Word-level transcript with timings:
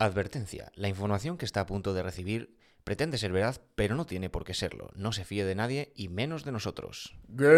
Advertencia. 0.00 0.72
La 0.76 0.88
información 0.88 1.36
que 1.36 1.44
está 1.44 1.60
a 1.60 1.66
punto 1.66 1.92
de 1.92 2.02
recibir 2.02 2.56
pretende 2.84 3.18
ser 3.18 3.32
verdad, 3.32 3.60
pero 3.74 3.94
no 3.96 4.06
tiene 4.06 4.30
por 4.30 4.44
qué 4.44 4.54
serlo. 4.54 4.88
No 4.94 5.12
se 5.12 5.26
fíe 5.26 5.44
de 5.44 5.54
nadie 5.54 5.92
y 5.94 6.08
menos 6.08 6.42
de 6.42 6.52
nosotros. 6.52 7.14
Good 7.28 7.50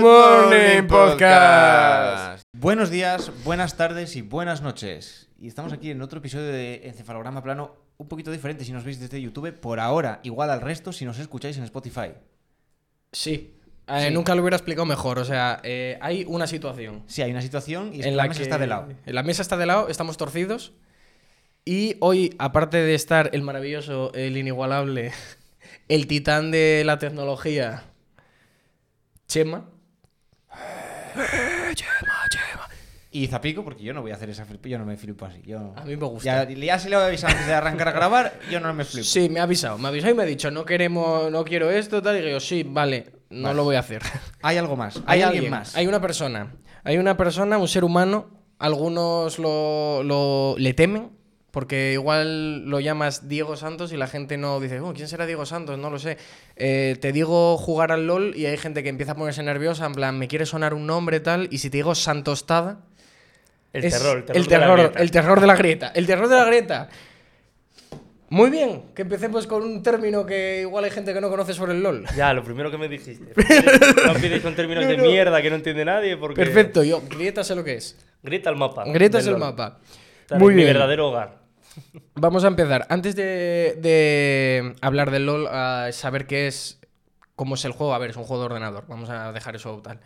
Morning 0.00 0.86
Podcast. 0.86 2.44
Buenos 2.56 2.90
días, 2.90 3.32
buenas 3.42 3.76
tardes 3.76 4.14
y 4.14 4.22
buenas 4.22 4.62
noches. 4.62 5.30
Y 5.36 5.48
estamos 5.48 5.72
aquí 5.72 5.90
en 5.90 6.00
otro 6.00 6.20
episodio 6.20 6.46
de 6.46 6.86
Encefalograma 6.86 7.42
Plano, 7.42 7.74
un 7.96 8.06
poquito 8.06 8.30
diferente 8.30 8.64
si 8.64 8.70
nos 8.70 8.84
veis 8.84 9.00
desde 9.00 9.20
YouTube. 9.20 9.52
Por 9.58 9.80
ahora, 9.80 10.20
igual 10.22 10.48
al 10.50 10.60
resto 10.60 10.92
si 10.92 11.04
nos 11.04 11.18
escucháis 11.18 11.58
en 11.58 11.64
Spotify. 11.64 12.12
Sí. 13.10 13.58
Eh, 13.88 14.06
Sí. 14.08 14.14
Nunca 14.14 14.34
lo 14.34 14.42
hubiera 14.42 14.56
explicado 14.56 14.86
mejor. 14.86 15.18
O 15.18 15.24
sea, 15.24 15.60
eh, 15.64 15.98
hay 16.00 16.24
una 16.28 16.46
situación 16.46 17.02
Sí, 17.06 17.22
hay 17.22 17.30
una 17.30 17.42
situación 17.42 17.92
y 17.92 18.02
en 18.02 18.16
la 18.16 18.22
la 18.24 18.28
mesa 18.28 18.38
que 18.38 18.44
está 18.44 18.58
de 18.58 18.66
lado. 18.66 18.88
En 19.04 19.14
la 19.14 19.22
mesa 19.22 19.42
está 19.42 19.56
de 19.56 19.66
lado, 19.66 19.88
estamos 19.88 20.16
torcidos. 20.16 20.72
Y 21.64 21.96
hoy, 22.00 22.34
aparte 22.38 22.78
de 22.78 22.94
estar 22.94 23.30
el 23.32 23.42
maravilloso, 23.42 24.12
el 24.14 24.36
inigualable, 24.36 25.12
el 25.88 26.06
titán 26.06 26.50
de 26.50 26.82
la 26.84 26.98
tecnología, 26.98 27.84
Chema. 29.28 29.68
Y 33.14 33.26
Zapico, 33.26 33.62
porque 33.62 33.82
yo 33.82 33.92
no 33.92 34.00
voy 34.00 34.10
a 34.10 34.14
hacer 34.14 34.30
esa 34.30 34.46
flip, 34.46 34.64
yo 34.66 34.78
no 34.78 34.86
me 34.86 34.96
flipo 34.96 35.26
así. 35.26 35.42
Yo... 35.44 35.74
A 35.76 35.84
mí 35.84 35.96
me 35.96 36.06
gusta. 36.06 36.48
Ya, 36.48 36.50
ya 36.50 36.78
se 36.78 36.88
le 36.88 36.96
voy 36.96 37.04
a 37.04 37.08
avisar 37.08 37.30
antes 37.30 37.46
de 37.46 37.52
arrancar 37.52 37.88
a 37.88 37.92
grabar, 37.92 38.40
yo 38.50 38.58
no 38.58 38.72
me 38.72 38.86
flipo. 38.86 39.04
Sí, 39.04 39.28
me 39.28 39.38
ha 39.38 39.42
avisado. 39.42 39.76
Me 39.76 39.86
ha 39.86 39.88
avisado 39.90 40.12
y 40.14 40.16
me 40.16 40.22
ha 40.22 40.26
dicho, 40.26 40.50
no 40.50 40.64
queremos, 40.64 41.30
no 41.30 41.44
quiero 41.44 41.70
esto, 41.70 42.00
tal. 42.00 42.24
Y 42.24 42.30
yo, 42.30 42.40
sí, 42.40 42.62
vale, 42.66 43.04
no 43.32 43.44
Vale. 43.44 43.56
lo 43.56 43.64
voy 43.64 43.76
a 43.76 43.80
hacer. 43.80 44.02
Hay 44.42 44.56
algo 44.58 44.76
más, 44.76 45.00
hay, 45.06 45.22
alguien, 45.22 45.50
más. 45.50 45.74
Hay 45.76 45.86
una 45.86 46.00
persona. 46.00 46.52
Hay 46.84 46.98
una 46.98 47.16
persona, 47.16 47.58
un 47.58 47.68
ser 47.68 47.84
humano. 47.84 48.30
Algunos 48.58 49.38
lo, 49.38 50.02
lo- 50.02 50.54
le 50.58 50.74
temen. 50.74 51.10
Porque 51.50 51.92
igual 51.92 52.64
lo 52.64 52.80
llamas 52.80 53.28
Diego 53.28 53.56
Santos 53.56 53.92
y 53.92 53.98
la 53.98 54.06
gente 54.06 54.38
no 54.38 54.58
dice, 54.58 54.80
"Oh, 54.80 54.94
¿quién 54.94 55.06
será 55.06 55.26
Diego 55.26 55.44
Santos? 55.44 55.78
No 55.78 55.90
lo 55.90 55.98
sé. 55.98 56.16
Eh, 56.56 56.96
te 56.98 57.12
digo 57.12 57.58
jugar 57.58 57.92
al 57.92 58.06
LOL 58.06 58.34
y 58.34 58.46
hay 58.46 58.56
gente 58.56 58.82
que 58.82 58.88
empieza 58.88 59.12
a 59.12 59.14
ponerse 59.16 59.42
nerviosa, 59.42 59.84
en 59.84 59.92
plan, 59.92 60.18
me 60.18 60.28
quiere 60.28 60.46
sonar 60.46 60.72
un 60.72 60.86
nombre 60.86 61.20
tal. 61.20 61.48
Y 61.50 61.58
si 61.58 61.68
te 61.68 61.76
digo 61.76 61.94
Santostada. 61.94 62.80
El 63.74 63.82
terror, 63.90 64.18
el 64.18 64.24
terror. 64.24 64.36
el 64.38 64.46
de 64.46 64.50
la 64.50 64.58
terror, 64.60 64.78
grieta. 64.78 64.98
el 65.02 65.10
terror 65.10 65.40
de 65.40 65.46
la 65.46 65.56
grieta. 65.56 65.88
El 65.94 66.06
terror 66.06 66.28
de 66.28 66.36
la 66.36 66.44
grieta. 66.46 66.88
Muy 68.32 68.48
bien, 68.48 68.84
que 68.94 69.02
empecemos 69.02 69.46
con 69.46 69.62
un 69.62 69.82
término 69.82 70.24
que 70.24 70.62
igual 70.62 70.84
hay 70.84 70.90
gente 70.90 71.12
que 71.12 71.20
no 71.20 71.28
conoce 71.28 71.52
sobre 71.52 71.72
el 71.72 71.82
LOL. 71.82 72.06
Ya, 72.16 72.32
lo 72.32 72.42
primero 72.42 72.70
que 72.70 72.78
me 72.78 72.88
dijiste. 72.88 73.34
No 74.06 74.12
empieces 74.12 74.40
con 74.40 74.54
términos 74.56 74.86
de 74.86 74.96
mierda 74.96 75.42
que 75.42 75.50
no 75.50 75.56
entiende 75.56 75.84
nadie 75.84 76.16
porque... 76.16 76.42
Perfecto, 76.42 76.82
yo, 76.82 77.02
grieta 77.10 77.44
sé 77.44 77.54
lo 77.54 77.62
que 77.62 77.74
es. 77.74 77.98
Grita 78.22 78.48
el 78.48 78.56
mapa. 78.56 78.84
Grieta 78.86 79.18
es 79.18 79.26
el 79.26 79.32
LOL. 79.32 79.40
mapa. 79.40 79.80
Muy 80.38 80.54
Mi 80.54 80.62
bien. 80.62 80.68
verdadero 80.72 81.08
hogar. 81.10 81.42
Vamos 82.14 82.44
a 82.44 82.48
empezar. 82.48 82.86
Antes 82.88 83.14
de, 83.16 83.76
de 83.82 84.76
hablar 84.80 85.10
del 85.10 85.26
LOL, 85.26 85.46
a 85.48 85.92
saber 85.92 86.26
qué 86.26 86.46
es, 86.46 86.80
cómo 87.36 87.56
es 87.56 87.64
el 87.66 87.72
juego. 87.72 87.92
A 87.92 87.98
ver, 87.98 88.08
es 88.10 88.16
un 88.16 88.24
juego 88.24 88.40
de 88.44 88.46
ordenador. 88.46 88.84
Vamos 88.88 89.10
a 89.10 89.30
dejar 89.32 89.56
eso 89.56 89.78
tal. 89.84 90.00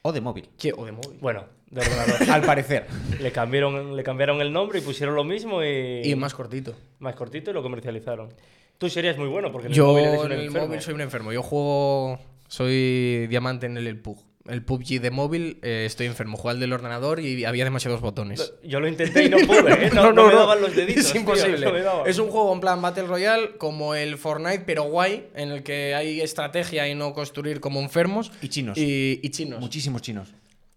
O 0.00 0.12
de 0.12 0.22
móvil. 0.22 0.48
¿Qué? 0.58 0.72
O 0.74 0.86
de 0.86 0.92
móvil. 0.92 1.18
Bueno, 1.20 1.44
de 1.70 1.80
ordenador. 1.80 2.30
Al 2.30 2.42
parecer. 2.42 2.86
le, 3.20 3.32
cambiaron, 3.32 3.96
le 3.96 4.02
cambiaron 4.02 4.40
el 4.40 4.52
nombre 4.52 4.78
y 4.78 4.82
pusieron 4.82 5.14
lo 5.14 5.24
mismo 5.24 5.62
y... 5.62 6.02
Y 6.04 6.14
más 6.14 6.34
cortito. 6.34 6.74
Más 6.98 7.14
cortito 7.14 7.50
y 7.50 7.54
lo 7.54 7.62
comercializaron. 7.62 8.32
Tú 8.78 8.88
serías 8.88 9.18
muy 9.18 9.28
bueno 9.28 9.50
porque 9.50 9.66
en 9.66 9.72
el 9.72 9.76
Yo 9.76 9.86
móvil 9.88 10.04
eres 10.04 10.20
un 10.20 10.26
en 10.26 10.32
el 10.32 10.46
enfermo. 10.46 10.66
móvil 10.68 10.80
soy 10.80 10.94
un 10.94 11.00
enfermo. 11.00 11.32
Yo 11.32 11.42
juego. 11.42 12.20
Soy 12.46 13.26
diamante 13.28 13.66
en 13.66 13.76
el, 13.76 13.86
el 13.86 13.98
PUG. 13.98 14.24
El 14.46 14.62
PUBG 14.64 15.00
de 15.02 15.10
móvil 15.10 15.58
eh, 15.62 15.82
estoy 15.84 16.06
enfermo. 16.06 16.38
Juego 16.38 16.50
al 16.50 16.60
del 16.60 16.72
ordenador 16.72 17.20
y 17.20 17.44
había 17.44 17.64
demasiados 17.64 18.00
botones. 18.00 18.54
Yo 18.64 18.80
lo 18.80 18.88
intenté 18.88 19.24
y 19.24 19.28
no 19.28 19.36
pude, 19.38 19.72
¿eh? 19.86 19.90
No, 19.92 20.10
no 20.12 20.28
me 20.28 20.34
daban 20.34 20.62
los 20.62 20.74
deditos. 20.74 21.04
Es 21.04 21.12
tío, 21.12 21.20
imposible. 21.20 21.60
no 21.60 22.06
es 22.06 22.18
un 22.18 22.30
juego 22.30 22.54
en 22.54 22.60
plan 22.60 22.80
Battle 22.80 23.08
Royale 23.08 23.58
como 23.58 23.94
el 23.94 24.16
Fortnite, 24.16 24.60
pero 24.64 24.84
guay, 24.84 25.28
en 25.34 25.50
el 25.50 25.62
que 25.62 25.94
hay 25.94 26.22
estrategia 26.22 26.88
y 26.88 26.94
no 26.94 27.12
construir 27.12 27.60
como 27.60 27.80
enfermos. 27.80 28.32
Y 28.40 28.48
chinos. 28.48 28.78
Y, 28.78 29.20
y 29.22 29.28
chinos. 29.30 29.60
Muchísimos 29.60 30.00
chinos. 30.00 30.32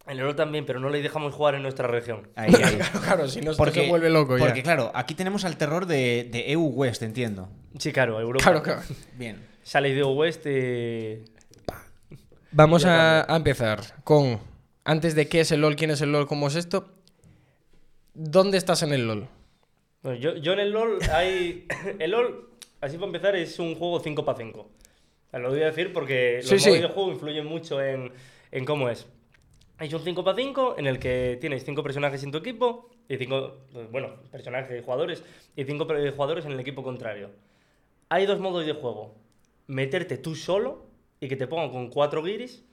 En 0.07 0.17
el 0.17 0.25
LoL 0.25 0.35
también, 0.35 0.65
pero 0.65 0.79
no 0.79 0.89
le 0.89 1.01
dejamos 1.01 1.33
jugar 1.33 1.55
en 1.55 1.61
nuestra 1.61 1.87
región. 1.87 2.27
Ahí, 2.35 2.51
ahí. 2.55 2.75
claro, 2.77 2.99
claro, 3.01 3.27
si 3.27 3.41
no 3.41 3.53
Porque, 3.55 3.81
se 3.83 3.89
vuelve 3.89 4.09
loco 4.09 4.37
ya. 4.37 4.45
porque 4.45 4.63
claro, 4.63 4.91
aquí 4.95 5.13
tenemos 5.13 5.45
al 5.45 5.57
terror 5.57 5.85
de, 5.85 6.27
de 6.31 6.51
EU 6.53 6.67
West, 6.69 7.03
entiendo. 7.03 7.49
Sí, 7.77 7.91
claro, 7.93 8.19
Europa. 8.19 8.43
Claro, 8.43 8.63
claro. 8.63 8.81
Bien. 9.17 9.45
Sale 9.63 9.93
de 9.93 10.03
West 10.03 10.45
y... 10.47 11.23
Vamos 12.51 12.81
Ya 12.81 13.21
a, 13.21 13.33
a 13.33 13.37
empezar 13.37 13.79
con, 14.03 14.39
antes 14.83 15.15
de 15.15 15.27
qué 15.29 15.41
es 15.41 15.51
el 15.51 15.61
LOL, 15.61 15.75
quién 15.75 15.91
es 15.91 16.01
el 16.01 16.11
LOL, 16.11 16.27
cómo 16.27 16.47
es 16.47 16.55
esto, 16.55 16.91
¿dónde 18.13 18.57
estás 18.57 18.83
en 18.83 18.91
el 18.93 19.07
LOL? 19.07 19.27
Bueno, 20.01 20.17
yo, 20.19 20.35
yo 20.35 20.53
en 20.53 20.59
el 20.59 20.71
LOL 20.71 20.97
hay... 21.13 21.67
El 21.99 22.11
LOL, 22.11 22.49
así 22.81 22.95
para 22.97 23.05
empezar, 23.05 23.35
es 23.35 23.59
un 23.59 23.75
juego 23.75 23.99
5 23.99 24.25
para 24.25 24.37
5. 24.39 24.69
Lo 25.33 25.49
voy 25.49 25.61
a 25.61 25.67
decir 25.67 25.93
porque 25.93 26.37
los 26.41 26.49
Sí, 26.49 26.59
sí. 26.59 26.69
modos 26.69 26.81
de 26.81 26.87
juego 26.89 27.11
influyen 27.11 27.45
mucho 27.45 27.81
en, 27.81 28.11
en 28.51 28.65
cómo 28.65 28.89
es. 28.89 29.05
Es 29.81 29.91
un 29.93 30.03
5 30.03 30.23
para 30.23 30.37
5 30.37 30.75
en 30.77 30.85
el 30.85 30.99
que 30.99 31.39
tienes 31.41 31.65
5 31.65 31.81
personajes 31.81 32.21
en 32.21 32.31
tu 32.31 32.37
equipo 32.37 32.91
y 33.09 33.17
5, 33.17 33.57
bueno, 33.89 34.09
personajes, 34.31 34.85
jugadores, 34.85 35.23
y 35.55 35.63
5 35.63 35.87
jugadores 36.11 36.45
en 36.45 36.51
el 36.51 36.59
equipo 36.59 36.83
contrario. 36.83 37.31
Hay 38.07 38.27
dos 38.27 38.39
modos 38.39 38.63
de 38.67 38.73
juego. 38.73 39.15
Meterte 39.65 40.19
tú 40.19 40.35
solo 40.35 40.85
y 41.19 41.27
que 41.27 41.35
te 41.35 41.47
pongan 41.47 41.71
con 41.71 41.89
4 41.89 42.21
guiris 42.21 42.63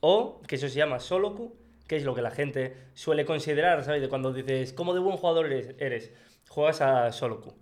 o 0.00 0.42
que 0.48 0.56
eso 0.56 0.68
se 0.68 0.74
llama 0.74 0.98
solo 0.98 1.36
queue, 1.36 1.50
que 1.86 1.94
es 1.94 2.02
lo 2.02 2.16
que 2.16 2.22
la 2.22 2.32
gente 2.32 2.76
suele 2.92 3.24
considerar, 3.24 3.84
¿sabes? 3.84 4.02
De 4.02 4.08
cuando 4.08 4.32
dices, 4.32 4.72
¿cómo 4.72 4.94
de 4.94 5.00
buen 5.00 5.16
jugador 5.16 5.52
eres? 5.52 6.10
Juegas 6.48 6.80
a 6.80 7.12
solo 7.12 7.40
queue. 7.40 7.54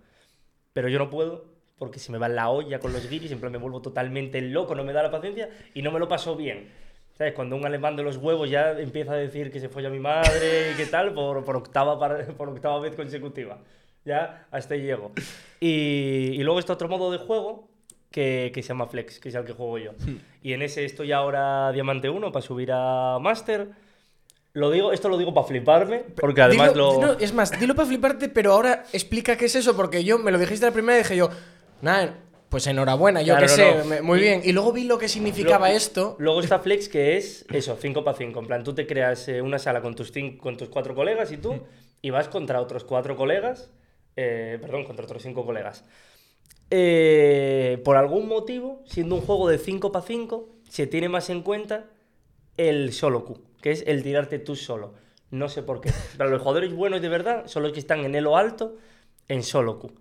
Pero 0.73 0.89
yo 0.89 0.97
no 0.97 1.11
puedo 1.11 1.45
porque 1.77 1.99
se 1.99 2.11
me 2.11 2.17
va 2.17 2.29
la 2.29 2.49
olla 2.49 2.79
con 2.79 2.93
los 2.93 3.07
guiris, 3.07 3.31
en 3.31 3.39
plan 3.39 3.51
me 3.51 3.59
vuelvo 3.59 3.79
totalmente 3.79 4.41
loco, 4.41 4.73
no 4.73 4.83
me 4.83 4.93
da 4.93 5.03
la 5.03 5.11
paciencia 5.11 5.51
y 5.75 5.83
no 5.83 5.91
me 5.91 5.99
lo 5.99 6.07
paso 6.07 6.35
bien. 6.35 6.86
¿Sabes? 7.17 7.33
Cuando 7.33 7.55
un 7.55 7.65
alemán 7.65 7.95
de 7.95 8.03
los 8.03 8.17
huevos 8.17 8.49
ya 8.49 8.71
empieza 8.71 9.13
a 9.13 9.15
decir 9.15 9.51
que 9.51 9.59
se 9.59 9.69
folla 9.69 9.87
a 9.87 9.91
mi 9.91 9.99
madre 9.99 10.71
y 10.71 10.75
qué 10.75 10.85
tal 10.85 11.13
por, 11.13 11.43
por, 11.43 11.55
octava, 11.55 11.97
por 12.37 12.49
octava 12.49 12.79
vez 12.79 12.95
consecutiva. 12.95 13.57
Ya 14.05 14.45
hasta 14.51 14.75
ahí 14.75 14.81
llego. 14.83 15.11
Y, 15.59 16.31
y 16.33 16.43
luego 16.43 16.59
está 16.59 16.73
otro 16.73 16.87
modo 16.87 17.11
de 17.11 17.17
juego 17.17 17.67
que, 18.11 18.51
que 18.53 18.61
se 18.61 18.69
llama 18.69 18.87
Flex, 18.87 19.19
que 19.19 19.29
es 19.29 19.35
el 19.35 19.43
que 19.45 19.53
juego 19.53 19.77
yo. 19.79 19.91
Y 20.43 20.53
en 20.53 20.61
ese 20.61 20.85
estoy 20.85 21.11
ahora 21.11 21.71
Diamante 21.71 22.09
1 22.09 22.31
para 22.31 22.41
subir 22.45 22.69
a 22.71 23.17
Master. 23.19 23.67
Lo 24.53 24.71
digo, 24.71 24.91
esto 24.91 25.09
lo 25.09 25.17
digo 25.17 25.33
para 25.33 25.45
fliparme, 25.47 26.03
porque 26.19 26.41
además 26.41 26.73
Dilo- 26.73 26.99
lo... 27.01 27.07
no, 27.07 27.13
es 27.19 27.33
más, 27.33 27.59
dilo 27.59 27.75
para 27.75 27.87
fliparte, 27.87 28.29
pero 28.29 28.53
ahora 28.53 28.85
explica 28.93 29.35
qué 29.37 29.45
es 29.45 29.55
eso, 29.55 29.75
porque 29.75 30.03
yo 30.03 30.17
me 30.17 30.31
lo 30.31 30.39
dijiste 30.39 30.65
la 30.65 30.71
primera 30.71 30.97
y 30.97 31.01
dije 31.03 31.15
yo, 31.17 31.29
nada, 31.81 32.15
pues 32.49 32.65
enhorabuena, 32.67 33.21
yo 33.21 33.35
Claro, 33.35 33.47
qué 33.55 33.61
no, 33.63 33.83
sé, 33.93 33.97
no. 33.99 34.03
muy 34.03 34.19
bien. 34.19 34.41
Y 34.43 34.51
luego 34.53 34.71
vi 34.71 34.83
lo 34.85 34.97
que 34.97 35.07
significaba 35.09 35.71
esto. 35.71 36.15
Luego 36.19 36.39
está 36.41 36.59
Flex, 36.59 36.87
que 36.89 37.17
es 37.17 37.45
eso, 37.51 37.77
5 37.79 38.03
para 38.03 38.17
5. 38.17 38.39
En 38.39 38.47
plan, 38.47 38.63
tú 38.63 38.73
te 38.73 38.87
creas 38.87 39.27
eh, 39.27 39.41
una 39.41 39.59
sala 39.59 39.81
con 39.81 39.95
tus, 39.95 40.13
cin- 40.13 40.37
con 40.37 40.55
tus 40.57 40.69
cuatro 40.69 40.95
colegas 40.95 41.31
y 41.31 41.37
tú, 41.37 41.59
y 42.01 42.09
vas 42.09 42.27
contra 42.29 42.61
otros 42.61 42.83
cuatro 42.83 43.15
colegas, 43.15 43.71
eh, 44.15 44.57
perdón, 44.61 44.85
contra 44.85 45.05
otros 45.05 45.21
cinco 45.23 45.45
colegas. 45.45 45.83
Eh, 46.69 47.81
por 47.85 47.95
algún 47.95 48.27
motivo, 48.27 48.81
siendo 48.85 49.15
un 49.15 49.21
juego 49.21 49.47
de 49.47 49.57
5 49.57 49.91
para 49.91 50.05
5, 50.05 50.49
se 50.69 50.85
tiene 50.87 51.07
más 51.09 51.29
en 51.29 51.41
cuenta 51.41 51.85
el 52.57 52.91
solo 52.93 53.23
Q, 53.23 53.39
que 53.61 53.71
es 53.71 53.83
el 53.87 54.03
tirarte 54.03 54.39
tú 54.39 54.55
solo. 54.55 54.93
No 55.31 55.47
sé 55.49 55.63
por 55.63 55.79
qué. 55.81 55.91
Pero 56.17 56.29
los 56.29 56.39
jugadores 56.41 56.73
buenos 56.73 57.01
de 57.01 57.09
verdad 57.09 57.47
son 57.47 57.63
los 57.63 57.71
que 57.71 57.79
están 57.79 58.01
en 58.05 58.15
elo 58.15 58.35
alto 58.37 58.75
en 59.27 59.43
solo 59.43 59.79
Q. 59.79 59.91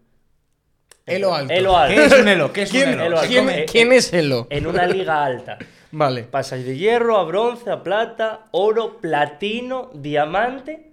Elo 1.07 1.35
alto. 1.35 1.53
Elo 1.53 1.77
alto. 1.77 1.95
¿Qué 1.95 2.05
es 2.05 2.13
un 2.21 2.29
elo? 2.29 2.53
¿Qué 2.53 2.63
es 2.63 2.71
un 2.73 2.77
¿Quién, 2.77 2.89
elo? 2.91 3.05
Elo 3.05 3.21
quién- 3.29 3.49
Eh, 3.51 3.67
quién 3.71 3.93
es 3.93 4.13
Elo? 4.13 4.47
En 4.51 4.67
una 4.67 4.87
liga 4.87 5.25
alta. 5.25 5.59
Vale. 5.93 6.25
Pasas 6.25 6.65
de 6.65 6.77
hierro 6.77 7.17
a 7.19 7.25
bronce, 7.25 7.71
a 7.71 7.83
plata, 7.85 8.47
oro, 8.51 8.99
platino, 8.99 9.91
diamante. 9.95 10.91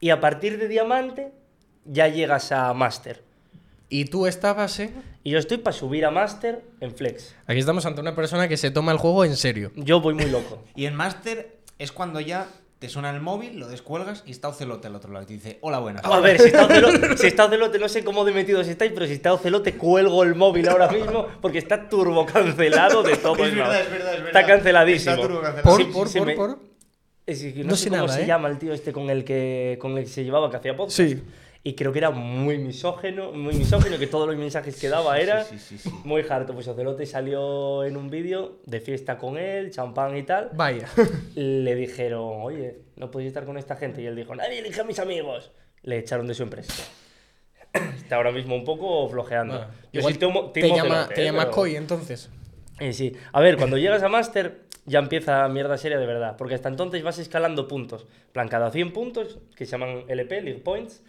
Y 0.00 0.10
a 0.10 0.20
partir 0.20 0.58
de 0.58 0.68
diamante 0.68 1.32
ya 1.84 2.06
llegas 2.06 2.52
a 2.52 2.72
máster. 2.72 3.24
Y 3.88 4.04
tú 4.04 4.26
estabas, 4.26 4.78
¿eh? 4.78 4.92
Y 5.24 5.30
yo 5.30 5.38
estoy 5.38 5.56
para 5.58 5.76
subir 5.76 6.04
a 6.06 6.10
máster 6.12 6.62
en 6.80 6.94
flex. 6.94 7.34
Aquí 7.46 7.58
estamos 7.58 7.84
ante 7.84 8.00
una 8.00 8.14
persona 8.14 8.46
que 8.46 8.56
se 8.56 8.70
toma 8.70 8.92
el 8.92 8.98
juego 8.98 9.24
en 9.24 9.34
serio. 9.36 9.72
Yo 9.74 10.00
voy 10.00 10.14
muy 10.14 10.26
loco. 10.30 10.62
Y 10.76 10.86
en 10.86 10.94
Master 10.94 11.56
es 11.78 11.90
cuando 11.90 12.20
ya 12.20 12.46
te 12.78 12.88
suena 12.88 13.10
el 13.10 13.20
móvil, 13.20 13.58
lo 13.58 13.66
descuelgas 13.68 14.22
y 14.26 14.30
está 14.30 14.48
Ocelote 14.48 14.86
al 14.86 14.94
otro 14.94 15.12
lado 15.12 15.24
y 15.24 15.26
te 15.26 15.32
dice, 15.34 15.58
hola, 15.62 15.78
buenas. 15.80 16.04
A 16.04 16.20
ver, 16.20 16.38
si 16.40 16.46
está 16.46 16.64
Ocelote, 16.66 17.16
si 17.16 17.26
está 17.26 17.46
Ocelote, 17.46 17.78
no 17.78 17.88
sé 17.88 18.04
cómo 18.04 18.24
de 18.24 18.32
metidos 18.32 18.68
estáis, 18.68 18.92
pero 18.92 19.06
si 19.06 19.14
está 19.14 19.32
Ocelote, 19.32 19.74
cuelgo 19.74 20.22
el 20.22 20.34
móvil 20.36 20.68
ahora 20.68 20.88
mismo 20.88 21.26
porque 21.40 21.58
está 21.58 21.88
turbo 21.88 22.24
cancelado 22.24 23.02
de 23.02 23.16
todo 23.16 23.44
Es 23.44 23.54
verdad, 23.54 23.80
es 23.80 23.90
verdad, 23.90 24.14
es 24.14 24.22
verdad. 24.22 24.26
Está 24.40 24.46
canceladísimo. 24.46 25.14
Está 25.14 25.26
turbo 25.26 25.40
cancelado. 25.42 25.62
Por, 25.76 25.78
Sí, 25.84 25.90
por, 25.92 26.08
sí 26.08 26.18
por, 26.18 26.26
me- 26.28 26.34
por. 26.36 26.58
Es 27.26 27.42
que 27.42 27.52
no, 27.62 27.70
No 27.70 27.76
sé, 27.76 27.84
sé 27.84 27.90
cómo 27.90 28.02
nada, 28.06 28.14
se 28.16 28.22
¿eh? 28.22 28.26
llama 28.26 28.48
el 28.48 28.58
tío 28.58 28.72
este 28.72 28.92
con 28.92 29.10
el 29.10 29.24
que 29.24 29.76
con 29.80 29.98
el 29.98 30.04
que 30.04 30.10
se 30.10 30.24
llevaba, 30.24 30.50
que 30.50 30.56
hacía 30.56 30.76
podcast. 30.76 30.96
Sí. 30.96 31.22
Y 31.64 31.74
creo 31.74 31.92
que 31.92 31.98
era 31.98 32.10
muy 32.10 32.56
misógeno, 32.58 33.32
muy 33.32 33.54
misógeno, 33.54 33.98
que 33.98 34.06
todos 34.06 34.26
los 34.28 34.36
mensajes 34.36 34.80
que 34.80 34.88
daba 34.88 35.18
era 35.18 35.44
Sí, 35.44 35.58
sí, 35.58 35.76
sí, 35.78 35.90
sí. 35.90 35.94
muy 36.04 36.24
harto. 36.28 36.54
Pues 36.54 36.66
Ocelote 36.68 37.04
salió 37.04 37.84
en 37.84 37.96
un 37.96 38.08
vídeo 38.10 38.58
de 38.64 38.80
fiesta 38.80 39.18
con 39.18 39.36
él, 39.36 39.70
champán 39.70 40.16
y 40.16 40.22
tal. 40.22 40.50
Vaya. 40.54 40.88
Le 41.34 41.74
dijeron, 41.74 42.22
oye, 42.42 42.78
no 42.96 43.10
podéis 43.10 43.28
estar 43.28 43.44
con 43.44 43.58
esta 43.58 43.76
gente. 43.76 44.00
Y 44.02 44.06
él 44.06 44.16
dijo, 44.16 44.34
nadie 44.34 44.60
elige 44.60 44.80
a 44.80 44.84
mis 44.84 44.98
amigos. 44.98 45.50
le 45.82 45.98
echaron 45.98 46.26
de 46.26 46.34
su 46.34 46.42
empresa. 46.44 46.72
Está 47.96 48.16
ahora 48.16 48.32
mismo 48.32 48.54
un 48.54 48.64
poco 48.64 49.08
flojeando. 49.08 49.54
Bueno, 49.58 49.70
Yo 49.92 50.00
igual 50.00 50.12
sí 50.14 50.18
tengo- 50.20 50.50
te 50.52 50.62
llama, 50.68 50.82
celote, 50.94 51.14
te 51.14 51.22
¿eh? 51.22 51.24
llama 51.24 51.42
Pero- 51.44 51.50
Koi 51.54 51.76
entonces. 51.76 52.30
Eh, 52.80 52.92
sí. 52.92 53.14
A 53.32 53.40
ver, 53.40 53.56
cuando 53.56 53.76
llegas 53.76 54.02
a 54.02 54.08
Master 54.08 54.60
ya 54.86 55.00
empieza 55.00 55.46
mierda 55.48 55.76
seria 55.76 55.98
de 55.98 56.06
verdad, 56.06 56.36
porque 56.38 56.54
hasta 56.54 56.68
entonces 56.70 57.02
vas 57.02 57.18
escalando 57.18 57.68
puntos. 57.68 58.06
Plan, 58.32 58.48
cada 58.48 58.70
100 58.70 58.92
puntos, 58.92 59.38
que 59.54 59.66
se 59.66 59.72
llaman 59.72 60.04
LP, 60.08 60.40
League 60.40 60.60
Points, 60.60 61.02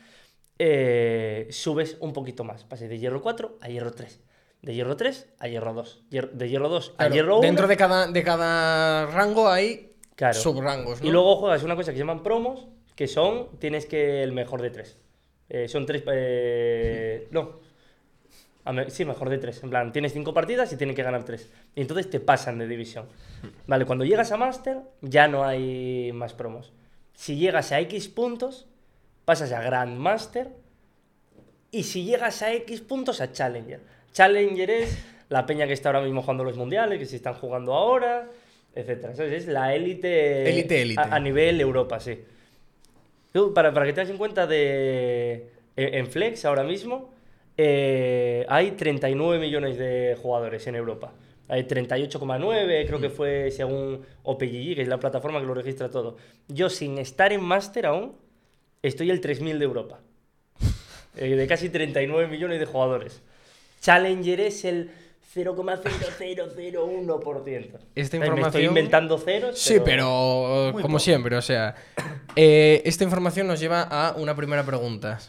eh, 0.59 1.47
subes 1.51 1.97
un 2.01 2.13
poquito 2.13 2.43
más. 2.43 2.63
Pasas 2.65 2.89
de 2.89 2.99
hierro 2.99 3.21
4 3.21 3.57
a 3.61 3.67
hierro 3.69 3.91
3. 3.91 4.19
De 4.61 4.73
hierro 4.75 4.97
3 4.97 5.27
a 5.39 5.47
hierro 5.47 5.73
2. 5.73 6.03
Hier- 6.11 6.31
De 6.31 6.49
hierro 6.49 6.69
2 6.69 6.91
a 6.93 6.97
Claro, 6.97 7.13
hierro 7.15 7.37
1. 7.39 7.41
dentro 7.47 7.67
de 7.67 7.77
cada, 7.77 8.07
de 8.07 8.23
cada 8.23 9.05
rango 9.07 9.47
hay 9.49 9.93
Claro. 10.15 10.33
subrangos, 10.37 11.01
¿no? 11.01 11.07
Y 11.07 11.11
luego 11.11 11.37
juegas 11.37 11.63
una 11.63 11.75
cosa 11.75 11.91
que 11.91 11.95
se 11.95 11.99
llaman 11.99 12.23
promos, 12.23 12.67
que 12.95 13.07
son, 13.07 13.47
tienes 13.59 13.85
que 13.85 14.21
el 14.21 14.33
mejor 14.33 14.61
de 14.61 14.69
tres. 14.69 14.97
Eh, 15.47 15.67
son 15.69 15.85
tres, 15.85 16.03
eh, 16.11 17.27
no. 17.31 17.57
Me- 18.73 18.89
sí, 18.91 19.03
mejor 19.05 19.29
de 19.29 19.37
tres. 19.39 19.63
En 19.63 19.69
plan, 19.71 19.91
tienes 19.93 20.13
cinco 20.13 20.33
partidas 20.33 20.71
y 20.73 20.77
tienes 20.77 20.95
que 20.95 21.01
ganar 21.01 21.23
tres. 21.23 21.49
Y 21.73 21.81
entonces 21.81 22.09
te 22.09 22.19
pasan 22.19 22.59
de 22.59 22.67
división. 22.67 23.05
Vale, 23.65 23.85
cuando 23.85 24.03
llegas 24.05 24.31
a 24.33 24.37
Master 24.37 24.81
ya 25.01 25.27
no 25.27 25.43
hay 25.45 26.11
más 26.13 26.33
promos. 26.33 26.71
Si 27.15 27.37
llegas 27.37 27.71
a 27.71 27.79
X 27.79 28.09
puntos, 28.09 28.67
pasas 29.29 29.51
a 29.51 29.61
Grandmaster. 29.61 30.47
Y 31.69 31.83
si 31.83 32.03
llegas 32.03 32.41
a 32.41 32.51
X 32.51 32.81
puntos, 32.81 33.21
a 33.21 33.31
Challenger. 33.31 33.79
Challenger 34.11 34.71
es 34.71 35.05
la 35.29 35.45
peña 35.45 35.67
que 35.67 35.73
está 35.73 35.89
ahora 35.89 36.01
mismo 36.01 36.23
jugando 36.23 36.43
los 36.43 36.57
mundiales, 36.57 36.97
que 36.97 37.05
se 37.05 37.17
están 37.17 37.35
jugando 37.35 37.75
ahora, 37.75 38.27
etcétera. 38.73 39.13
Es 39.13 39.45
la 39.45 39.75
élite. 39.75 40.49
Élite, 40.49 40.81
élite. 40.81 40.99
A, 40.99 41.13
a 41.13 41.19
nivel 41.19 41.61
Europa, 41.61 41.99
sí. 41.99 42.23
Tú, 43.31 43.53
para, 43.53 43.71
para 43.71 43.85
que 43.85 43.93
te 43.93 44.01
das 44.01 44.09
en 44.09 44.17
cuenta 44.17 44.47
de. 44.47 45.51
En, 45.75 46.07
Flex 46.07 46.43
ahora 46.45 46.63
mismo 46.63 47.11
eh, 47.55 48.47
hay 48.49 48.71
39 48.71 49.37
millones 49.37 49.77
de 49.77 50.17
jugadores 50.19 50.65
en 50.65 50.73
Europa. 50.73 51.13
Hay 51.49 51.65
38,9, 51.65 52.87
creo 52.87 52.99
que 52.99 53.11
fue 53.11 53.51
según 53.51 54.03
OPGG, 54.23 54.73
que 54.73 54.81
es 54.81 54.87
la 54.87 54.99
plataforma 54.99 55.39
que 55.39 55.45
lo 55.45 55.53
registra 55.53 55.91
todo. 55.91 56.17
Yo, 56.47 56.67
sin 56.71 56.97
estar 56.97 57.31
en 57.31 57.43
Master 57.43 57.85
aún, 57.85 58.15
estoy 58.83 59.09
el 59.11 59.21
3000 59.21 59.59
de 59.59 59.65
Europa. 59.65 59.99
Eh, 61.17 61.35
de 61.35 61.47
casi 61.47 61.69
39 61.69 62.27
millones 62.27 62.59
de 62.59 62.65
jugadores. 62.65 63.21
Challenger 63.81 64.39
es 64.41 64.63
el 64.63 64.91
0,0001%. 65.35 66.29
Esta 66.53 66.57
Eh, 67.75 67.89
Me 67.95 68.01
estoy 68.03 68.19
información- 68.19 68.63
inventando 68.65 69.17
ceros. 69.17 69.57
Sí, 69.59 69.77
pero 69.83 70.69
como 70.73 70.87
poco. 70.87 70.99
siempre, 70.99 71.35
o 71.35 71.41
sea, 71.41 71.75
eh, 72.35 72.81
esta 72.85 73.03
información 73.03 73.47
nos 73.47 73.59
lleva 73.59 73.81
a 73.83 74.13
una 74.15 74.35
primera 74.35 74.63
pregunta. 74.65 75.19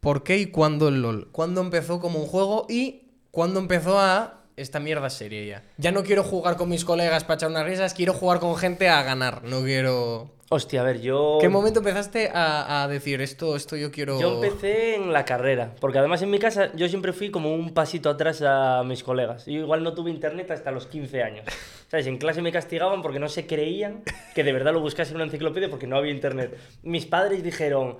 ¿Por 0.00 0.22
qué 0.24 0.38
y 0.38 0.46
cuándo 0.46 0.88
el 0.88 1.02
LOL? 1.02 1.28
¿Cuándo 1.32 1.60
empezó 1.60 2.00
como 2.00 2.20
un 2.20 2.26
juego 2.26 2.66
y 2.68 3.08
cuándo 3.30 3.60
empezó 3.60 3.98
a 3.98 4.37
esta 4.58 4.80
mierda 4.80 5.10
seria 5.10 5.44
ya? 5.44 5.62
Ya 5.76 5.92
no 5.92 6.02
quiero 6.02 6.22
jugar 6.22 6.56
con 6.56 6.68
mis 6.68 6.84
colegas 6.84 7.24
para 7.24 7.36
echar 7.36 7.50
unas 7.50 7.64
risas, 7.64 7.94
quiero 7.94 8.12
jugar 8.12 8.40
con 8.40 8.56
gente 8.56 8.88
a 8.88 9.02
ganar, 9.02 9.44
no 9.44 9.62
quiero... 9.62 10.30
Hostia, 10.50 10.80
a 10.80 10.84
ver, 10.84 11.02
yo. 11.02 11.36
¿Qué 11.42 11.50
momento 11.50 11.80
empezaste 11.80 12.30
a, 12.32 12.82
a 12.82 12.88
decir 12.88 13.20
esto, 13.20 13.54
esto 13.54 13.76
yo 13.76 13.90
quiero... 13.90 14.18
Yo 14.18 14.42
empecé 14.42 14.94
en 14.94 15.12
la 15.12 15.26
carrera, 15.26 15.74
porque 15.78 15.98
además 15.98 16.22
en 16.22 16.30
mi 16.30 16.38
casa 16.38 16.72
yo 16.74 16.88
siempre 16.88 17.12
fui 17.12 17.30
como 17.30 17.54
un 17.54 17.74
pasito 17.74 18.08
atrás 18.08 18.42
a 18.42 18.82
mis 18.82 19.02
colegas. 19.02 19.44
Yo 19.44 19.58
igual 19.60 19.82
no 19.82 19.92
tuve 19.92 20.10
internet 20.10 20.50
hasta 20.50 20.70
los 20.70 20.86
15 20.86 21.22
años. 21.22 21.44
¿Sabes? 21.90 22.06
En 22.06 22.16
clase 22.16 22.40
me 22.40 22.50
castigaban 22.50 23.02
porque 23.02 23.18
no 23.18 23.28
se 23.28 23.46
creían 23.46 24.02
que 24.34 24.42
de 24.42 24.52
verdad 24.52 24.72
lo 24.72 24.80
buscase 24.80 25.10
en 25.10 25.16
una 25.16 25.24
enciclopedia 25.26 25.68
porque 25.68 25.86
no 25.86 25.98
había 25.98 26.12
internet. 26.12 26.58
Mis 26.82 27.04
padres 27.04 27.42
dijeron, 27.42 27.98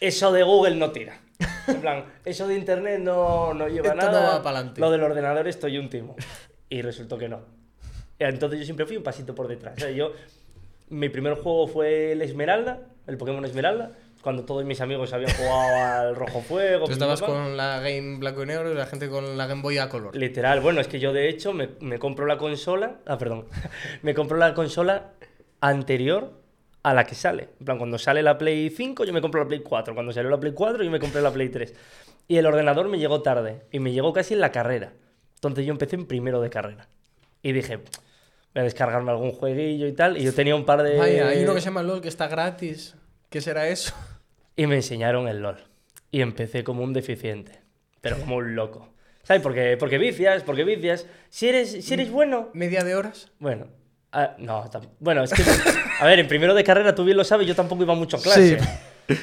eso 0.00 0.32
de 0.32 0.42
Google 0.42 0.74
no 0.76 0.90
tira. 0.90 1.20
En 1.68 1.80
plan, 1.80 2.04
eso 2.24 2.46
de 2.46 2.56
internet 2.56 3.00
no, 3.00 3.54
no 3.54 3.68
lleva 3.68 3.88
Esto 3.88 4.06
no 4.06 4.12
nada. 4.12 4.38
va 4.38 4.42
pa'lante". 4.42 4.80
Lo 4.80 4.90
del 4.90 5.02
ordenador 5.02 5.48
estoy 5.48 5.78
un 5.78 5.88
timo. 5.88 6.16
Y 6.68 6.82
resultó 6.82 7.18
que 7.18 7.28
no. 7.28 7.40
Entonces 8.18 8.58
yo 8.60 8.64
siempre 8.64 8.86
fui 8.86 8.96
un 8.96 9.02
pasito 9.02 9.34
por 9.34 9.48
detrás. 9.48 9.76
O 9.76 9.80
sea, 9.80 9.90
yo, 9.90 10.12
mi 10.88 11.08
primer 11.08 11.34
juego 11.34 11.68
fue 11.68 12.12
el 12.12 12.22
Esmeralda, 12.22 12.80
el 13.06 13.16
Pokémon 13.16 13.44
Esmeralda, 13.44 13.90
cuando 14.22 14.44
todos 14.44 14.64
mis 14.64 14.80
amigos 14.80 15.12
habían 15.12 15.30
jugado 15.32 15.76
al 15.76 16.16
Rojo 16.16 16.40
Fuego. 16.40 16.86
Tú 16.86 16.92
estabas 16.92 17.22
con 17.22 17.56
la 17.56 17.78
Game 17.80 18.18
Blanco 18.18 18.42
y 18.42 18.46
Negro 18.46 18.72
y 18.72 18.74
la 18.74 18.86
gente 18.86 19.08
con 19.08 19.36
la 19.36 19.46
Game 19.46 19.62
Boy 19.62 19.78
a 19.78 19.88
color. 19.88 20.16
Literal, 20.16 20.60
bueno, 20.60 20.80
es 20.80 20.88
que 20.88 20.98
yo 20.98 21.12
de 21.12 21.28
hecho 21.28 21.52
me, 21.52 21.68
me 21.80 21.98
compro 21.98 22.26
la 22.26 22.36
consola, 22.36 22.96
ah, 23.06 23.18
perdón, 23.18 23.46
me 24.02 24.14
compro 24.14 24.36
la 24.36 24.54
consola 24.54 25.12
anterior 25.60 26.32
a 26.86 26.94
la 26.94 27.04
que 27.04 27.16
sale. 27.16 27.48
En 27.58 27.64
plan, 27.64 27.78
cuando 27.78 27.98
sale 27.98 28.22
la 28.22 28.38
Play 28.38 28.70
5, 28.70 29.04
yo 29.04 29.12
me 29.12 29.20
compro 29.20 29.42
la 29.42 29.48
Play 29.48 29.58
4. 29.58 29.92
Cuando 29.92 30.12
salió 30.12 30.30
la 30.30 30.38
Play 30.38 30.52
4, 30.52 30.84
yo 30.84 30.90
me 30.92 31.00
compré 31.00 31.20
la 31.20 31.32
Play 31.32 31.48
3. 31.48 31.74
Y 32.28 32.36
el 32.36 32.46
ordenador 32.46 32.88
me 32.88 32.96
llegó 32.96 33.22
tarde. 33.22 33.62
Y 33.72 33.80
me 33.80 33.90
llegó 33.90 34.12
casi 34.12 34.34
en 34.34 34.40
la 34.40 34.52
carrera. 34.52 34.92
Entonces 35.34 35.66
yo 35.66 35.72
empecé 35.72 35.96
en 35.96 36.06
primero 36.06 36.40
de 36.40 36.48
carrera. 36.48 36.86
Y 37.42 37.50
dije, 37.50 37.78
voy 37.78 37.86
a 38.54 38.62
descargarme 38.62 39.10
algún 39.10 39.32
jueguillo 39.32 39.88
y 39.88 39.94
tal. 39.94 40.16
Y 40.16 40.22
yo 40.22 40.32
tenía 40.32 40.54
un 40.54 40.64
par 40.64 40.84
de... 40.84 40.96
Vaya, 40.96 41.26
hay 41.26 41.42
uno 41.42 41.54
que 41.54 41.60
se 41.60 41.64
llama 41.64 41.82
LOL 41.82 42.00
que 42.00 42.08
está 42.08 42.28
gratis. 42.28 42.94
¿Qué 43.30 43.40
será 43.40 43.66
eso? 43.66 43.92
Y 44.54 44.68
me 44.68 44.76
enseñaron 44.76 45.26
el 45.26 45.42
LOL. 45.42 45.56
Y 46.12 46.20
empecé 46.20 46.62
como 46.62 46.84
un 46.84 46.92
deficiente. 46.92 47.62
Pero 48.00 48.16
como 48.20 48.36
un 48.36 48.54
loco. 48.54 48.90
¿Sabes? 49.24 49.42
Porque, 49.42 49.76
porque 49.76 49.98
vicias, 49.98 50.44
porque 50.44 50.62
vicias. 50.62 51.04
Si 51.30 51.48
eres, 51.48 51.84
si 51.84 51.94
eres 51.94 52.12
bueno, 52.12 52.50
¿Media 52.52 52.84
de 52.84 52.94
horas? 52.94 53.32
Bueno, 53.40 53.66
ah, 54.16 54.34
no, 54.38 54.64
bueno, 55.00 55.22
es 55.24 55.32
que, 55.32 55.42
a 56.00 56.04
ver, 56.06 56.18
en 56.18 56.28
primero 56.28 56.54
de 56.54 56.64
carrera 56.64 56.94
tú 56.94 57.04
bien 57.04 57.16
lo 57.16 57.24
sabes, 57.24 57.46
yo 57.46 57.54
tampoco 57.54 57.82
iba 57.82 57.94
mucho 57.94 58.16
a 58.16 58.20
clase. 58.20 58.58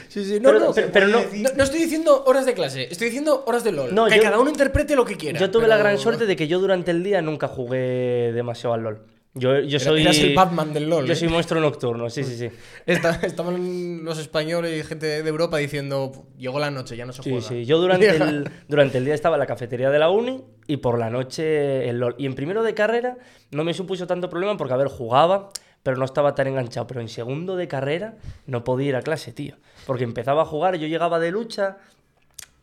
Sí, 0.08 0.24
sí, 0.24 0.40
Pero- 0.42 0.72
pero- 0.74 0.88
pero 0.94 1.08
no- 1.10 1.20
no, 1.34 1.50
no 1.58 1.64
estoy 1.64 1.80
diciendo 1.82 2.24
horas 2.26 2.46
de 2.46 2.54
clase, 2.54 2.88
estoy 2.90 3.08
diciendo 3.08 3.44
horas 3.46 3.66
de 3.66 3.74
LOL. 3.74 3.94
No, 3.94 4.06
que 4.08 4.16
yo- 4.16 4.24
cada 4.24 4.40
uno 4.40 4.50
interprete 4.50 4.96
lo 4.96 5.04
que 5.04 5.18
quiera. 5.18 5.38
Yo 5.40 5.52
tuve 5.52 5.64
pero- 5.64 5.76
la 5.76 5.78
gran 5.78 5.98
suerte 6.00 6.26
de 6.26 6.36
que 6.38 6.48
yo 6.48 6.60
durante 6.60 6.92
el 6.92 7.04
día 7.04 7.22
nunca 7.22 7.50
jugué 7.50 8.32
demasiado 8.34 8.76
al 8.76 8.82
LOL. 8.84 9.02
Yo, 9.36 9.60
yo 9.62 9.80
soy. 9.80 10.04
eras 10.04 10.20
el 10.20 10.36
Batman 10.36 10.74
del 10.74 10.88
LOL, 10.88 11.08
Yo 11.08 11.14
¿eh? 11.14 11.16
soy 11.16 11.28
monstruo 11.28 11.60
nocturno, 11.60 12.08
sí, 12.12 12.24
sí, 12.24 12.38
sí. 12.38 12.50
Esta- 12.86 13.20
estaban 13.24 14.04
los 14.06 14.20
españoles 14.20 14.80
y 14.80 14.88
gente 14.88 15.24
de 15.24 15.28
Europa 15.30 15.58
diciendo, 15.58 16.12
llegó 16.38 16.60
la 16.60 16.70
noche, 16.70 16.96
ya 16.96 17.06
no 17.08 17.14
se 17.14 17.24
Sí, 17.24 17.32
juega. 17.32 17.48
sí. 17.48 17.66
Yo 17.66 17.80
durante 17.80 18.10
el, 18.16 18.48
durante 18.68 19.00
el 19.00 19.06
día 19.06 19.16
estaba 19.16 19.36
en 19.38 19.40
la 19.40 19.48
cafetería 19.48 19.90
de 19.90 19.98
la 19.98 20.12
uni 20.12 20.44
y 20.68 20.78
por 20.78 21.00
la 21.00 21.10
noche 21.10 21.90
el 21.90 22.00
LOL. 22.00 22.14
Y 22.20 22.28
en 22.28 22.36
primero 22.36 22.62
de 22.62 22.76
carrera 22.76 23.18
no 23.50 23.64
me 23.64 23.74
supuso 23.74 24.06
tanto 24.06 24.30
problema 24.30 24.56
porque, 24.56 24.76
a 24.76 24.78
ver, 24.78 24.88
jugaba, 24.88 25.50
pero 25.82 25.98
no 25.98 26.06
estaba 26.06 26.36
tan 26.36 26.46
enganchado. 26.48 26.86
Pero 26.86 27.02
en 27.02 27.10
segundo 27.10 27.56
de 27.56 27.68
carrera 27.68 28.18
no 28.46 28.64
podía 28.64 28.90
ir 28.90 28.96
a 28.98 29.02
clase, 29.02 29.34
tío. 29.34 29.56
Porque 29.88 30.04
empezaba 30.04 30.44
a 30.44 30.46
jugar, 30.46 30.76
yo 30.76 30.86
llegaba 30.86 31.18
de 31.20 31.32
lucha 31.32 31.78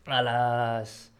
a 0.05 0.21
las 0.21 1.10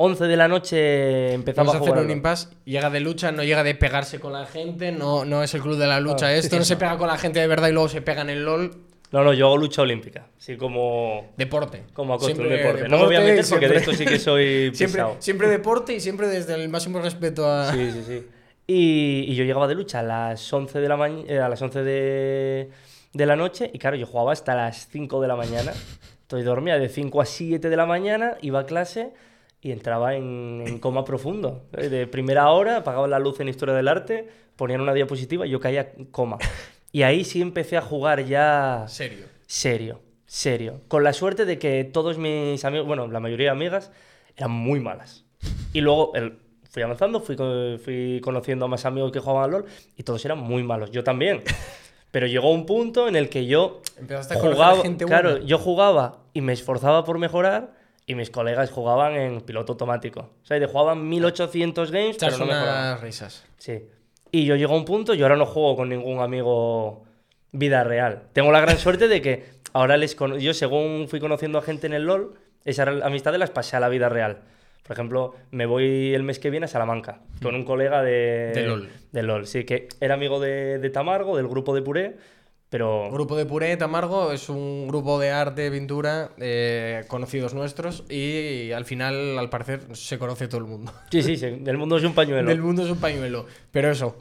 11 0.00 0.24
de 0.26 0.36
la 0.36 0.46
noche, 0.46 1.32
empezaba 1.34 1.72
Vamos 1.72 1.88
a 1.88 1.90
hacer 1.92 2.04
un 2.04 2.10
impasse. 2.10 2.48
Llega 2.64 2.88
de 2.88 3.00
lucha, 3.00 3.32
no 3.32 3.42
llega 3.42 3.64
de 3.64 3.74
pegarse 3.74 4.20
con 4.20 4.32
la 4.32 4.46
gente, 4.46 4.92
no, 4.92 5.24
no 5.24 5.42
es 5.42 5.52
el 5.54 5.60
club 5.60 5.76
de 5.76 5.86
la 5.88 5.98
lucha 5.98 6.26
Ah, 6.26 6.34
esto, 6.34 6.56
no 6.56 6.64
se 6.64 6.76
pega 6.76 6.96
con 6.96 7.08
la 7.08 7.18
gente 7.18 7.40
de 7.40 7.48
verdad 7.48 7.68
y 7.68 7.72
luego 7.72 7.88
se 7.88 8.00
pega 8.00 8.22
en 8.22 8.30
el 8.30 8.44
LOL. 8.44 8.70
No, 9.10 9.24
no, 9.24 9.32
yo 9.32 9.46
hago 9.46 9.56
lucha 9.56 9.82
olímpica. 9.82 10.26
Así 10.38 10.56
como. 10.56 11.32
Deporte. 11.36 11.82
Como 11.94 12.14
a 12.14 12.18
costo, 12.18 12.32
un 12.32 12.36
Siempre 12.48 12.58
deporte. 12.62 12.88
No 12.88 12.98
me 12.98 13.04
voy 13.06 13.16
a 13.16 13.20
meter 13.20 13.44
porque 13.48 13.68
de 13.68 13.74
siempre- 13.74 13.78
esto 13.78 13.92
sí 13.94 14.04
que 14.04 14.18
soy 14.18 14.70
Siempre, 14.74 15.00
pesado. 15.02 15.16
siempre 15.18 15.48
deporte 15.48 15.94
y 15.94 16.00
siempre 16.00 16.28
desde 16.28 16.54
el 16.54 16.68
máximo 16.68 17.00
respeto 17.00 17.50
a... 17.50 17.72
Sí, 17.72 17.90
sí, 17.90 18.02
sí. 18.06 18.26
Y, 18.66 19.24
y 19.32 19.34
yo 19.34 19.44
llegaba 19.44 19.66
de 19.66 19.74
lucha 19.74 20.00
a 20.00 20.02
las 20.02 20.52
11 20.52 20.78
de 20.80 20.88
la, 20.88 20.96
maña- 20.98 21.24
eh, 21.26 21.38
a 21.40 21.48
las 21.48 21.60
11 21.62 21.82
de, 21.82 22.70
de 23.14 23.26
la 23.26 23.34
noche 23.34 23.70
y 23.72 23.78
claro, 23.78 23.96
yo 23.96 24.06
jugaba 24.06 24.32
hasta 24.32 24.54
las 24.54 24.88
5 24.92 25.20
de 25.22 25.26
la 25.28 25.36
mañana. 25.36 25.72
Entonces 26.22 26.44
dormía 26.44 26.78
de 26.78 26.88
5 26.90 27.20
a 27.22 27.24
7 27.24 27.68
de 27.70 27.76
la 27.76 27.86
mañana, 27.86 28.36
iba 28.42 28.60
a 28.60 28.66
clase 28.66 29.10
y 29.60 29.72
entraba 29.72 30.14
en, 30.14 30.62
en 30.66 30.78
coma 30.78 31.04
profundo. 31.04 31.64
De 31.72 32.06
primera 32.06 32.50
hora, 32.50 32.78
apagaban 32.78 33.10
la 33.10 33.18
luz 33.18 33.40
en 33.40 33.48
Historia 33.48 33.74
del 33.74 33.88
Arte, 33.88 34.28
ponían 34.56 34.80
una 34.80 34.94
diapositiva 34.94 35.46
y 35.46 35.50
yo 35.50 35.60
caía 35.60 35.92
en 35.96 36.04
coma. 36.06 36.38
Y 36.92 37.02
ahí 37.02 37.24
sí 37.24 37.42
empecé 37.42 37.76
a 37.76 37.82
jugar 37.82 38.24
ya 38.24 38.84
Serio. 38.88 39.26
serio, 39.46 40.00
serio. 40.26 40.80
Con 40.88 41.04
la 41.04 41.12
suerte 41.12 41.44
de 41.44 41.58
que 41.58 41.84
todos 41.84 42.18
mis 42.18 42.64
amigos, 42.64 42.86
bueno, 42.86 43.06
la 43.08 43.20
mayoría 43.20 43.46
de 43.46 43.50
amigas, 43.50 43.90
eran 44.36 44.50
muy 44.52 44.80
malas. 44.80 45.24
Y 45.72 45.80
luego 45.80 46.12
el- 46.14 46.38
fui 46.70 46.82
avanzando, 46.82 47.20
fui, 47.20 47.36
fui 47.82 48.20
conociendo 48.22 48.66
a 48.66 48.68
más 48.68 48.84
amigos 48.84 49.10
que 49.10 49.20
jugaban 49.20 49.44
al 49.44 49.50
LOL 49.50 49.64
y 49.96 50.02
todos 50.02 50.24
eran 50.24 50.38
muy 50.38 50.62
malos. 50.62 50.90
Yo 50.90 51.02
también. 51.02 51.42
Pero 52.10 52.26
llegó 52.26 52.50
un 52.52 52.64
punto 52.66 53.06
en 53.08 53.16
el 53.16 53.28
que 53.28 53.46
yo 53.46 53.82
Empezaste 53.98 54.34
a 54.34 54.38
jugaba, 54.40 54.80
gente 54.82 55.04
claro, 55.04 55.30
buena. 55.32 55.44
yo 55.46 55.58
jugaba 55.58 56.18
y 56.32 56.40
me 56.40 56.52
esforzaba 56.54 57.04
por 57.04 57.18
mejorar 57.18 57.74
y 58.08 58.14
mis 58.16 58.30
colegas 58.30 58.70
jugaban 58.70 59.14
en 59.14 59.40
piloto 59.42 59.72
automático. 59.74 60.30
O 60.42 60.44
sea, 60.46 60.58
de 60.58 60.66
jugaban 60.66 61.08
1800 61.08 61.90
games, 61.92 62.16
pero 62.18 62.28
Echas 62.32 62.40
no 62.40 62.46
mejoraban. 62.46 62.88
unas 62.88 63.00
risas. 63.02 63.44
Sí. 63.58 63.84
Y 64.32 64.44
yo 64.46 64.56
llego 64.56 64.74
a 64.74 64.76
un 64.76 64.84
punto, 64.84 65.14
yo 65.14 65.24
ahora 65.26 65.36
no 65.36 65.46
juego 65.46 65.76
con 65.76 65.88
ningún 65.90 66.18
amigo 66.20 67.04
vida 67.52 67.84
real. 67.84 68.22
Tengo 68.32 68.50
la 68.50 68.60
gran 68.60 68.78
suerte 68.78 69.08
de 69.08 69.22
que 69.22 69.44
ahora 69.72 69.96
les 69.96 70.14
cono- 70.16 70.38
yo 70.38 70.52
según 70.54 71.06
fui 71.08 71.20
conociendo 71.20 71.58
a 71.58 71.62
gente 71.62 71.86
en 71.86 71.92
el 71.94 72.02
LOL, 72.04 72.34
esas 72.64 72.88
amistades 73.02 73.38
las 73.38 73.50
pasé 73.50 73.76
a 73.76 73.80
la 73.80 73.88
vida 73.88 74.08
real. 74.08 74.40
Por 74.82 74.92
ejemplo, 74.94 75.34
me 75.50 75.66
voy 75.66 76.14
el 76.14 76.22
mes 76.22 76.38
que 76.38 76.48
viene 76.50 76.64
a 76.64 76.68
Salamanca 76.68 77.20
con 77.42 77.54
un 77.54 77.64
colega 77.64 78.02
de, 78.02 78.52
De 78.54 78.66
LOL. 78.66 78.88
de 79.12 79.22
LOL, 79.22 79.46
sí, 79.46 79.64
que 79.64 79.88
era 80.00 80.14
amigo 80.14 80.40
de, 80.40 80.78
de 80.78 80.90
Tamargo, 80.90 81.36
del 81.36 81.46
grupo 81.46 81.74
de 81.74 81.82
Puré, 81.82 82.16
Pero 82.70 83.10
Grupo 83.10 83.36
de 83.36 83.46
Puret, 83.46 83.80
Amargo, 83.80 84.30
es 84.30 84.48
un 84.50 84.88
grupo 84.88 85.18
de 85.18 85.30
arte, 85.30 85.70
pintura, 85.70 86.30
eh, 86.38 87.04
conocidos 87.08 87.54
nuestros 87.54 88.04
y 88.10 88.72
al 88.72 88.84
final, 88.84 89.38
al 89.38 89.48
parecer, 89.48 89.96
se 89.96 90.18
conoce 90.18 90.48
todo 90.48 90.60
el 90.60 90.66
mundo. 90.66 90.92
sí, 91.10 91.22
sí, 91.22 91.36
sí, 91.36 91.50
del 91.60 91.78
mundo 91.78 91.96
es 91.96 92.04
un 92.04 92.14
pañuelo. 92.14 92.48
Del 92.48 92.60
mundo 92.60 92.84
es 92.84 92.90
un 92.90 92.98
pañuelo. 92.98 93.46
Pero 93.70 93.90
eso, 93.90 94.16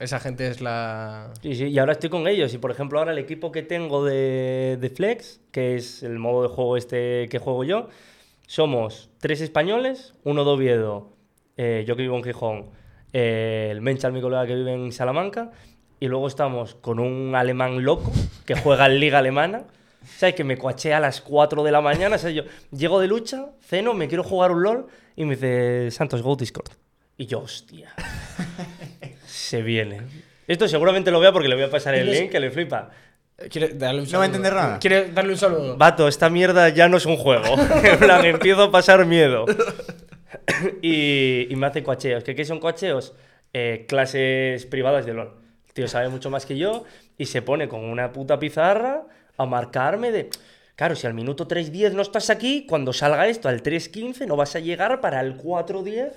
esa 0.00 0.18
gente 0.18 0.48
es 0.48 0.60
la... 0.60 1.30
Sí, 1.42 1.54
sí, 1.54 1.66
y 1.66 1.78
ahora 1.78 1.92
estoy 1.92 2.10
con 2.10 2.26
ellos. 2.26 2.52
Y 2.54 2.58
por 2.58 2.72
ejemplo, 2.72 2.98
ahora 2.98 3.12
el 3.12 3.18
equipo 3.18 3.52
que 3.52 3.62
tengo 3.62 4.04
de, 4.04 4.78
de 4.80 4.90
Flex, 4.90 5.40
que 5.52 5.76
es 5.76 6.02
el 6.02 6.18
modo 6.18 6.42
de 6.42 6.48
juego 6.48 6.76
este 6.76 7.28
que 7.28 7.38
juego 7.38 7.62
yo, 7.62 7.88
somos 8.48 9.10
tres 9.20 9.40
españoles, 9.40 10.14
uno 10.24 10.44
de 10.44 10.50
Oviedo, 10.50 11.12
eh, 11.56 11.84
yo 11.86 11.94
que 11.94 12.02
vivo 12.02 12.16
en 12.16 12.24
Gijón, 12.24 12.70
eh, 13.12 13.68
el 13.70 13.80
Menchal, 13.80 14.12
mi 14.12 14.20
colega 14.20 14.46
que 14.46 14.54
vive 14.54 14.72
en 14.72 14.90
Salamanca, 14.92 15.52
y 16.02 16.08
luego 16.08 16.26
estamos 16.26 16.74
con 16.74 16.98
un 16.98 17.34
alemán 17.36 17.84
loco 17.84 18.10
que 18.44 18.56
juega 18.56 18.86
en 18.86 18.98
Liga 18.98 19.18
Alemana. 19.18 19.62
¿Sabes? 20.18 20.34
Que 20.34 20.42
me 20.42 20.58
coachea 20.58 20.96
a 20.96 21.00
las 21.00 21.20
4 21.20 21.62
de 21.62 21.70
la 21.70 21.80
mañana. 21.80 22.18
¿sabes? 22.18 22.34
Yo 22.34 22.42
llego 22.76 22.98
de 22.98 23.06
lucha, 23.06 23.46
ceno, 23.60 23.94
me 23.94 24.08
quiero 24.08 24.24
jugar 24.24 24.50
un 24.50 24.64
LOL 24.64 24.86
y 25.14 25.24
me 25.24 25.36
dice, 25.36 25.92
Santos, 25.92 26.20
go 26.22 26.34
Discord. 26.34 26.70
Y 27.16 27.26
yo, 27.26 27.38
hostia. 27.38 27.94
Se 29.26 29.62
viene. 29.62 30.00
Esto 30.48 30.66
seguramente 30.66 31.12
lo 31.12 31.20
vea 31.20 31.30
porque 31.32 31.46
le 31.46 31.54
voy 31.54 31.64
a 31.64 31.70
pasar 31.70 31.94
el 31.94 32.02
¿Quieres- 32.06 32.20
link 32.22 32.32
que 32.32 32.40
le 32.40 32.50
flipa. 32.50 32.90
¿Quiere 33.48 33.68
darle 33.74 34.02
un 34.02 34.06
No 34.10 34.18
va 34.18 34.24
a 34.24 34.26
saludo? 34.26 34.36
entender 34.36 34.54
nada. 34.54 34.78
¿Quiere 34.80 35.10
darle 35.12 35.32
un 35.34 35.38
saludo? 35.38 35.76
Vato, 35.76 36.08
esta 36.08 36.28
mierda 36.30 36.68
ya 36.70 36.88
no 36.88 36.96
es 36.96 37.06
un 37.06 37.16
juego. 37.16 37.44
en 37.84 37.98
plan, 38.00 38.24
empiezo 38.24 38.64
a 38.64 38.70
pasar 38.72 39.06
miedo. 39.06 39.46
y, 40.82 41.46
y 41.48 41.54
me 41.56 41.66
hace 41.68 41.82
coacheos. 41.84 42.24
¿Qué, 42.24 42.34
qué 42.34 42.44
son 42.44 42.58
coacheos? 42.58 43.14
Eh, 43.52 43.84
clases 43.88 44.66
privadas 44.66 45.06
de 45.06 45.14
LOL. 45.14 45.41
Tío 45.72 45.88
sabe 45.88 46.08
mucho 46.08 46.30
más 46.30 46.44
que 46.46 46.56
yo 46.58 46.84
y 47.18 47.26
se 47.26 47.42
pone 47.42 47.68
con 47.68 47.80
una 47.84 48.12
puta 48.12 48.38
pizarra 48.38 49.04
a 49.36 49.46
marcarme 49.46 50.10
de... 50.12 50.30
Claro, 50.76 50.96
si 50.96 51.06
al 51.06 51.14
minuto 51.14 51.46
3.10 51.46 51.92
no 51.92 52.02
estás 52.02 52.30
aquí, 52.30 52.66
cuando 52.66 52.92
salga 52.92 53.26
esto 53.28 53.48
al 53.48 53.62
3.15 53.62 54.26
no 54.26 54.36
vas 54.36 54.56
a 54.56 54.60
llegar 54.60 55.00
para 55.00 55.20
el 55.20 55.36
4.10 55.38 56.12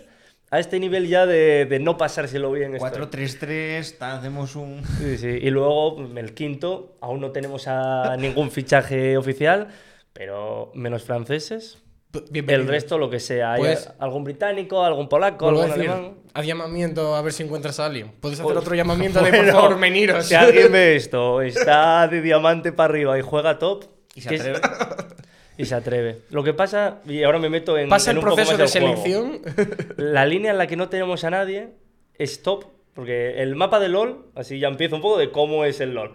a 0.52 0.60
este 0.60 0.80
nivel 0.80 1.08
ya 1.08 1.26
de, 1.26 1.66
de 1.66 1.80
no 1.80 1.98
pasárselo 1.98 2.52
bien. 2.52 2.76
estoy. 2.76 2.90
4-3-3, 2.92 3.98
ta- 3.98 4.18
hacemos 4.18 4.56
un. 4.56 4.82
Sí, 5.00 5.18
sí. 5.18 5.28
Y 5.28 5.50
luego 5.50 5.98
el 6.16 6.34
quinto, 6.34 6.96
aún 7.02 7.20
no 7.20 7.32
tenemos 7.32 7.68
a 7.68 8.16
ningún 8.18 8.50
fichaje 8.52 9.18
oficial, 9.18 9.68
pero 10.14 10.72
menos 10.74 11.04
franceses. 11.04 11.80
Bienvenido. 12.32 12.62
El 12.64 12.68
resto, 12.70 12.98
lo 12.98 13.10
que 13.10 13.20
sea. 13.20 13.54
Hay 13.54 13.60
Pues- 13.60 13.90
algún 14.00 14.24
británico, 14.24 14.84
algún 14.86 15.10
polaco, 15.10 15.50
algún 15.50 15.70
alemán. 15.72 16.14
Haz 16.36 16.46
llamamiento 16.46 17.15
a 17.15 17.22
ver 17.22 17.34
si 17.34 17.44
encuentras 17.44 17.80
a 17.80 17.86
alguien. 17.88 18.12
Puedes 18.20 18.39
hacer 18.39 18.54
Pues- 18.54 18.58
otro 18.63 18.75
llamamiento 18.75 19.20
de, 19.24 19.30
por 19.32 19.38
Bueno, 19.39 19.54
favor, 19.54 19.80
veniros. 19.80 20.25
Si 20.27 20.36
alguien 20.36 20.72
ve 20.72 20.96
esto, 20.98 21.42
está 21.42 22.08
de 22.08 22.22
diamante 22.22 22.72
para 22.72 22.92
arriba 22.94 23.18
y 23.18 23.22
juega 23.22 23.58
top. 23.58 23.86
Y 24.13 24.22
se 24.22 24.36
atreve. 24.36 24.60
y 25.58 25.65
se 25.65 25.75
atreve. 25.75 26.18
Lo 26.30 26.44
que 26.44 26.54
pasa, 26.54 27.00
y 27.06 27.24
ahora 27.24 27.39
me 27.39 27.50
meto 27.50 27.77
en, 27.77 27.89
Pasa 27.89 28.12
en 28.12 28.18
el 28.18 28.24
un 28.24 28.30
poco 28.30 28.36
proceso 28.36 28.58
más 28.58 28.74
de 28.74 28.80
juego. 28.80 28.96
selección. 29.04 29.42
La 29.98 30.25
línea 30.25 30.51
en 30.51 30.58
la 30.58 30.68
que 30.68 30.75
no 30.75 30.89
tenemos 30.89 31.24
a 31.24 31.30
nadie 31.30 31.70
es 32.18 32.44
top, 32.44 32.65
porque 32.94 33.42
el 33.42 33.56
mapa 33.56 33.80
de 33.80 33.89
LOL, 33.89 34.25
así 34.36 34.60
ya 34.60 34.68
empiezo 34.68 34.96
un 34.98 35.01
poco 35.01 35.18
de 35.18 35.32
cómo 35.32 35.65
es 35.65 35.80
el 35.82 35.94
LOL. 35.94 36.13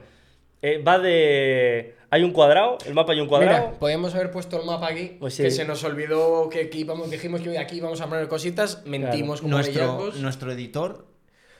Eh, 0.63 0.83
va 0.83 0.99
de... 0.99 1.95
Hay 2.13 2.25
un 2.25 2.33
cuadrado, 2.33 2.79
el 2.87 2.95
mapa 2.95 3.13
hay 3.13 3.21
un 3.21 3.29
cuadrado. 3.29 3.67
Mira, 3.69 3.79
podemos 3.79 4.15
haber 4.15 4.31
puesto 4.33 4.59
el 4.59 4.67
mapa 4.67 4.89
aquí, 4.89 5.17
Pues 5.21 5.35
sí. 5.35 5.45
que 5.45 5.51
se 5.53 5.65
nos 5.65 5.85
olvidó 5.85 6.49
que 6.49 6.63
aquí 6.63 6.81
íbamos, 6.81 7.09
dijimos 7.11 7.41
que 7.41 7.57
aquí 7.59 7.77
íbamos 7.77 8.01
a 8.01 8.09
poner 8.09 8.27
cositas, 8.27 8.83
mentimos 8.85 9.41
como 9.41 9.55
Nuestro, 9.57 10.13
nuestro 10.17 10.51
editor 10.53 11.07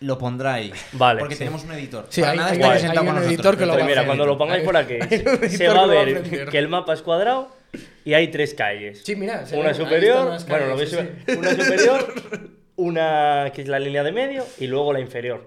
lo 0.01 0.19
pondrá 0.19 0.55
ahí. 0.55 0.73
Vale, 0.93 1.21
Porque 1.21 1.35
sí. 1.35 1.41
tenemos 1.41 1.63
un 1.63 1.73
editor. 1.73 2.07
Sí, 2.09 2.21
Para 2.23 2.33
hay- 2.33 2.39
nada 2.39 2.51
hay- 2.51 2.57
está 2.79 2.91
hay- 2.91 2.97
con 2.97 3.07
nosotros, 3.07 3.27
editor 3.29 3.57
que 3.59 3.67
lo 3.67 3.75
va 3.77 3.83
a 3.83 3.87
mira, 3.87 4.07
cuando 4.07 4.27
lo 4.27 4.37
pongáis 4.39 4.65
por 4.65 4.77
aquí, 4.77 4.95
se 5.49 5.69
va 5.69 5.83
a 5.83 5.87
ver 5.87 6.49
que 6.49 6.59
el 6.59 6.69
mapa 6.69 6.95
es 6.95 7.03
cuadrado 7.03 7.49
y 8.05 8.15
hay 8.15 8.29
tres 8.29 8.55
calles. 8.55 9.03
Sí, 9.05 9.15
mira, 9.15 9.45
una 9.53 9.73
superior, 9.73 10.37
bueno, 10.49 10.67
lo 10.67 10.75
calles, 10.77 10.97
veis, 10.97 11.09
sí, 11.27 11.33
sí. 11.33 11.39
una 11.39 11.51
superior, 11.51 12.15
una 12.77 13.53
que 13.55 13.63
es 13.63 13.69
la 13.69 13.79
línea 13.79 14.03
de 14.03 14.13
medio 14.13 14.45
y 14.59 14.67
luego 14.67 14.93
la 14.93 15.01
inferior. 15.01 15.47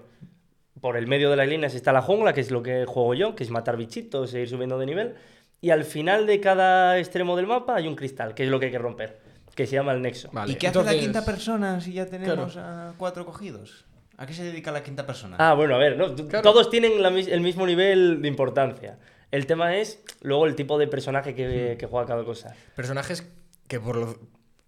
Por 0.84 0.98
el 0.98 1.06
medio 1.06 1.30
de 1.30 1.36
las 1.36 1.48
líneas 1.48 1.74
está 1.74 1.94
la 1.94 2.02
jungla, 2.02 2.34
que 2.34 2.42
es 2.42 2.50
lo 2.50 2.62
que 2.62 2.84
juego 2.84 3.14
yo, 3.14 3.34
que 3.34 3.42
es 3.42 3.48
matar 3.48 3.78
bichitos 3.78 4.34
e 4.34 4.42
ir 4.42 4.50
subiendo 4.50 4.78
de 4.78 4.84
nivel. 4.84 5.14
Y 5.62 5.70
al 5.70 5.82
final 5.82 6.26
de 6.26 6.40
cada 6.40 6.98
extremo 6.98 7.36
del 7.36 7.46
mapa 7.46 7.76
hay 7.76 7.88
un 7.88 7.96
cristal, 7.96 8.34
que 8.34 8.44
es 8.44 8.50
lo 8.50 8.60
que 8.60 8.66
hay 8.66 8.70
que 8.70 8.76
romper, 8.76 9.18
que 9.54 9.66
se 9.66 9.76
llama 9.76 9.92
el 9.92 10.02
nexo. 10.02 10.28
Vale, 10.30 10.52
¿Y 10.52 10.56
qué 10.56 10.68
hace 10.68 10.84
la 10.84 10.92
quinta 10.92 11.24
persona 11.24 11.80
si 11.80 11.94
ya 11.94 12.04
tenemos 12.04 12.58
a 12.58 12.92
cuatro 12.98 13.24
cogidos? 13.24 13.86
¿A 14.18 14.26
qué 14.26 14.34
se 14.34 14.44
dedica 14.44 14.72
la 14.72 14.82
quinta 14.82 15.06
persona? 15.06 15.36
Ah, 15.40 15.54
bueno, 15.54 15.74
a 15.74 15.78
ver, 15.78 15.96
¿no? 15.96 16.14
Claro. 16.14 16.42
todos 16.42 16.68
tienen 16.68 17.00
la 17.00 17.08
el 17.08 17.40
mismo 17.40 17.64
nivel 17.66 18.20
de 18.20 18.28
importancia. 18.28 18.98
El 19.30 19.46
tema 19.46 19.74
es 19.78 20.02
luego 20.20 20.44
el 20.44 20.54
tipo 20.54 20.76
de 20.76 20.86
personaje 20.86 21.34
que, 21.34 21.76
que 21.78 21.86
juega 21.86 22.06
cada 22.06 22.24
cosa. 22.26 22.54
Personajes 22.76 23.26
que 23.68 23.80
por 23.80 23.96
lo... 23.96 24.18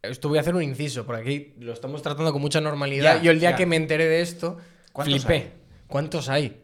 Esto 0.01 0.31
voy 0.31 0.39
a 0.39 0.41
hacer 0.41 0.55
un 0.55 0.63
inciso, 0.63 1.05
por 1.05 1.17
aquí 1.17 1.53
lo 1.61 1.75
estamos 1.75 2.01
tratando 2.01 2.33
con 2.33 2.41
mucha 2.41 2.63
normalidad. 2.63 3.17
Ya, 3.17 3.23
Yo 3.23 3.33
el 3.33 3.39
día 3.39 3.51
ya. 3.51 3.57
que 3.57 3.67
me 3.67 3.77
enteré 3.77 4.07
de 4.07 4.23
esto, 4.23 4.57
¿Cuántos 4.95 5.23
flipé. 5.27 5.35
hay? 5.35 5.66
¿Cuántos 5.87 6.29
hay? 6.29 6.61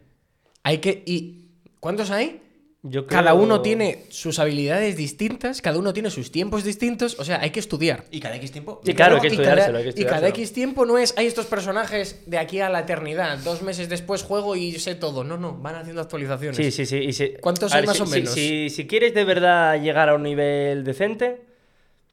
Hay 0.62 0.78
que... 0.78 1.02
¿Y 1.06 1.46
cuántos 1.80 2.10
hay? 2.10 2.40
Yo 2.84 3.06
Cada 3.06 3.32
uno 3.34 3.62
tiene 3.62 4.06
sus 4.08 4.40
habilidades 4.40 4.96
distintas, 4.96 5.62
cada 5.62 5.78
uno 5.78 5.92
tiene 5.92 6.10
sus 6.10 6.32
tiempos 6.32 6.64
distintos, 6.64 7.16
o 7.20 7.24
sea, 7.24 7.40
hay 7.40 7.50
que 7.50 7.60
estudiar. 7.60 8.06
¿Y 8.10 8.18
cada 8.18 8.34
X 8.34 8.50
tiempo? 8.50 8.80
Sí, 8.84 8.92
claro, 8.92 9.14
hay 9.14 9.20
que 9.20 9.34
y 9.34 9.36
cada- 9.38 9.66
hay 9.78 9.92
que 9.94 10.00
Y 10.00 10.04
cada. 10.04 10.26
X 10.30 10.52
tiempo 10.52 10.84
no 10.84 10.98
es, 10.98 11.14
hay 11.16 11.26
estos 11.26 11.46
personajes 11.46 12.24
de 12.26 12.38
aquí 12.38 12.58
a 12.58 12.68
la 12.68 12.80
eternidad, 12.80 13.38
dos 13.44 13.62
meses 13.62 13.88
después 13.88 14.24
juego 14.24 14.56
y 14.56 14.72
sé 14.80 14.96
todo. 14.96 15.22
No, 15.22 15.36
no, 15.36 15.56
van 15.58 15.76
haciendo 15.76 16.00
actualizaciones. 16.02 16.56
Sí, 16.56 16.72
sí, 16.72 16.84
sí. 16.84 16.96
y 16.96 17.12
si- 17.12 17.34
¿Cuántos 17.40 17.72
a 17.72 17.76
hay 17.76 17.82
ver, 17.82 17.86
más 17.86 17.96
si- 17.98 18.02
o 18.02 18.06
menos? 18.06 18.34
Si, 18.34 18.68
si 18.68 18.86
quieres 18.88 19.14
de 19.14 19.24
verdad 19.26 19.80
llegar 19.80 20.08
a 20.08 20.16
un 20.16 20.24
nivel 20.24 20.82
decente, 20.82 21.40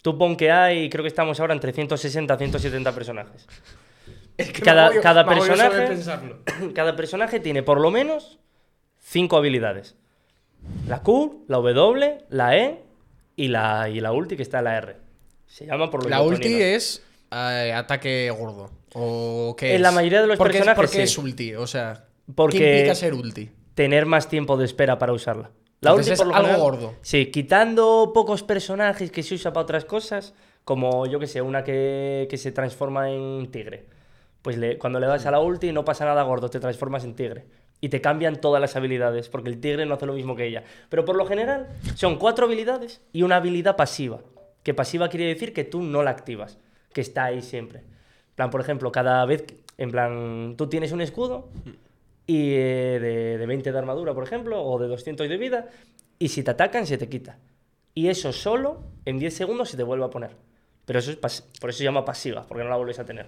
tú 0.03 0.19
pon 0.19 0.37
que 0.37 0.51
hay, 0.51 0.87
creo 0.91 1.01
que 1.03 1.07
estamos 1.09 1.39
ahora 1.39 1.55
entre 1.55 1.73
160 1.73 2.37
170 2.37 2.91
personajes. 2.93 3.47
Es 4.39 4.51
que 4.51 4.61
Cada- 4.61 4.83
me 4.83 4.87
agobio- 4.87 5.01
cada 5.01 5.23
me 5.23 5.35
personaje- 5.35 5.87
pensarlo. 5.87 6.37
Cada 6.73 6.95
personaje 6.95 7.39
tiene 7.39 7.63
por 7.63 7.79
lo 7.79 7.91
menos 7.91 8.39
cinco 8.99 9.37
habilidades. 9.37 9.95
La 10.87 11.01
Q, 11.03 11.45
la 11.47 11.57
W, 11.57 12.17
la 12.29 12.57
E 12.57 12.83
y 13.35 13.47
la, 13.47 13.89
y 13.89 13.99
la 14.01 14.11
ulti 14.11 14.35
que 14.35 14.43
está 14.43 14.59
en 14.59 14.63
la 14.65 14.77
R. 14.77 14.97
Se 15.45 15.65
llama 15.65 15.89
por 15.89 16.03
lo 16.03 16.09
La 16.09 16.21
ulti 16.21 16.61
es 16.61 17.03
eh, 17.31 17.73
ataque 17.75 18.29
gordo. 18.37 18.69
¿O 18.93 19.55
qué 19.57 19.69
En 19.71 19.75
es? 19.77 19.81
la 19.81 19.91
mayoría 19.91 20.21
de 20.21 20.27
los 20.27 20.37
¿Por 20.37 20.47
qué 20.51 20.57
es- 20.59 20.65
personajes, 20.65 20.89
¿Por 20.89 20.89
qué 20.91 21.07
sí. 21.07 21.11
es 21.13 21.17
ulti? 21.17 21.55
O 21.55 21.67
sea, 21.67 22.05
Porque- 22.35 22.57
¿qué 22.57 22.71
implica 22.77 22.95
ser 22.95 23.13
ulti? 23.13 23.49
tener 23.75 24.05
más 24.05 24.27
tiempo 24.29 24.57
de 24.57 24.65
espera 24.65 24.97
para 24.99 25.13
usarla. 25.13 25.51
La 25.81 25.91
Entonces 25.91 26.11
ulti, 26.11 26.13
es 26.13 26.17
por 26.19 26.27
lo 26.27 26.35
algo 26.35 26.47
general- 26.47 26.61
gordo. 26.61 26.93
Sí, 27.01 27.27
quitando 27.27 28.11
pocos 28.13 28.43
personajes 28.43 29.11
que 29.11 29.23
se 29.23 29.35
usa 29.35 29.53
para 29.53 29.63
otras 29.63 29.85
cosas, 29.85 30.33
como 30.65 31.05
yo 31.07 31.19
que 31.19 31.27
sé, 31.27 31.41
una 31.41 31.63
que, 31.63 32.27
que 32.29 32.37
se 32.37 32.51
transforma 32.51 33.09
en 33.11 33.49
tigre. 33.51 33.85
Pues 34.41 34.57
cuando 34.79 34.99
le 34.99 35.07
das 35.07 35.25
a 35.25 35.31
la 35.31 35.39
ulti 35.39 35.71
no 35.71 35.83
pasa 35.83 36.05
nada 36.05 36.23
gordo, 36.23 36.49
te 36.49 36.59
transformas 36.59 37.03
en 37.03 37.15
tigre. 37.15 37.45
Y 37.81 37.89
te 37.89 38.01
cambian 38.01 38.41
todas 38.41 38.59
las 38.59 38.75
habilidades, 38.75 39.29
porque 39.29 39.49
el 39.49 39.59
tigre 39.59 39.85
no 39.85 39.95
hace 39.95 40.05
lo 40.05 40.13
mismo 40.13 40.35
que 40.35 40.45
ella. 40.45 40.63
Pero 40.89 41.05
por 41.05 41.15
lo 41.15 41.25
general 41.25 41.67
son 41.95 42.17
cuatro 42.17 42.45
habilidades 42.45 43.01
y 43.13 43.23
una 43.23 43.37
habilidad 43.37 43.75
pasiva. 43.75 44.19
Que 44.63 44.73
pasiva 44.73 45.09
quiere 45.09 45.25
decir 45.25 45.53
que 45.53 45.63
tú 45.63 45.81
no 45.81 46.03
la 46.03 46.11
activas, 46.11 46.57
que 46.93 47.01
está 47.01 47.25
ahí 47.25 47.41
siempre. 47.41 47.83
Plan, 48.35 48.49
por 48.49 48.61
ejemplo, 48.61 48.91
cada 48.91 49.25
vez, 49.25 49.45
en 49.77 49.91
plan, 49.91 50.55
tú 50.57 50.67
tienes 50.67 50.91
un 50.91 51.01
escudo 51.01 51.49
y 52.27 52.53
eh, 52.53 52.99
de, 53.01 53.37
de 53.37 53.45
20 53.45 53.71
de 53.71 53.77
armadura, 53.77 54.13
por 54.13 54.23
ejemplo, 54.23 54.61
o 54.61 54.77
de 54.77 54.87
200 54.87 55.27
de 55.27 55.37
vida, 55.37 55.69
y 56.19 56.29
si 56.29 56.43
te 56.43 56.51
atacan, 56.51 56.85
se 56.85 56.97
te 56.97 57.07
quita. 57.07 57.37
Y 57.95 58.07
eso 58.07 58.31
solo 58.33 58.81
en 59.05 59.19
10 59.19 59.33
segundos 59.33 59.69
se 59.69 59.77
te 59.77 59.83
vuelve 59.83 60.05
a 60.05 60.09
poner. 60.09 60.31
Pero 60.85 60.99
eso 60.99 61.11
es 61.11 61.17
por 61.17 61.69
eso 61.69 61.77
se 61.77 61.83
llama 61.83 62.05
pasiva, 62.05 62.45
porque 62.47 62.63
no 62.63 62.69
la 62.69 62.75
vuelves 62.75 62.99
a 62.99 63.05
tener. 63.05 63.27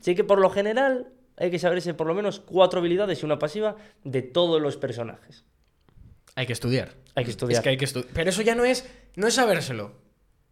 Así 0.00 0.14
que 0.14 0.24
por 0.24 0.40
lo 0.40 0.50
general 0.50 1.12
hay 1.36 1.50
que 1.50 1.58
saberse 1.58 1.94
por 1.94 2.06
lo 2.06 2.14
menos 2.14 2.40
cuatro 2.40 2.80
habilidades 2.80 3.22
y 3.22 3.24
una 3.24 3.38
pasiva 3.38 3.76
de 4.04 4.22
todos 4.22 4.60
los 4.60 4.76
personajes. 4.76 5.44
Hay 6.34 6.46
que 6.46 6.52
estudiar. 6.52 6.94
Hay 7.14 7.24
que 7.24 7.30
estudiar. 7.30 7.58
Es 7.58 7.62
que 7.62 7.68
hay 7.70 7.76
que 7.76 7.84
estudiar. 7.84 8.10
Pero 8.14 8.30
eso 8.30 8.42
ya 8.42 8.54
no 8.54 8.64
es, 8.64 8.88
no 9.16 9.26
es 9.26 9.34
sabérselo. 9.34 9.92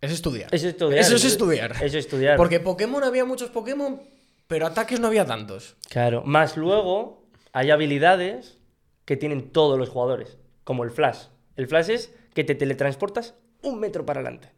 Es 0.01 0.13
estudiar. 0.13 0.55
Eso 0.55 0.67
es 0.67 0.75
estudiar. 0.75 1.01
Eso 1.01 1.17
es 1.17 1.25
estudiar. 1.25 1.73
Eso 1.73 1.85
es 1.85 1.95
estudiar. 1.95 2.37
Porque 2.37 2.61
Pokémon 2.61 3.03
había 3.03 3.25
muchos 3.25 3.51
Pokémon, 3.51 4.03
pero 4.47 4.67
ataques 4.67 5.01
no 5.01 5.09
había 5.09 5.25
tantos. 5.25 5.77
Claro. 5.89 6.23
Más 6.25 6.57
luego 6.57 7.27
hay 7.53 7.71
habilidades 7.71 8.59
que 9.05 9.17
tienen 9.17 9.51
todos 9.51 9.79
los 9.79 9.89
jugadores, 9.89 10.37
como 10.65 10.85
el 10.85 10.91
flash. 10.91 11.27
El 11.57 11.67
flash 11.67 11.91
es 11.91 12.15
que 12.35 12.45
te 12.45 12.55
teletransportas 12.55 13.35
un 13.63 13.81
metro 13.81 14.07
para 14.07 14.21
adelante. 14.21 14.53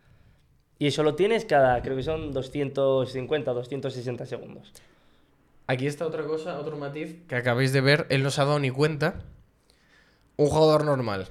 Y 0.80 0.86
eso 0.86 1.02
lo 1.02 1.14
tienes 1.14 1.44
cada, 1.44 1.82
creo 1.82 1.94
que 1.94 2.02
son 2.02 2.32
250, 2.32 3.52
260 3.52 4.24
segundos. 4.24 4.72
Aquí 5.66 5.86
está 5.86 6.06
otra 6.06 6.24
cosa, 6.24 6.58
otro 6.58 6.78
matiz 6.78 7.18
que 7.28 7.36
acabáis 7.36 7.74
de 7.74 7.82
ver. 7.82 8.06
Él 8.08 8.22
no 8.22 8.30
se 8.30 8.40
ha 8.40 8.46
dado 8.46 8.58
ni 8.58 8.70
cuenta. 8.70 9.20
Un 10.38 10.46
jugador 10.46 10.86
normal. 10.86 11.28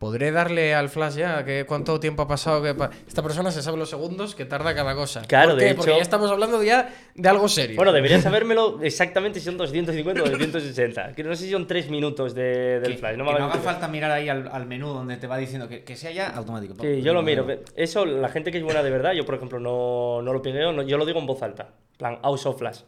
¿Podré 0.00 0.32
darle 0.32 0.74
al 0.74 0.88
flash 0.88 1.16
ya? 1.16 1.44
¿Qué, 1.44 1.64
¿Cuánto 1.68 2.00
tiempo 2.00 2.22
ha 2.22 2.26
pasado? 2.26 2.62
que 2.62 2.74
pa- 2.74 2.90
Esta 3.06 3.22
persona 3.22 3.52
se 3.52 3.62
sabe 3.62 3.76
los 3.76 3.90
segundos 3.90 4.34
que 4.34 4.46
tarda 4.46 4.74
cada 4.74 4.94
cosa. 4.94 5.22
Claro, 5.28 5.50
¿Por 5.50 5.60
de 5.60 5.66
qué? 5.68 5.74
Porque 5.76 5.90
hecho- 5.90 5.98
ya 5.98 6.02
estamos 6.02 6.30
hablando 6.30 6.62
ya 6.64 6.88
de 7.14 7.28
algo 7.28 7.46
serio. 7.48 7.76
Bueno, 7.76 7.92
deberías 7.92 8.22
sabérmelo 8.22 8.80
exactamente 8.82 9.38
si 9.38 9.44
son 9.44 9.58
250 9.58 10.22
o 10.22 10.28
260. 10.30 11.12
Que 11.12 11.22
no 11.22 11.36
sé 11.36 11.44
si 11.44 11.50
son 11.52 11.66
3 11.66 11.90
minutos 11.90 12.34
de- 12.34 12.80
del 12.80 12.92
Que, 12.94 12.98
flash. 12.98 13.16
No 13.16 13.24
que 13.26 13.32
me 13.34 13.38
no 13.38 13.44
haga 13.44 13.56
falta 13.60 13.86
mirar 13.88 14.10
ahí 14.10 14.28
al, 14.28 14.48
al 14.50 14.66
menú 14.66 14.88
donde 14.88 15.18
te 15.18 15.26
va 15.26 15.36
diciendo 15.36 15.68
que, 15.68 15.84
que 15.84 15.94
sea 15.96 16.10
ya 16.10 16.30
automático. 16.30 16.74
Sí, 16.80 17.02
yo 17.02 17.12
lo 17.12 17.22
miro. 17.22 17.46
Eso, 17.76 18.04
la 18.06 18.30
gente 18.30 18.50
que 18.50 18.58
es 18.58 18.64
buena 18.64 18.82
de 18.82 18.90
verdad, 18.90 19.12
yo 19.12 19.24
por 19.26 19.34
ejemplo 19.34 19.60
no, 19.60 20.22
no 20.22 20.32
lo 20.32 20.40
pigueo, 20.42 20.72
no- 20.72 20.82
yo 20.82 20.96
lo 20.96 21.04
digo 21.04 21.20
en 21.20 21.26
voz 21.26 21.42
alta. 21.42 21.68
En 21.92 21.98
plan, 21.98 22.18
out 22.22 22.40
of 22.46 22.58
flash. 22.58 22.78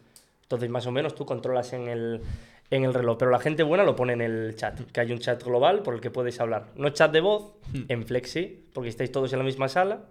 Entonces, 0.41 0.69
más 0.69 0.85
o 0.87 0.91
menos 0.91 1.15
tú 1.15 1.25
controlas 1.25 1.73
en 1.73 1.87
el, 1.87 2.21
en 2.75 2.83
el 2.85 2.93
reloj. 2.93 3.17
Pero 3.17 3.31
la 3.31 3.39
gente 3.39 3.63
buena 3.63 3.83
lo 3.83 3.95
pone 3.95 4.13
en 4.13 4.21
el 4.21 4.55
chat, 4.55 4.79
que 4.91 4.99
hay 5.01 5.11
un 5.11 5.19
chat 5.19 5.43
global 5.43 5.81
por 5.83 5.93
el 5.95 6.01
que 6.01 6.11
puedes 6.11 6.39
hablar. 6.39 6.67
No 6.75 6.89
chat 6.89 7.11
de 7.11 7.21
voz, 7.21 7.53
en 7.87 8.05
Flexi, 8.05 8.65
porque 8.73 8.89
estáis 8.89 9.11
todos 9.11 9.31
en 9.33 9.39
la 9.39 9.45
misma 9.45 9.67
sala, 9.69 10.01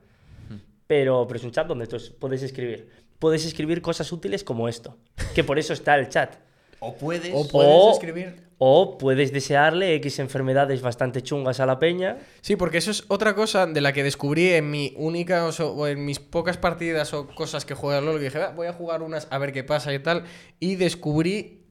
pero, 0.87 1.27
pero 1.27 1.39
es 1.39 1.45
un 1.45 1.51
chat 1.53 1.67
donde 1.67 1.87
tú 1.87 1.97
puedes 2.19 2.43
escribir. 2.43 2.89
Puedes 3.19 3.45
escribir 3.45 3.83
cosas 3.83 4.11
útiles 4.13 4.43
como 4.45 4.69
esto, 4.69 4.97
que 5.35 5.45
por 5.45 5.59
eso 5.59 5.73
está 5.73 5.97
el 5.97 6.09
chat. 6.09 6.35
O 6.81 6.95
puedes. 6.97 7.31
O 7.33 7.47
puedes 7.49 7.73
O- 7.75 7.91
escribir. 7.93 8.51
O 8.65 8.97
puedes 8.97 9.33
desearle 9.33 9.95
X 9.97 10.21
enfermedades 10.21 10.83
bastante 10.83 11.21
chungas 11.23 11.59
a 11.59 11.67
la 11.67 11.81
peña. 11.81 12.19
Sí, 12.43 12.55
porque 12.55 12.79
eso 12.79 12.93
es 12.93 13.05
otra 13.09 13.35
cosa 13.35 13.67
de 13.67 13.81
la 13.81 13.93
que 13.93 14.05
descubrí 14.05 14.51
en 14.51 14.71
mi 14.71 14.95
única 14.97 15.45
o, 15.47 15.53
so- 15.53 15.73
o 15.75 15.87
en 15.89 16.05
mis 16.05 16.21
pocas 16.21 16.59
partidas 16.59 17.13
o 17.13 17.27
cosas 17.27 17.65
que 17.65 17.75
juego 17.75 17.99
al 17.99 18.05
LoL. 18.05 18.19
Que 18.19 18.25
dije, 18.27 18.39
"Va, 18.39 18.51
voy 18.51 18.69
a 18.69 18.73
jugar 18.73 19.03
unas 19.03 19.27
a 19.31 19.39
ver 19.39 19.53
qué 19.53 19.65
pasa 19.65 19.93
y 19.93 19.99
tal. 19.99 20.25
Y 20.61 20.77
descubrí, 20.77 21.62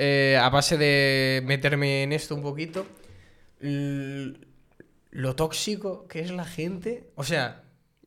eh, 0.00 0.36
a 0.40 0.48
base 0.48 0.76
de 0.78 1.42
meterme 1.44 2.02
en 2.04 2.12
esto 2.12 2.34
un 2.34 2.42
poquito, 2.42 2.86
lo 5.10 5.36
tóxico 5.36 6.06
que 6.08 6.20
es 6.20 6.30
la 6.30 6.44
gente. 6.44 7.10
O 7.16 7.24
sea, 7.24 7.62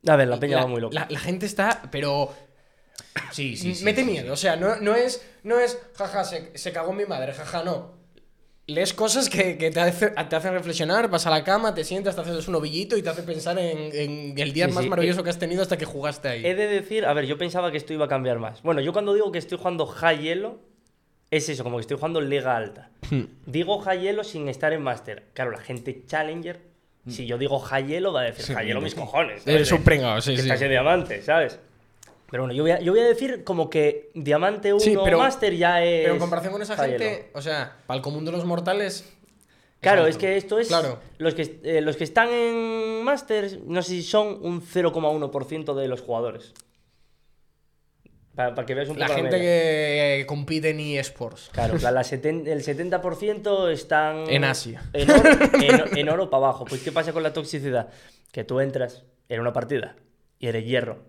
A 0.06 0.16
ver, 0.16 0.28
la 0.28 0.38
peña 0.40 0.58
va 0.58 0.66
muy 0.66 0.80
loca. 0.80 0.94
La, 0.94 1.06
la 1.10 1.18
gente 1.20 1.46
está, 1.46 1.82
pero 1.90 2.32
Sí, 3.32 3.56
sí, 3.56 3.74
sí. 3.74 3.84
mete 3.84 4.02
sí, 4.02 4.10
miedo. 4.10 4.32
O 4.32 4.36
sea, 4.36 4.56
no, 4.56 4.76
no 4.76 4.94
es, 4.94 5.24
no 5.42 5.58
es, 5.60 5.78
jaja, 5.96 6.24
se, 6.24 6.56
se 6.56 6.72
cagó 6.72 6.92
mi 6.92 7.04
madre, 7.06 7.32
jaja, 7.32 7.62
no. 7.64 7.94
Lees 8.66 8.94
cosas 8.94 9.28
que, 9.28 9.58
que 9.58 9.70
te, 9.70 9.80
hace- 9.80 10.10
te 10.10 10.36
hacen 10.36 10.54
reflexionar, 10.54 11.10
vas 11.10 11.26
a 11.26 11.30
la 11.30 11.44
cama, 11.44 11.74
te 11.74 11.84
sientas, 11.84 12.14
te 12.14 12.22
haces 12.22 12.48
un 12.48 12.54
ovillito 12.54 12.96
y 12.96 13.02
te 13.02 13.10
hace 13.10 13.22
pensar 13.22 13.58
en, 13.58 13.94
en 13.94 14.38
el 14.38 14.52
día 14.54 14.68
Sí, 14.68 14.72
más 14.72 14.84
sí. 14.84 14.88
maravilloso 14.90 15.22
que 15.22 15.28
has 15.28 15.38
tenido 15.38 15.60
hasta 15.60 15.76
que 15.76 15.84
jugaste 15.84 16.28
ahí. 16.28 16.46
He 16.46 16.54
de 16.54 16.66
decir, 16.66 17.04
a 17.04 17.12
ver, 17.12 17.26
yo 17.26 17.36
pensaba 17.36 17.70
que 17.70 17.76
esto 17.76 17.92
iba 17.92 18.06
a 18.06 18.08
cambiar 18.08 18.38
más. 18.38 18.62
Bueno, 18.62 18.80
yo 18.80 18.94
cuando 18.94 19.12
digo 19.12 19.30
que 19.32 19.38
estoy 19.38 19.58
jugando 19.58 19.84
high 19.86 20.18
hielo, 20.22 20.60
es 21.36 21.48
eso, 21.48 21.64
como 21.64 21.76
que 21.76 21.82
estoy 21.82 21.96
jugando 21.96 22.20
liga 22.20 22.56
alta. 22.56 22.90
Hmm. 23.10 23.24
digo 23.46 23.82
hielo 23.92 24.24
sin 24.24 24.48
estar 24.48 24.72
en 24.72 24.82
master. 24.82 25.24
Claro, 25.34 25.50
la 25.50 25.58
gente 25.58 26.02
challenger, 26.06 26.60
si 27.08 27.26
yo 27.26 27.36
digo 27.38 27.62
hielo, 27.86 28.12
va 28.12 28.22
a 28.22 28.24
decir 28.24 28.44
Sí, 28.44 28.54
hielo 28.64 28.80
mis 28.80 28.94
cojones. 28.94 29.46
Eres 29.46 29.70
un 29.72 29.82
pringao, 29.82 30.20
sí, 30.20 30.32
que 30.32 30.42
sí. 30.42 30.48
estás 30.48 30.62
en 30.62 30.70
diamante, 30.70 31.22
¿sabes? 31.22 31.58
Pero 32.30 32.44
bueno, 32.44 32.54
yo 32.54 32.62
voy 32.64 32.72
a, 32.72 32.80
yo 32.80 32.92
voy 32.92 33.00
a 33.00 33.04
decir 33.04 33.44
como 33.44 33.70
que 33.70 34.10
diamante 34.14 34.72
1 34.72 34.80
Sí, 34.80 34.96
pero- 35.04 35.18
master 35.18 35.54
ya 35.54 35.84
es. 35.84 36.02
Pero 36.02 36.14
en 36.14 36.20
comparación 36.20 36.52
con 36.52 36.62
esa 36.62 36.76
gente, 36.76 37.30
o 37.34 37.42
sea, 37.42 37.76
para 37.86 37.96
el 37.98 38.02
común 38.02 38.24
de 38.24 38.32
los 38.32 38.44
mortales. 38.44 39.08
Claro, 39.80 40.06
es 40.06 40.16
que 40.16 40.38
esto 40.38 40.58
es. 40.58 40.68
Claro. 40.68 40.98
Los, 41.18 41.34
que, 41.34 41.60
eh, 41.62 41.82
los 41.82 41.96
que 41.96 42.04
están 42.04 42.30
en 42.30 43.04
Masters, 43.04 43.58
no 43.66 43.82
sé 43.82 43.90
si 43.90 44.02
son 44.02 44.38
un 44.40 44.62
0,1% 44.62 45.74
de 45.74 45.88
los 45.88 46.00
jugadores. 46.00 46.54
Para, 48.34 48.66
que 48.66 48.74
veas 48.74 48.88
un 48.88 48.98
La 48.98 49.06
poco 49.06 49.18
gente 49.20 49.38
que 49.38 50.24
compite 50.26 50.70
en 50.70 50.80
eSports. 50.80 51.50
Claro, 51.52 51.76
la, 51.78 51.90
la 51.92 52.02
seten- 52.02 52.46
el 52.48 52.62
70% 52.64 53.70
están. 53.70 54.28
En 54.28 54.42
Asia. 54.44 54.82
En 54.92 55.10
oro, 55.10 55.22
en- 55.62 55.98
en 55.98 56.08
oro 56.08 56.30
para 56.30 56.44
abajo. 56.46 56.64
Pues, 56.64 56.82
¿qué 56.82 56.90
pasa 56.92 57.12
con 57.12 57.22
la 57.22 57.32
toxicidad? 57.32 57.90
Que 58.32 58.42
tú 58.44 58.58
entras 58.60 59.04
en 59.28 59.40
una 59.40 59.52
partida 59.52 59.94
y 60.38 60.48
eres 60.48 60.64
hierro. 60.64 61.04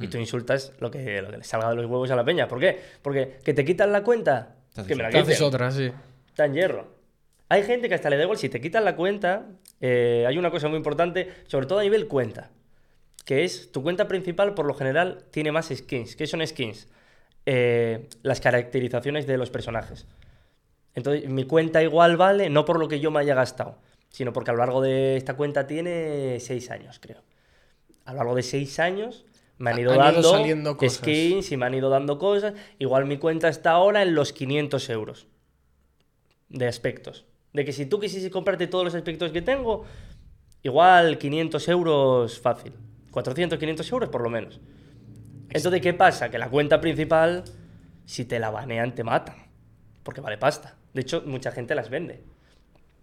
Y 0.00 0.06
Hmm. 0.06 0.10
tú 0.10 0.18
insultas 0.18 0.72
lo 0.80 0.90
que, 0.90 1.22
lo 1.22 1.30
que 1.30 1.38
le 1.38 1.44
salga 1.44 1.70
de 1.70 1.76
los 1.76 1.86
huevos 1.86 2.10
a 2.10 2.16
la 2.16 2.24
peña. 2.24 2.48
¿Por 2.48 2.58
qué? 2.60 2.78
Porque 3.02 3.38
que 3.44 3.54
te 3.54 3.64
quitan 3.64 3.92
la 3.92 4.02
cuenta. 4.02 4.56
Que 4.86 4.94
me 4.94 5.02
la 5.02 5.10
Te 5.10 5.18
haces 5.18 5.34
quiten. 5.36 5.46
otra, 5.48 5.70
sí. 5.70 5.90
En 6.38 6.54
hierro. 6.54 6.86
Hay 7.48 7.62
gente 7.62 7.88
que 7.88 7.94
hasta 7.94 8.10
le 8.10 8.16
da 8.16 8.24
igual, 8.24 8.36
si 8.38 8.48
te 8.48 8.60
quitan 8.60 8.84
la 8.84 8.94
cuenta, 8.94 9.46
eh, 9.80 10.24
hay 10.28 10.36
una 10.38 10.50
cosa 10.50 10.68
muy 10.68 10.76
importante, 10.76 11.28
sobre 11.46 11.66
todo 11.66 11.78
a 11.78 11.82
nivel 11.82 12.06
cuenta, 12.06 12.50
que 13.28 13.44
es 13.44 13.70
tu 13.72 13.82
cuenta 13.82 14.08
principal 14.08 14.54
por 14.54 14.64
lo 14.64 14.72
general 14.72 15.22
tiene 15.30 15.52
más 15.52 15.68
skins. 15.68 16.16
¿Qué 16.16 16.26
son 16.26 16.40
skins? 16.46 16.88
Eh, 17.44 18.08
las 18.22 18.40
caracterizaciones 18.40 19.26
de 19.26 19.36
los 19.36 19.50
personajes. 19.50 20.06
Entonces, 20.94 21.28
mi 21.28 21.44
cuenta 21.44 21.82
igual 21.82 22.16
vale, 22.16 22.48
no 22.48 22.64
por 22.64 22.78
lo 22.80 22.88
que 22.88 23.00
yo 23.00 23.10
me 23.10 23.20
haya 23.20 23.34
gastado, 23.34 23.76
sino 24.08 24.32
porque 24.32 24.50
a 24.50 24.54
lo 24.54 24.60
largo 24.60 24.80
de 24.80 25.18
esta 25.18 25.36
cuenta 25.36 25.66
tiene 25.66 26.40
6 26.40 26.70
años, 26.70 26.98
creo. 27.00 27.22
A 28.06 28.12
lo 28.12 28.16
largo 28.20 28.34
de 28.34 28.42
6 28.42 28.78
años 28.80 29.26
me 29.58 29.72
han 29.72 29.76
Ha- 29.76 29.80
ido 29.82 29.92
han 29.92 29.98
dando 29.98 30.22
cosas. 30.78 30.94
skins 30.96 31.52
y 31.52 31.58
me 31.58 31.66
han 31.66 31.74
ido 31.74 31.90
dando 31.90 32.18
cosas. 32.18 32.54
Igual 32.78 33.04
mi 33.04 33.18
cuenta 33.18 33.48
está 33.50 33.72
ahora 33.72 34.00
en 34.00 34.14
los 34.14 34.32
500 34.32 34.88
euros 34.88 35.26
de 36.48 36.66
aspectos. 36.66 37.26
De 37.52 37.66
que 37.66 37.74
si 37.74 37.84
tú 37.84 38.00
quisieses 38.00 38.30
comprarte 38.30 38.68
todos 38.68 38.86
los 38.86 38.94
aspectos 38.94 39.32
que 39.32 39.42
tengo, 39.42 39.84
igual 40.62 41.18
500 41.18 41.68
euros 41.68 42.40
fácil. 42.40 42.72
400, 43.10 43.58
500 43.58 43.92
euros 43.92 44.08
por 44.10 44.22
lo 44.22 44.30
menos. 44.30 44.60
Entonces, 45.50 45.80
¿qué 45.80 45.94
pasa? 45.94 46.30
Que 46.30 46.38
la 46.38 46.48
cuenta 46.50 46.80
principal, 46.80 47.44
si 48.04 48.24
te 48.24 48.38
la 48.38 48.50
banean, 48.50 48.94
te 48.94 49.02
matan. 49.04 49.36
Porque 50.02 50.20
vale 50.20 50.38
pasta. 50.38 50.76
De 50.94 51.00
hecho, 51.02 51.22
mucha 51.26 51.52
gente 51.52 51.74
las 51.74 51.90
vende. 51.90 52.22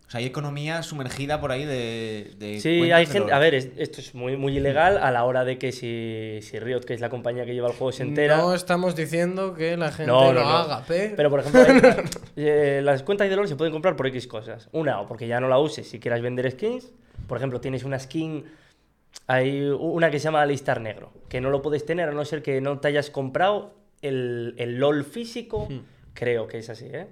O 0.07 0.11
sea, 0.11 0.19
hay 0.19 0.27
economía 0.27 0.83
sumergida 0.83 1.41
por 1.41 1.51
ahí 1.51 1.65
de. 1.65 2.33
de 2.37 2.59
Sí, 2.59 2.91
hay 2.91 3.05
gente. 3.07 3.21
LOL. 3.21 3.33
A 3.33 3.39
ver, 3.39 3.55
es- 3.55 3.69
esto 3.77 3.99
es 4.01 4.13
muy, 4.13 4.37
muy 4.37 4.55
ilegal 4.55 4.99
a 4.99 5.09
la 5.09 5.23
hora 5.23 5.43
de 5.43 5.57
que 5.57 5.71
si, 5.71 6.39
si 6.43 6.59
Riot, 6.59 6.81
que 6.81 6.93
es 6.93 7.01
la 7.01 7.09
compañía 7.09 7.43
que 7.45 7.55
lleva 7.55 7.67
el 7.69 7.73
juego, 7.73 7.91
se 7.91 8.03
entera. 8.03 8.37
No 8.37 8.53
estamos 8.53 8.95
diciendo 8.95 9.55
que 9.55 9.75
la 9.77 9.91
gente 9.91 10.11
No, 10.11 10.31
lo 10.31 10.41
no, 10.43 10.47
haga, 10.49 10.83
pe- 10.85 11.13
Pero, 11.17 11.31
por 11.31 11.39
ejemplo, 11.39 11.61
hay- 11.61 12.03
eh, 12.35 12.81
las 12.83 13.01
cuentas 13.01 13.27
de 13.27 13.35
LoL 13.35 13.47
se 13.47 13.55
pueden 13.55 13.73
comprar 13.73 13.95
por 13.95 14.05
X 14.05 14.27
cosas. 14.27 14.69
Una, 14.73 15.01
o 15.01 15.07
porque 15.07 15.27
ya 15.27 15.39
no 15.39 15.49
la 15.49 15.57
uses 15.57 15.89
si 15.89 15.99
quieras 15.99 16.21
vender 16.21 16.51
skins. 16.51 16.91
Por 17.27 17.37
ejemplo, 17.39 17.59
tienes 17.59 17.83
una 17.83 17.97
skin. 17.97 18.45
Hay 19.27 19.61
una 19.61 20.11
que 20.11 20.19
se 20.19 20.25
llama 20.25 20.41
Alistar 20.41 20.81
Negro, 20.81 21.11
que 21.29 21.41
no 21.41 21.49
lo 21.49 21.61
puedes 21.61 21.85
tener 21.85 22.09
a 22.09 22.11
no 22.11 22.23
ser 22.25 22.43
que 22.43 22.61
no 22.61 22.79
te 22.79 22.89
hayas 22.89 23.09
comprado 23.09 23.75
el, 24.01 24.53
el 24.57 24.77
LOL 24.77 25.03
físico. 25.03 25.67
Creo 26.13 26.47
que 26.47 26.59
es 26.59 26.69
así, 26.69 26.85
¿eh? 26.85 27.07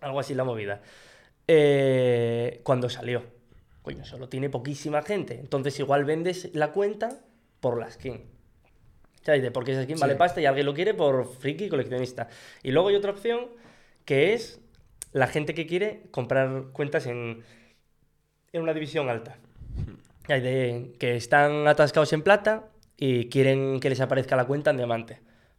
Algo 0.00 0.20
así 0.20 0.34
la 0.34 0.44
movida. 0.44 0.82
Eh, 1.48 2.60
cuando 2.62 2.88
salió. 2.88 3.24
Coño, 3.82 4.04
solo 4.04 4.28
tiene 4.28 4.50
poquísima 4.50 5.02
gente. 5.02 5.40
Entonces, 5.40 5.78
igual 5.80 6.04
vendes 6.04 6.54
la 6.54 6.72
cuenta 6.72 7.20
por 7.60 7.80
la 7.80 7.90
skin. 7.90 8.22
¿Sabes? 9.22 9.42
De 9.42 9.50
porque 9.50 9.72
esa 9.72 9.84
skin 9.84 9.98
vale 9.98 10.16
pasta 10.16 10.40
y 10.40 10.46
alguien 10.46 10.66
lo 10.66 10.74
quiere 10.74 10.94
por 10.94 11.26
friki 11.26 11.68
coleccionista. 11.68 12.28
Y 12.62 12.70
luego 12.70 12.88
hay 12.88 12.94
otra 12.94 13.12
opción 13.12 13.48
que 14.04 14.34
es 14.34 14.60
la 15.12 15.26
gente 15.26 15.54
que 15.54 15.66
quiere 15.66 16.02
comprar 16.10 16.66
cuentas 16.72 17.06
en, 17.06 17.42
en 18.52 18.62
una 18.62 18.74
división 18.74 19.08
alta. 19.08 19.38
Hay 19.76 19.84
de, 20.34 20.92
que 20.98 21.16
están 21.16 21.66
atascados 21.66 22.12
en 22.12 22.22
plata 22.22 22.68
y 22.96 23.28
quieren 23.28 23.80
que 23.80 23.88
les 23.90 24.00
aparezca 24.00 24.36
la 24.36 24.44
cuenta 24.46 24.70
en 24.70 24.76
diamante. 24.76 25.14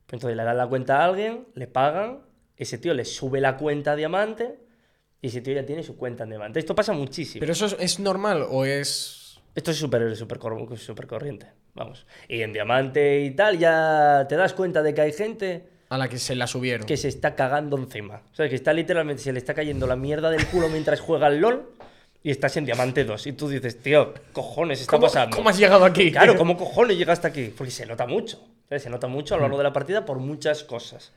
Pues 0.06 0.14
entonces 0.20 0.38
le 0.38 0.44
dan 0.44 0.58
la 0.58 0.68
cuenta 0.68 1.02
a 1.02 1.06
alguien, 1.06 1.48
le 1.56 1.68
pagan, 1.68 2.20
ese 2.56 2.78
tío 2.78 2.94
le 2.94 3.04
sube 3.06 3.42
la 3.42 3.58
cuenta 3.58 3.94
a 3.94 3.96
diamante 3.96 4.60
y 5.22 5.28
ese 5.28 5.42
tío 5.42 5.54
ya 5.56 5.66
tiene 5.66 5.84
su 5.84 5.98
cuenta 5.98 6.24
en 6.24 6.30
diamante. 6.30 6.60
Esto 6.60 6.76
pasa 6.76 6.94
muchísimo. 6.94 7.40
Pero 7.40 7.52
eso 7.54 7.66
es, 7.66 7.76
es 7.80 8.00
normal 8.00 8.46
o 8.50 8.66
es. 8.66 9.40
Esto 9.56 9.72
es 9.72 9.78
súper 9.78 10.16
cor- 10.40 10.78
súper 10.78 11.08
corriente, 11.08 11.48
vamos. 11.74 12.06
Y 12.30 12.42
en 12.42 12.54
diamante 12.54 13.22
y 13.22 13.32
tal 13.32 13.58
ya 13.60 14.26
te 14.30 14.36
das 14.38 14.54
cuenta 14.54 14.82
de 14.82 14.94
que 14.94 15.02
hay 15.02 15.12
gente 15.12 15.68
A 15.90 15.98
la 15.98 16.08
que 16.08 16.18
se 16.20 16.36
la 16.36 16.48
subieron. 16.48 16.86
que 16.88 16.96
se 16.96 17.08
está 17.10 17.36
cagando 17.36 17.78
encima. 17.78 18.22
O 18.32 18.36
sea, 18.36 18.48
que 18.48 18.56
está 18.56 18.72
literalmente, 18.72 19.22
se 19.24 19.34
le 19.34 19.40
está 19.40 19.54
cayendo 19.54 19.88
la 19.88 19.96
mierda 19.98 20.30
del 20.30 20.46
culo 20.48 20.70
mientras 20.70 21.02
juega 21.02 21.28
al 21.28 21.40
LOL 21.42 21.70
y 22.24 22.32
estás 22.32 22.56
en 22.58 22.66
diamante 22.66 23.04
2. 23.04 23.28
Y 23.28 23.34
tú 23.34 23.50
dices, 23.50 23.82
tío, 23.82 24.14
¿qué 24.14 24.22
cojones 24.34 24.82
está 24.82 24.92
¿Cómo, 24.92 25.08
pasando? 25.08 25.36
cómo 25.36 25.50
has 25.50 25.58
llegado 25.58 25.86
aquí? 25.86 26.12
Claro, 26.12 26.36
¿cómo 26.38 26.58
cojones 26.58 26.98
llegaste 26.98 27.28
aquí? 27.28 27.54
Porque 27.56 27.72
se 27.72 27.86
nota 27.86 28.06
mucho. 28.06 28.40
¿sabes? 28.70 28.84
Se 28.84 28.90
nota 28.90 29.08
mucho 29.08 29.34
a 29.36 29.38
lo 29.38 29.44
largo 29.44 29.58
de 29.58 29.64
la 29.64 29.74
partida 29.74 30.06
por 30.06 30.20
muchas 30.20 30.64
cosas. 30.64 31.12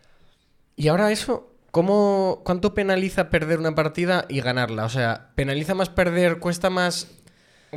Y 0.77 0.89
ahora 0.89 1.13
eso, 1.13 1.53
¿cómo, 1.71 2.41
¿cuánto 2.45 2.75
penaliza 2.75 3.31
perder 3.31 3.59
una 3.59 3.75
partida 3.75 4.25
y 4.29 4.41
ganarla? 4.41 4.85
O 4.85 4.89
sea, 4.89 5.31
¿penaliza 5.35 5.75
más 5.75 5.89
perder, 5.89 6.39
cuesta 6.39 6.71
más 6.71 7.09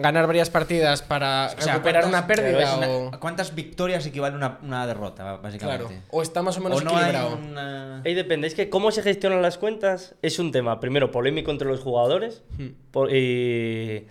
ganar 0.01 0.27
varias 0.27 0.49
partidas 0.49 1.01
para 1.01 1.51
O 1.57 1.61
sea, 1.61 1.73
recuperar 1.73 2.03
¿cuántas- 2.03 2.19
una 2.21 2.27
pérdida? 2.27 2.77
una- 2.77 2.89
o... 2.89 3.11
¿Cuántas 3.19 3.53
victorias 3.55 4.05
equivale 4.05 4.35
una, 4.35 4.59
una 4.63 4.85
derrota, 4.87 5.37
básicamente? 5.37 5.85
Claro. 5.85 6.01
O 6.11 6.21
está 6.21 6.41
más 6.41 6.57
o 6.57 6.61
menos 6.61 6.81
o 6.81 6.83
no 6.83 6.91
hay 6.91 7.03
equilibrado. 7.09 7.35
una... 7.37 8.01
Ahí 8.05 8.13
depende. 8.13 8.47
Es 8.47 8.55
que 8.55 8.69
cómo 8.69 8.91
se 8.91 9.01
gestionan 9.03 9.41
las 9.41 9.57
cuentas 9.57 10.15
es 10.21 10.39
un 10.39 10.51
tema, 10.51 10.79
primero, 10.79 11.11
polémico 11.11 11.51
entre 11.51 11.67
los 11.67 11.79
jugadores. 11.81 12.43
Hmm. 12.57 12.67
por- 12.91 13.11
y, 13.13 14.07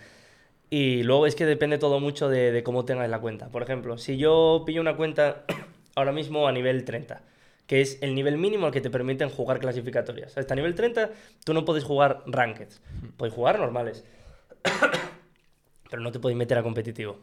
y 0.71 1.03
luego 1.05 1.27
es 1.27 1.35
que 1.37 1.47
depende 1.47 1.79
todo 1.79 2.01
mucho 2.01 2.29
de, 2.29 2.51
de 2.53 2.63
cómo 2.63 2.85
tengas 2.85 3.09
la 3.09 3.21
cuenta. 3.21 3.49
Por 3.49 3.63
ejemplo, 3.63 3.99
si 3.99 4.17
yo 4.17 4.63
pillo 4.67 4.81
una 4.81 4.97
cuenta 4.97 5.45
ahora 5.95 6.13
mismo 6.13 6.49
a 6.49 6.53
nivel 6.53 6.85
30, 6.85 7.23
que 7.67 7.81
es 7.81 7.99
el 8.01 8.15
nivel 8.15 8.37
mínimo 8.37 8.67
al 8.67 8.73
que 8.73 8.81
te 8.81 8.91
permiten 8.91 9.29
jugar 9.31 9.59
clasificatorias. 9.59 10.37
Hasta 10.39 10.55
nivel 10.55 10.75
30 10.75 11.11
tú 11.45 11.53
no 11.55 11.65
puedes 11.65 11.83
jugar 11.85 12.23
rankeds, 12.27 12.81
puedes 13.17 13.35
jugar 13.35 13.59
normales. 13.59 14.05
pero 15.91 16.03
no 16.03 16.11
te 16.13 16.19
podéis 16.21 16.37
meter 16.39 16.59
a 16.59 16.63
competitivo. 16.63 17.19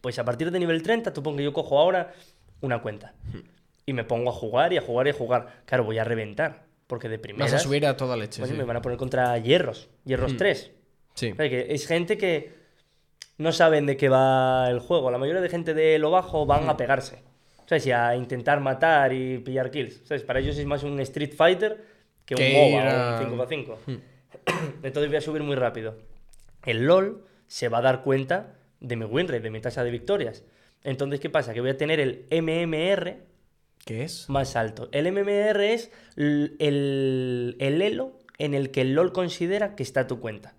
Pues 0.00 0.18
a 0.18 0.24
partir 0.24 0.50
de 0.50 0.58
nivel 0.58 0.82
30, 0.82 1.12
tú 1.12 1.22
que 1.36 1.44
yo 1.44 1.52
cojo 1.52 1.78
ahora 1.78 2.12
una 2.60 2.80
cuenta 2.82 3.14
y 3.86 3.92
me 3.92 4.04
pongo 4.04 4.30
a 4.30 4.32
jugar 4.32 4.72
y 4.72 4.76
a 4.78 4.82
jugar 4.82 5.06
y 5.06 5.10
a 5.10 5.14
jugar. 5.14 5.62
Claro, 5.64 5.84
voy 5.84 5.98
a 5.98 6.04
reventar, 6.04 6.64
porque 6.86 7.08
de 7.08 7.18
primera 7.18 7.44
Vas 7.44 7.54
a 7.54 7.58
subir 7.58 7.86
a 7.86 7.96
toda 7.96 8.16
leche. 8.16 8.44
Sí. 8.46 8.52
me 8.54 8.64
van 8.64 8.76
a 8.76 8.82
poner 8.82 8.98
contra 8.98 9.36
hierros, 9.38 9.88
hierros 10.04 10.34
Mm. 10.34 10.36
3. 10.38 10.70
Sí. 11.14 11.30
O 11.32 11.36
sea, 11.36 11.48
que 11.48 11.66
es 11.74 11.86
gente 11.86 12.16
que 12.18 12.52
no 13.38 13.52
saben 13.52 13.86
de 13.86 13.96
qué 13.96 14.08
va 14.08 14.68
el 14.70 14.78
juego. 14.80 15.10
La 15.10 15.18
mayoría 15.18 15.40
de 15.42 15.48
gente 15.48 15.74
de 15.74 15.98
lo 15.98 16.10
bajo 16.10 16.46
van 16.46 16.66
Hmm. 16.66 16.70
a 16.70 16.76
pegarse. 16.76 17.22
¿Sabes? 17.66 17.86
Y 17.86 17.92
a 17.92 18.14
intentar 18.16 18.60
matar 18.60 19.12
y 19.12 19.38
pillar 19.38 19.70
kills. 19.70 20.00
¿Sabes? 20.04 20.22
Para 20.24 20.40
ellos 20.40 20.58
es 20.58 20.66
más 20.66 20.82
un 20.82 20.98
Street 21.00 21.32
Fighter 21.34 21.84
que 22.26 22.34
un 22.34 22.40
MOBA 22.42 22.66
ir 22.68 22.86
o 22.86 22.90
a- 22.90 23.20
un 23.20 23.24
5x5. 23.38 23.78
Hmm. 23.86 23.96
Entonces 24.82 25.08
voy 25.08 25.16
a 25.16 25.20
subir 25.20 25.42
muy 25.42 25.54
rápido. 25.56 25.96
El 26.64 26.84
LOL 26.86 27.24
se 27.52 27.68
va 27.68 27.78
a 27.78 27.82
dar 27.82 28.02
cuenta 28.02 28.54
de 28.80 28.96
mi 28.96 29.04
win 29.04 29.28
rate, 29.28 29.42
de 29.42 29.50
mi 29.50 29.60
tasa 29.60 29.84
de 29.84 29.90
victorias. 29.90 30.42
Entonces, 30.84 31.20
¿qué 31.20 31.28
pasa? 31.28 31.52
Que 31.52 31.60
voy 31.60 31.68
a 31.68 31.76
tener 31.76 32.00
el 32.00 32.24
MMR 32.30 33.18
¿Qué 33.84 34.04
es? 34.04 34.26
más 34.30 34.56
alto. 34.56 34.88
El 34.90 35.12
MMR 35.12 35.60
es 35.60 35.90
el, 36.16 36.56
el 37.58 37.82
elo 37.82 38.18
en 38.38 38.54
el 38.54 38.70
que 38.70 38.80
el 38.80 38.94
LOL 38.94 39.12
considera 39.12 39.74
que 39.74 39.82
está 39.82 40.06
tu 40.06 40.18
cuenta. 40.18 40.54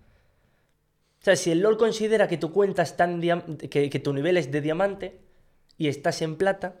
O 1.20 1.24
sea, 1.24 1.34
si 1.34 1.50
el 1.50 1.62
LOL 1.62 1.78
considera 1.78 2.28
que 2.28 2.36
tu 2.36 2.52
cuenta 2.52 2.82
está 2.82 3.10
en 3.10 3.20
que, 3.58 3.90
que 3.90 3.98
tu 3.98 4.12
nivel 4.12 4.36
es 4.36 4.52
de 4.52 4.60
diamante 4.60 5.18
y 5.76 5.88
estás 5.88 6.22
en 6.22 6.36
plata, 6.36 6.76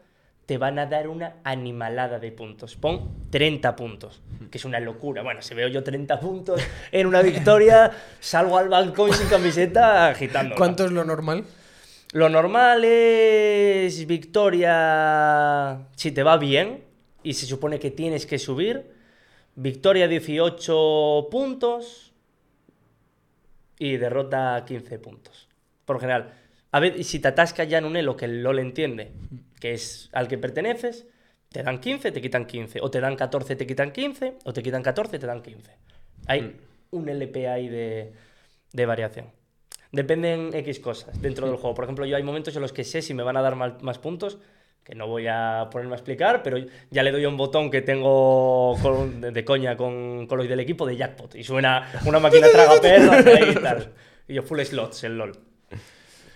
te 0.46 0.58
van 0.58 0.78
a 0.78 0.86
dar 0.86 1.08
una 1.08 1.36
animalada 1.44 2.18
de 2.18 2.30
puntos. 2.32 2.76
Pon 2.76 3.28
30 3.30 3.76
puntos, 3.76 4.20
que 4.50 4.58
es 4.58 4.64
una 4.64 4.80
locura. 4.80 5.22
Bueno, 5.22 5.40
si 5.42 5.54
veo 5.54 5.68
yo 5.68 5.82
30 5.82 6.20
puntos 6.20 6.60
en 6.92 7.06
una 7.06 7.22
victoria, 7.22 7.90
salgo 8.20 8.58
al 8.58 8.68
balcón 8.68 9.12
sin 9.12 9.28
camiseta 9.28 10.08
agitando. 10.08 10.54
¿Cuánto 10.56 10.84
es 10.84 10.92
lo 10.92 11.04
normal? 11.04 11.44
Lo 12.12 12.28
normal 12.28 12.84
es 12.84 14.06
victoria 14.06 15.86
si 15.96 16.12
te 16.12 16.22
va 16.22 16.36
bien 16.36 16.84
y 17.22 17.34
se 17.34 17.46
supone 17.46 17.78
que 17.80 17.90
tienes 17.90 18.26
que 18.26 18.38
subir. 18.38 18.92
Victoria 19.56 20.06
18 20.06 21.28
puntos 21.30 22.12
y 23.78 23.96
derrota 23.96 24.62
15 24.66 24.98
puntos. 24.98 25.48
Por 25.84 25.96
lo 25.96 26.00
general. 26.00 26.34
A 26.70 26.80
ver, 26.80 27.02
si 27.04 27.18
te 27.20 27.28
atascas 27.28 27.68
ya 27.68 27.78
en 27.78 27.84
un 27.84 27.96
elo 27.96 28.16
que 28.16 28.24
el 28.24 28.42
LOL 28.42 28.58
entiende, 28.58 29.12
que 29.64 29.72
es 29.72 30.10
al 30.12 30.28
que 30.28 30.36
perteneces, 30.36 31.06
te 31.48 31.62
dan 31.62 31.78
15, 31.80 32.12
te 32.12 32.20
quitan 32.20 32.44
15. 32.44 32.80
O 32.82 32.90
te 32.90 33.00
dan 33.00 33.16
14, 33.16 33.56
te 33.56 33.66
quitan 33.66 33.92
15. 33.92 34.34
O 34.44 34.52
te 34.52 34.62
quitan 34.62 34.82
14, 34.82 35.18
te 35.18 35.26
dan 35.26 35.40
15. 35.40 35.70
Hay 36.26 36.54
un 36.90 37.08
LP 37.08 37.48
ahí 37.48 37.68
de, 37.70 38.12
de 38.74 38.84
variación. 38.84 39.28
Dependen 39.90 40.50
X 40.52 40.80
cosas 40.80 41.18
dentro 41.22 41.46
del 41.46 41.56
juego. 41.56 41.74
Por 41.74 41.84
ejemplo, 41.84 42.04
yo 42.04 42.14
hay 42.14 42.22
momentos 42.22 42.54
en 42.56 42.60
los 42.60 42.74
que 42.74 42.84
sé 42.84 43.00
si 43.00 43.14
me 43.14 43.22
van 43.22 43.38
a 43.38 43.40
dar 43.40 43.56
mal- 43.56 43.78
más 43.80 43.98
puntos, 43.98 44.36
que 44.84 44.94
no 44.94 45.06
voy 45.06 45.28
a 45.30 45.68
ponerme 45.72 45.94
a 45.94 45.96
explicar, 45.96 46.42
pero 46.42 46.58
ya 46.90 47.02
le 47.02 47.10
doy 47.10 47.24
a 47.24 47.28
un 47.30 47.38
botón 47.38 47.70
que 47.70 47.80
tengo 47.80 48.76
con- 48.82 49.22
de, 49.22 49.30
de 49.30 49.44
coña 49.46 49.78
con, 49.78 50.26
con 50.26 50.36
los 50.36 50.46
del 50.46 50.60
equipo 50.60 50.84
de 50.84 50.98
jackpot. 50.98 51.36
Y 51.36 51.42
suena 51.42 51.90
una 52.04 52.18
máquina 52.18 52.48
traga 52.52 52.78
perras 52.82 53.24
y 53.50 53.54
tal. 53.54 53.92
Y 54.28 54.34
yo 54.34 54.42
full 54.42 54.60
slots, 54.60 55.04
el 55.04 55.16
LOL. 55.16 55.32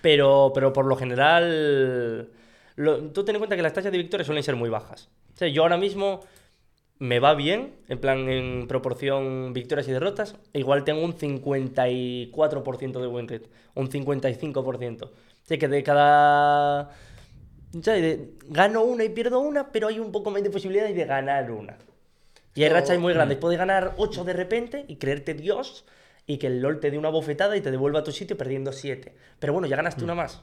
Pero, 0.00 0.50
pero 0.54 0.72
por 0.72 0.86
lo 0.86 0.96
general, 0.96 2.30
lo- 2.78 3.10
tú 3.10 3.24
ten 3.24 3.34
en 3.36 3.40
cuenta 3.40 3.56
que 3.56 3.62
las 3.62 3.72
tasas 3.72 3.92
de 3.92 3.98
victoria 3.98 4.24
suelen 4.24 4.42
ser 4.42 4.56
muy 4.56 4.70
bajas. 4.70 5.08
O 5.34 5.36
sea, 5.36 5.48
yo 5.48 5.62
ahora 5.62 5.76
mismo 5.76 6.20
me 7.00 7.20
va 7.20 7.34
bien, 7.34 7.74
en 7.88 7.98
plan 7.98 8.28
en 8.28 8.66
proporción 8.66 9.52
victorias 9.52 9.86
y 9.88 9.92
derrotas, 9.92 10.34
e 10.52 10.58
igual 10.60 10.84
tengo 10.84 11.04
un 11.04 11.14
54% 11.14 13.00
de 13.00 13.06
win 13.06 13.28
rate, 13.28 13.48
un 13.74 13.88
55%. 13.90 15.04
O 15.06 15.10
sea, 15.44 15.58
que 15.58 15.68
de 15.68 15.82
cada... 15.82 16.90
De- 17.72 18.30
gano 18.48 18.82
una 18.82 19.04
y 19.04 19.10
pierdo 19.10 19.40
una, 19.40 19.70
pero 19.70 19.88
hay 19.88 19.98
un 19.98 20.10
poco 20.10 20.30
más 20.30 20.42
de 20.42 20.50
posibilidades 20.50 20.96
de 20.96 21.04
ganar 21.04 21.50
una. 21.50 21.76
Y 22.54 22.64
hay 22.64 22.70
rachas 22.70 22.98
muy 22.98 23.12
grandes. 23.12 23.38
Puedes 23.38 23.58
ganar 23.58 23.94
8 23.98 24.24
de 24.24 24.32
repente 24.32 24.84
y 24.88 24.96
creerte 24.96 25.34
Dios 25.34 25.84
y 26.26 26.38
que 26.38 26.46
el 26.48 26.60
LOL 26.60 26.80
te 26.80 26.90
dé 26.90 26.98
una 26.98 27.10
bofetada 27.10 27.56
y 27.56 27.60
te 27.60 27.70
devuelva 27.70 28.00
a 28.00 28.04
tu 28.04 28.10
sitio 28.12 28.36
perdiendo 28.36 28.72
7. 28.72 29.14
Pero 29.38 29.52
bueno, 29.52 29.68
ya 29.68 29.76
ganaste 29.76 30.02
una 30.02 30.14
más. 30.14 30.42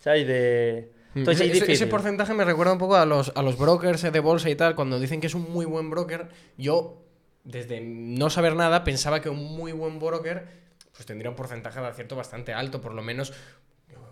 ¿Sabes? 0.00 0.26
De... 0.26 0.90
Entonces 1.14 1.50
ese, 1.50 1.72
es 1.72 1.84
porcentaje 1.86 2.34
me 2.34 2.44
recuerda 2.44 2.72
un 2.72 2.78
poco 2.78 2.96
a 2.96 3.06
los, 3.06 3.32
a 3.34 3.42
los 3.42 3.56
brokers 3.58 4.02
de 4.02 4.20
bolsa 4.20 4.50
y 4.50 4.54
tal. 4.54 4.74
Cuando 4.74 5.00
dicen 5.00 5.20
que 5.20 5.26
es 5.26 5.34
un 5.34 5.50
muy 5.50 5.64
buen 5.64 5.90
broker, 5.90 6.28
yo, 6.56 7.02
desde 7.44 7.80
no 7.80 8.30
saber 8.30 8.54
nada, 8.56 8.84
pensaba 8.84 9.20
que 9.20 9.28
un 9.28 9.56
muy 9.56 9.72
buen 9.72 9.98
broker 9.98 10.68
pues 10.92 11.06
tendría 11.06 11.30
un 11.30 11.36
porcentaje 11.36 11.80
de 11.80 11.86
acierto 11.86 12.16
bastante 12.16 12.52
alto, 12.52 12.80
por 12.80 12.92
lo 12.92 13.02
menos 13.02 13.32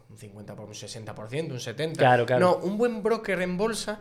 un 0.08 0.18
50, 0.18 0.54
por 0.54 0.66
un 0.66 0.74
60%, 0.74 1.50
un 1.50 1.58
70%. 1.58 1.96
Claro, 1.96 2.26
claro. 2.26 2.46
No, 2.46 2.56
un 2.56 2.78
buen 2.78 3.02
broker 3.02 3.40
en 3.42 3.56
bolsa 3.56 4.00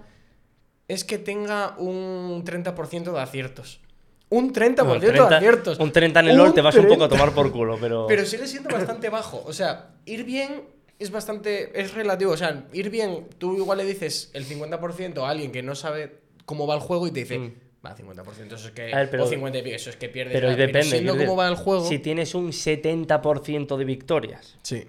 es 0.87 1.03
que 1.03 1.17
tenga 1.17 1.75
un 1.77 2.43
30% 2.45 3.11
de 3.11 3.19
aciertos. 3.19 3.81
Un 4.29 4.53
30% 4.53 4.83
No, 4.83 4.93
de 4.93 5.07
30 5.07 5.37
aciertos. 5.37 5.79
Un 5.79 5.91
30 5.91 6.19
en 6.19 6.27
el 6.27 6.37
LOL 6.37 6.53
te 6.53 6.61
vas 6.61 6.75
un 6.75 6.87
poco 6.87 7.05
a 7.05 7.09
tomar 7.09 7.31
por 7.31 7.51
culo, 7.51 7.77
pero... 7.79 8.05
Pero 8.07 8.25
sigue 8.25 8.47
siendo 8.47 8.69
bastante 8.69 9.09
bajo. 9.09 9.43
O 9.45 9.53
sea, 9.53 9.95
ir 10.05 10.23
bien 10.23 10.63
es 10.99 11.11
bastante. 11.11 11.79
Es 11.79 11.93
relativo. 11.93 12.31
O 12.31 12.37
sea, 12.37 12.65
ir 12.73 12.89
bien, 12.89 13.27
tú 13.37 13.55
igual 13.57 13.77
le 13.79 13.85
dices 13.85 14.29
el 14.33 14.45
50% 14.45 15.25
a 15.25 15.29
alguien 15.29 15.51
que 15.51 15.61
no 15.63 15.75
sabe 15.75 16.15
cómo 16.45 16.67
va 16.67 16.75
el 16.75 16.81
juego 16.81 17.07
y 17.07 17.11
te 17.11 17.21
dice. 17.21 17.39
Mm. 17.39 17.53
Va, 17.85 17.95
50%, 17.95 18.55
eso 18.55 18.67
es 18.67 18.73
que. 18.73 18.85
Ver, 18.85 19.09
pero- 19.11 19.25
o 19.25 19.27
50 19.27 19.59
y 19.59 19.61
pico, 19.61 19.75
eso 19.75 19.89
es 19.91 19.95
que 19.95 20.09
pierdes. 20.09 20.33
Pero 20.33 20.47
nada". 20.47 20.57
depende. 20.57 20.83
siendo 20.89 21.15
cómo 21.17 21.35
va 21.35 21.47
el 21.47 21.55
juego. 21.55 21.87
Si 21.87 21.99
tienes 21.99 22.33
un 22.33 22.51
70% 22.51 23.77
de 23.77 23.85
victorias, 23.85 24.57
Sí. 24.63 24.85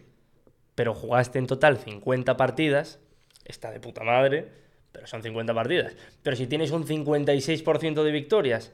pero 0.74 0.94
jugaste 0.94 1.38
en 1.38 1.46
total 1.46 1.76
50 1.78 2.36
partidas, 2.38 2.98
está 3.44 3.70
de 3.70 3.80
puta 3.80 4.02
madre, 4.02 4.48
pero 4.92 5.06
son 5.06 5.22
50 5.22 5.52
partidas. 5.52 5.92
Pero 6.22 6.36
si 6.36 6.46
tienes 6.46 6.70
un 6.70 6.86
56% 6.86 8.02
de 8.02 8.10
victorias 8.12 8.72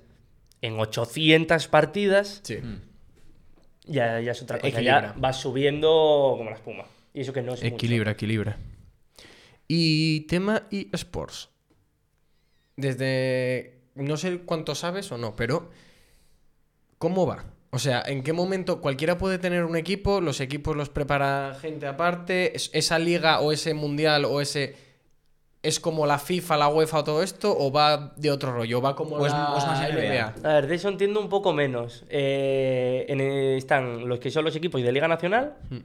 en 0.60 0.78
800 0.78 1.66
partidas, 1.66 2.40
Sí. 2.44 2.58
ya, 3.86 4.20
ya 4.20 4.30
es 4.32 4.42
otra 4.42 4.58
cosa. 4.58 4.68
Equilibra. 4.68 5.00
Ya 5.00 5.14
vas 5.16 5.40
subiendo 5.40 6.34
como 6.38 6.48
la 6.50 6.56
espuma. 6.56 6.84
Y 7.14 7.20
eso 7.20 7.32
que 7.32 7.42
no 7.42 7.54
es 7.54 7.62
mucho. 7.62 7.74
Equilibra, 7.74 8.12
equilibra. 8.12 8.58
Y 9.68 10.20
tema 10.22 10.66
eSports. 10.70 11.48
Desde. 12.76 13.80
No 13.94 14.16
sé 14.16 14.40
cuánto 14.44 14.74
sabes 14.74 15.10
o 15.12 15.18
no, 15.18 15.36
pero. 15.36 15.70
¿Cómo 16.98 17.26
va? 17.26 17.44
O 17.70 17.78
sea, 17.78 18.02
¿en 18.06 18.22
qué 18.22 18.32
momento 18.32 18.80
cualquiera 18.80 19.18
puede 19.18 19.38
tener 19.38 19.64
un 19.64 19.76
equipo? 19.76 20.20
¿Los 20.20 20.40
equipos 20.40 20.76
los 20.76 20.88
prepara 20.88 21.56
gente 21.60 21.86
aparte? 21.86 22.54
¿Es- 22.56 22.70
¿Esa 22.74 22.98
liga 22.98 23.40
o 23.40 23.50
ese 23.52 23.74
mundial 23.74 24.24
o 24.24 24.40
ese. 24.40 24.76
¿Es 25.62 25.78
como 25.80 26.06
la 26.06 26.18
FIFA, 26.18 26.56
la 26.56 26.68
UEFA 26.68 26.98
o 27.00 27.04
todo 27.04 27.22
esto? 27.22 27.54
¿O 27.56 27.70
va 27.72 28.14
de 28.16 28.30
otro 28.30 28.52
rollo? 28.52 28.80
¿Va 28.80 28.94
como 28.96 29.16
O 29.16 29.26
es- 29.26 29.32
la 29.32 29.52
o 29.52 29.58
es 29.58 29.66
más 29.66 29.80
NBA. 29.90 30.34
A 30.44 30.52
ver, 30.54 30.66
de 30.66 30.74
eso 30.74 30.88
entiendo 30.88 31.20
un 31.20 31.28
poco 31.28 31.52
menos. 31.52 32.04
Eh, 32.08 33.04
en- 33.08 33.20
están 33.20 34.08
los 34.08 34.18
que 34.18 34.30
son 34.30 34.44
los 34.44 34.54
equipos 34.56 34.82
de 34.82 34.90
Liga 34.92 35.08
Nacional, 35.08 35.56
Mm. 35.70 35.76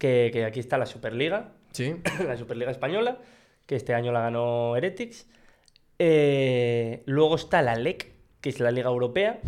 Que, 0.00 0.30
que 0.32 0.44
aquí 0.44 0.58
está 0.58 0.76
la 0.78 0.86
Superliga, 0.86 1.52
Sí. 1.72 1.94
la 2.26 2.36
Superliga 2.36 2.72
Española, 2.72 3.18
que 3.66 3.76
este 3.76 3.94
año 3.94 4.10
la 4.10 4.22
ganó 4.22 4.74
Heretics. 4.76 5.28
Eh, 5.98 7.02
luego 7.06 7.36
está 7.36 7.62
la 7.62 7.76
LEC, 7.76 8.10
que 8.40 8.48
es 8.48 8.58
la 8.58 8.70
Liga 8.70 8.88
Europea, 8.88 9.38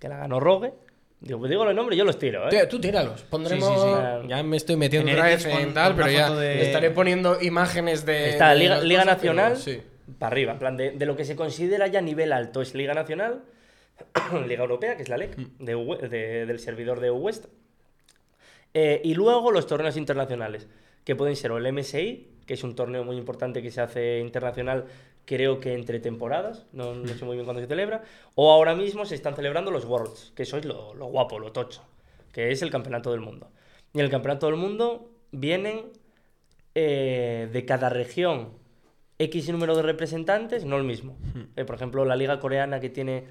que 0.00 0.08
la 0.08 0.16
ganó 0.16 0.40
Rogue. 0.40 0.72
Digo, 1.20 1.38
pues 1.40 1.50
digo 1.50 1.64
los 1.64 1.74
nombres, 1.74 1.98
yo 1.98 2.04
los 2.04 2.18
tiro, 2.18 2.48
¿eh? 2.50 2.66
Tú 2.68 2.78
tíralos. 2.80 3.22
Pondremos. 3.24 3.66
Sí, 3.68 3.74
sí, 3.74 3.80
sí. 4.22 4.28
Ya 4.28 4.42
me 4.42 4.56
estoy 4.56 4.76
metiendo 4.76 5.10
En 5.10 5.18
Heretics 5.18 5.46
en 5.46 5.64
pon- 5.64 5.74
tal, 5.74 5.96
pero 5.96 6.10
ya 6.10 6.30
de- 6.30 6.62
estaré 6.62 6.90
poniendo 6.90 7.38
imágenes 7.42 8.06
de. 8.06 8.30
Está 8.30 8.50
de 8.50 8.56
Liga, 8.60 8.74
las 8.76 8.84
Liga 8.84 9.02
cosas, 9.02 9.18
pero 9.20 9.34
Nacional, 9.34 9.56
sí. 9.56 9.82
para 10.18 10.32
arriba, 10.32 10.52
en 10.52 10.58
plan 10.58 10.76
de, 10.76 10.90
de 10.92 11.06
lo 11.06 11.16
que 11.16 11.24
se 11.24 11.34
considera 11.34 11.86
ya 11.88 12.00
nivel 12.00 12.32
alto 12.32 12.62
es 12.62 12.74
Liga 12.74 12.94
Nacional, 12.94 13.42
Liga 14.46 14.62
Europea, 14.62 14.96
que 14.96 15.02
es 15.02 15.08
la 15.08 15.16
LEC, 15.16 15.36
Mm. 15.36 15.64
de- 15.64 16.46
del 16.46 16.58
servidor 16.60 17.00
de 17.00 17.10
West, 17.10 17.46
Eh, 18.78 19.00
y 19.04 19.14
luego 19.14 19.52
los 19.52 19.66
torneos 19.66 19.96
internacionales, 19.96 20.68
que 21.02 21.16
pueden 21.16 21.34
ser 21.34 21.50
o 21.50 21.56
el 21.56 21.72
MSI, 21.72 22.28
que 22.44 22.52
es 22.52 22.62
un 22.62 22.74
torneo 22.74 23.04
muy 23.04 23.16
importante 23.16 23.62
que 23.62 23.70
se 23.70 23.80
hace 23.80 24.20
internacional, 24.20 24.84
creo 25.24 25.60
que 25.60 25.72
entre 25.72 25.98
temporadas, 25.98 26.66
no, 26.72 26.94
no 26.94 27.08
sé 27.08 27.24
muy 27.24 27.36
bien 27.36 27.46
cuándo 27.46 27.62
se 27.62 27.68
celebra, 27.68 28.02
o 28.34 28.52
ahora 28.52 28.74
mismo 28.74 29.06
se 29.06 29.14
están 29.14 29.34
celebrando 29.34 29.70
los 29.70 29.86
Worlds, 29.86 30.34
que 30.36 30.42
eso 30.42 30.58
es 30.58 30.66
lo, 30.66 30.92
lo 30.92 31.06
guapo, 31.06 31.38
lo 31.38 31.52
tocho, 31.52 31.86
que 32.32 32.50
es 32.50 32.60
el 32.60 32.68
campeonato 32.70 33.12
del 33.12 33.20
mundo. 33.20 33.50
Y 33.94 34.00
en 34.00 34.04
el 34.04 34.10
campeonato 34.10 34.44
del 34.44 34.56
mundo 34.56 35.10
vienen 35.30 35.86
eh, 36.74 37.48
de 37.50 37.64
cada 37.64 37.88
región 37.88 38.50
X 39.18 39.48
número 39.48 39.74
de 39.74 39.84
representantes, 39.84 40.66
no 40.66 40.76
el 40.76 40.84
mismo. 40.84 41.16
Eh, 41.56 41.64
por 41.64 41.76
ejemplo, 41.76 42.04
la 42.04 42.14
liga 42.14 42.38
coreana 42.40 42.78
que 42.78 42.90
tiene 42.90 43.24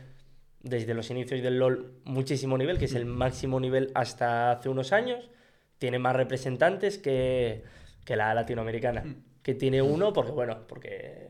desde 0.66 0.96
los 0.96 1.10
inicios 1.12 1.42
del 1.42 1.60
LOL 1.60 1.94
muchísimo 2.06 2.58
nivel, 2.58 2.78
que 2.80 2.86
es 2.86 2.96
el 2.96 3.06
máximo 3.06 3.60
nivel 3.60 3.92
hasta 3.94 4.52
hace 4.52 4.68
unos 4.68 4.92
años, 4.92 5.30
tiene 5.78 6.00
más 6.00 6.16
representantes 6.16 6.98
que, 6.98 7.64
que 8.04 8.16
la 8.16 8.34
latinoamericana, 8.34 9.04
que 9.44 9.54
tiene 9.54 9.84
uno 9.84 10.12
porque, 10.12 10.32
bueno, 10.32 10.58
porque, 10.68 11.28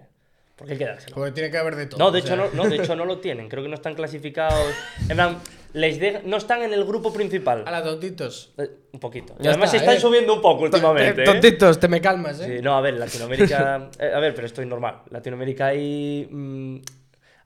porque 0.55 0.73
hay 0.73 0.79
que 0.79 0.85
dárselo. 0.85 1.15
Porque 1.15 1.31
tiene 1.33 1.51
que 1.51 1.57
haber 1.57 1.75
de 1.75 1.87
todo. 1.87 1.99
No, 1.99 2.11
de 2.11 2.19
hecho 2.19 2.29
sea. 2.29 2.37
no, 2.37 2.49
no, 2.53 2.69
de 2.69 2.77
hecho 2.77 2.95
no 2.95 3.03
lo 3.03 3.19
tienen. 3.19 3.49
Creo 3.49 3.61
que 3.61 3.67
no 3.67 3.75
están 3.75 3.93
clasificados. 3.93 4.73
En 5.09 5.17
plan, 5.17 5.37
les 5.73 5.99
de- 5.99 6.21
no 6.23 6.37
están 6.37 6.63
en 6.63 6.71
el 6.71 6.85
grupo 6.85 7.11
principal. 7.11 7.63
A 7.67 7.71
la 7.71 7.83
tontitos. 7.83 8.53
Eh, 8.57 8.69
un 8.93 9.01
poquito. 9.01 9.35
Y 9.41 9.47
además 9.47 9.73
está, 9.73 9.77
están 9.79 9.97
¿eh? 9.97 9.99
subiendo 9.99 10.33
un 10.35 10.41
poco 10.41 10.63
últimamente. 10.63 11.23
¿eh? 11.23 11.25
Tontitos, 11.25 11.77
te 11.77 11.89
me 11.89 11.99
calmas, 11.99 12.39
¿eh? 12.39 12.55
Sí, 12.57 12.63
no, 12.63 12.77
a 12.77 12.79
ver, 12.79 12.93
Latinoamérica. 12.93 13.89
eh, 13.99 14.11
a 14.15 14.19
ver, 14.19 14.33
pero 14.33 14.47
estoy 14.47 14.65
normal. 14.65 15.01
Latinoamérica 15.09 15.67
hay. 15.67 16.25
mm, 16.31 16.77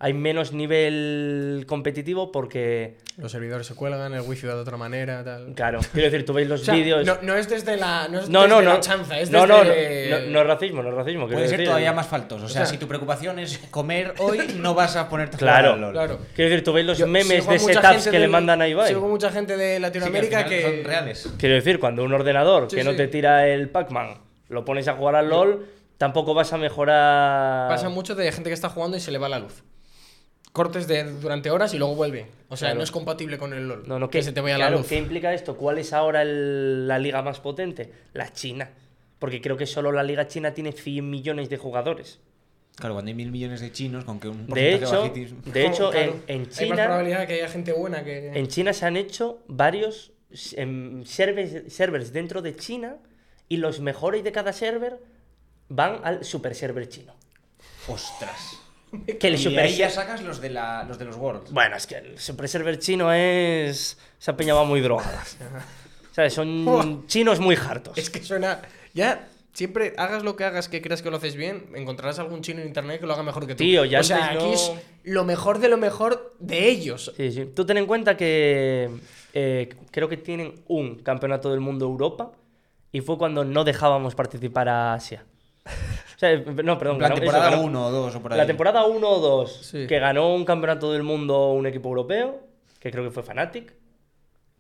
hay 0.02 0.14
menos 0.14 0.54
nivel 0.54 1.66
competitivo 1.68 2.32
porque. 2.32 2.98
Los 3.18 3.34
servidores 3.34 3.68
se 3.68 3.76
cuelgan, 3.76 4.14
el 4.14 4.22
wifi 4.22 4.48
va 4.48 4.56
de 4.56 4.62
otra 4.62 4.78
manera, 4.78 5.24
tal. 5.26 5.54
Claro, 5.56 5.80
quiero 5.92 6.10
decir, 6.10 6.26
tú 6.26 6.32
veis 6.32 6.48
los 6.48 6.62
O 6.64 6.66
sea, 6.66 6.74
vídeos. 6.74 7.06
no, 7.06 7.18
no 7.22 7.36
es 7.36 7.50
desde 7.50 7.76
la, 7.76 8.08
no 8.08 8.20
es 8.20 8.30
No, 8.30 8.44
desde 8.44 8.56
no, 8.56 8.62
la 8.62 8.74
no. 8.76 8.80
chanza, 8.80 9.20
es 9.20 9.30
no, 9.30 9.46
no, 9.46 9.58
no, 9.62 9.70
desde... 9.70 10.10
no, 10.28 10.32
no 10.32 10.40
es 10.42 10.48
racismo, 10.48 10.82
no 10.84 10.90
es 10.90 10.96
racismo. 10.96 11.28
Puede 11.28 11.42
ser 11.48 11.52
decir. 11.58 11.66
todavía 11.66 11.92
más 11.92 12.08
faltoso. 12.08 12.46
O 12.46 12.48
sea, 12.48 12.62
sea, 12.62 12.72
si 12.72 12.78
tu 12.78 12.88
preocupación 12.88 13.40
es 13.40 13.58
comer 13.72 14.14
hoy, 14.20 14.40
no 14.58 14.74
vas 14.74 14.96
a 14.96 15.10
ponerte 15.10 15.36
a 15.36 15.40
jugar 15.40 15.54
Claro, 15.56 15.74
al 15.74 15.82
LOL. 15.82 15.92
Claro. 15.92 16.20
Quiero 16.34 16.50
decir, 16.50 16.64
tú 16.64 16.72
veis 16.72 16.88
los 16.88 16.98
Yo 16.98 17.06
memes 17.08 17.46
de 17.46 17.60
setups 17.60 18.08
que 18.08 18.20
le 18.20 18.28
mandan 18.30 18.62
a 18.62 18.68
Ibai. 18.70 18.88
Sigo 18.88 19.08
mucha 19.08 19.30
gente 19.32 19.58
de 19.58 19.60
Sí, 19.60 19.70
que 19.70 19.76
al 19.76 19.82
Latinoamérica 19.82 20.46
que... 20.46 20.62
son 20.62 20.84
reales. 20.86 21.30
Quiero 21.38 21.56
decir, 21.56 21.78
cuando 21.80 22.06
un 22.06 22.14
ordenador 22.14 22.68
Sí, 22.70 22.78
que 22.78 22.84
no 22.86 22.96
te 22.96 23.08
tira 23.10 23.48
el 23.48 23.70
Pac-Man 23.70 24.30
lo 24.50 24.66
pones 24.66 24.88
a 24.88 24.94
jugar 24.94 25.16
al 25.16 25.30
LOL, 25.30 25.68
tampoco 25.98 26.34
vas 26.34 26.52
a 26.54 26.58
mejorar. 26.58 27.70
Pasa 27.70 27.90
mucho 27.90 28.16
de 28.16 28.32
gente 28.32 28.50
que 28.50 28.54
está 28.56 28.70
jugando 28.70 28.98
y 28.98 29.00
se 29.00 29.12
le 29.12 29.18
va 29.20 29.30
la 29.30 29.40
luz. 29.40 29.64
Cortes 30.60 30.88
de 30.88 31.06
durante 31.06 31.50
horas 31.52 31.74
y 31.74 31.78
luego 31.78 31.96
vuelve. 31.96 32.26
O 32.50 32.58
sea, 32.58 32.68
Claro. 32.68 32.80
no 32.80 32.84
es 32.84 32.92
compatible 32.92 33.38
con 33.38 33.54
el 33.54 33.66
LoL. 33.66 33.88
No, 33.88 33.98
no, 33.98 34.10
que 34.10 34.18
¿qué- 34.20 34.24
se 34.24 34.34
te 34.34 34.42
vaya 34.42 34.58
claro, 34.58 34.72
la 34.76 34.78
luz. 34.82 34.88
¿Qué 34.90 34.98
implica 34.98 35.34
esto? 35.34 35.56
¿Cuál 35.56 35.78
es 35.78 35.94
ahora 35.94 36.22
el- 36.22 36.86
la 36.86 37.00
liga 37.00 37.22
más 37.22 37.40
potente? 37.40 37.94
La 38.12 38.34
China. 38.34 38.70
Porque 39.20 39.40
creo 39.40 39.56
que 39.56 39.66
solo 39.66 39.94
la 39.94 40.04
liga 40.04 40.28
china 40.28 40.54
tiene 40.54 40.74
100 40.74 41.10
millones 41.10 41.50
de 41.50 41.56
jugadores. 41.58 42.20
Claro, 42.76 42.94
cuando 42.96 43.08
hay 43.08 43.16
mil 43.16 43.32
millones 43.32 43.62
de 43.62 43.72
chinos, 43.72 44.04
con 44.04 44.20
que 44.20 44.28
un 44.28 44.48
De 44.48 44.78
porcentaje 44.80 44.86
hecho, 44.86 45.14
bajitis- 45.16 45.44
de 45.54 45.66
hecho 45.68 45.90
Claro, 45.92 46.12
en, 46.12 46.24
en 46.28 46.40
Hay 46.42 46.46
más 46.48 46.58
China, 46.58 46.84
probabilidad 46.86 47.20
de 47.22 47.28
que 47.28 47.34
haya 47.36 47.48
gente 47.48 47.72
buena 47.72 48.04
que... 48.04 48.28
en 48.38 48.48
China 48.50 48.74
se 48.74 48.86
han 48.86 48.98
hecho 48.98 49.40
varios 49.48 50.12
em, 50.58 51.06
servers, 51.06 51.74
servers 51.74 52.12
dentro 52.12 52.42
de 52.42 52.56
China 52.58 52.98
y 53.48 53.58
los 53.58 53.80
mejores 53.80 54.26
de 54.26 54.32
cada 54.34 54.52
server 54.52 55.00
van 55.70 56.02
al 56.04 56.26
super 56.26 56.54
server 56.54 56.90
chino. 56.90 57.14
¡Ostras! 57.88 58.60
Que 59.20 59.28
el 59.28 59.36
y 59.36 59.38
super 59.38 59.66
ahí 59.66 59.76
ya 59.76 59.90
sacas 59.90 60.22
los 60.22 60.42
de, 60.42 60.50
la, 60.50 60.84
los 60.84 60.98
de 60.98 61.06
los 61.06 61.16
Worlds. 61.16 61.52
Bueno, 61.52 61.76
es 61.76 61.86
que 61.86 61.96
el 61.96 62.20
super 62.20 62.48
server 62.48 62.80
chino 62.80 63.12
es. 63.14 63.98
Esa 64.20 64.36
peña 64.36 64.54
va 64.54 64.64
muy 64.64 64.82
drogada. 64.82 65.24
¿Sabes? 66.12 66.34
Son 66.34 67.06
chinos 67.08 67.40
muy 67.40 67.56
hartos. 67.56 67.98
Es 67.98 68.10
que 68.10 68.24
suena... 68.24 68.62
Ya, 68.94 69.30
siempre 69.54 69.94
hagas 69.98 70.24
lo 70.24 70.36
que 70.36 70.44
hagas 70.44 70.70
que 70.70 70.82
creas 70.82 71.02
que 71.02 71.10
lo 71.12 71.18
haces 71.18 71.36
bien, 71.36 71.68
encontrarás 71.76 72.20
algún 72.20 72.42
chino 72.42 72.62
en 72.62 72.68
internet 72.68 73.00
que 73.00 73.06
lo 73.06 73.14
haga 73.14 73.24
mejor 73.24 73.46
que 73.46 73.56
tú. 73.56 73.64
Tío, 73.64 73.86
ya 73.86 74.00
O 74.00 74.04
sea, 74.04 74.32
aquí 74.32 74.52
es 74.52 74.72
lo 75.04 75.26
mejor 75.26 75.60
de 75.60 75.70
lo 75.70 75.78
mejor 75.78 76.36
de 76.40 76.70
ellos. 76.70 77.12
Sí, 77.16 77.32
sí. 77.32 77.46
Tú 77.56 77.66
ten 77.66 77.78
en 77.78 77.86
cuenta 77.86 78.18
que 78.18 78.90
eh, 79.34 79.76
creo 79.92 80.10
que 80.10 80.18
tienen 80.18 80.56
un 80.68 80.96
campeonato 80.96 81.52
del 81.52 81.60
mundo 81.60 81.86
Europa 81.86 82.32
y 82.92 83.02
fue 83.02 83.18
cuando 83.18 83.44
no 83.44 83.64
dejábamos 83.64 84.16
participar 84.16 84.70
a 84.70 84.94
Asia. 84.94 85.26
O 86.20 86.22
sea, 86.22 86.36
no, 86.38 86.78
perdón. 86.78 87.02
Eso, 87.02 87.14
temporada 87.14 87.50
ganó- 87.50 87.62
1 87.64 87.86
o 87.88 87.92
2 87.92 88.16
o 88.16 88.22
por 88.22 88.34
ahí. 88.34 88.38
La 88.38 88.46
temporada 88.46 88.84
1 88.86 89.10
o 89.10 89.20
2, 89.20 89.52
Sí. 89.72 89.88
que 89.88 90.00
ganó 90.00 90.36
un 90.36 90.44
campeonato 90.44 90.92
del 90.92 91.04
mundo 91.04 91.52
un 91.54 91.66
equipo 91.66 91.88
europeo, 91.88 92.42
que 92.82 92.92
creo 92.92 93.06
que 93.06 93.12
fue 93.12 93.24
Fnatic. 93.24 93.74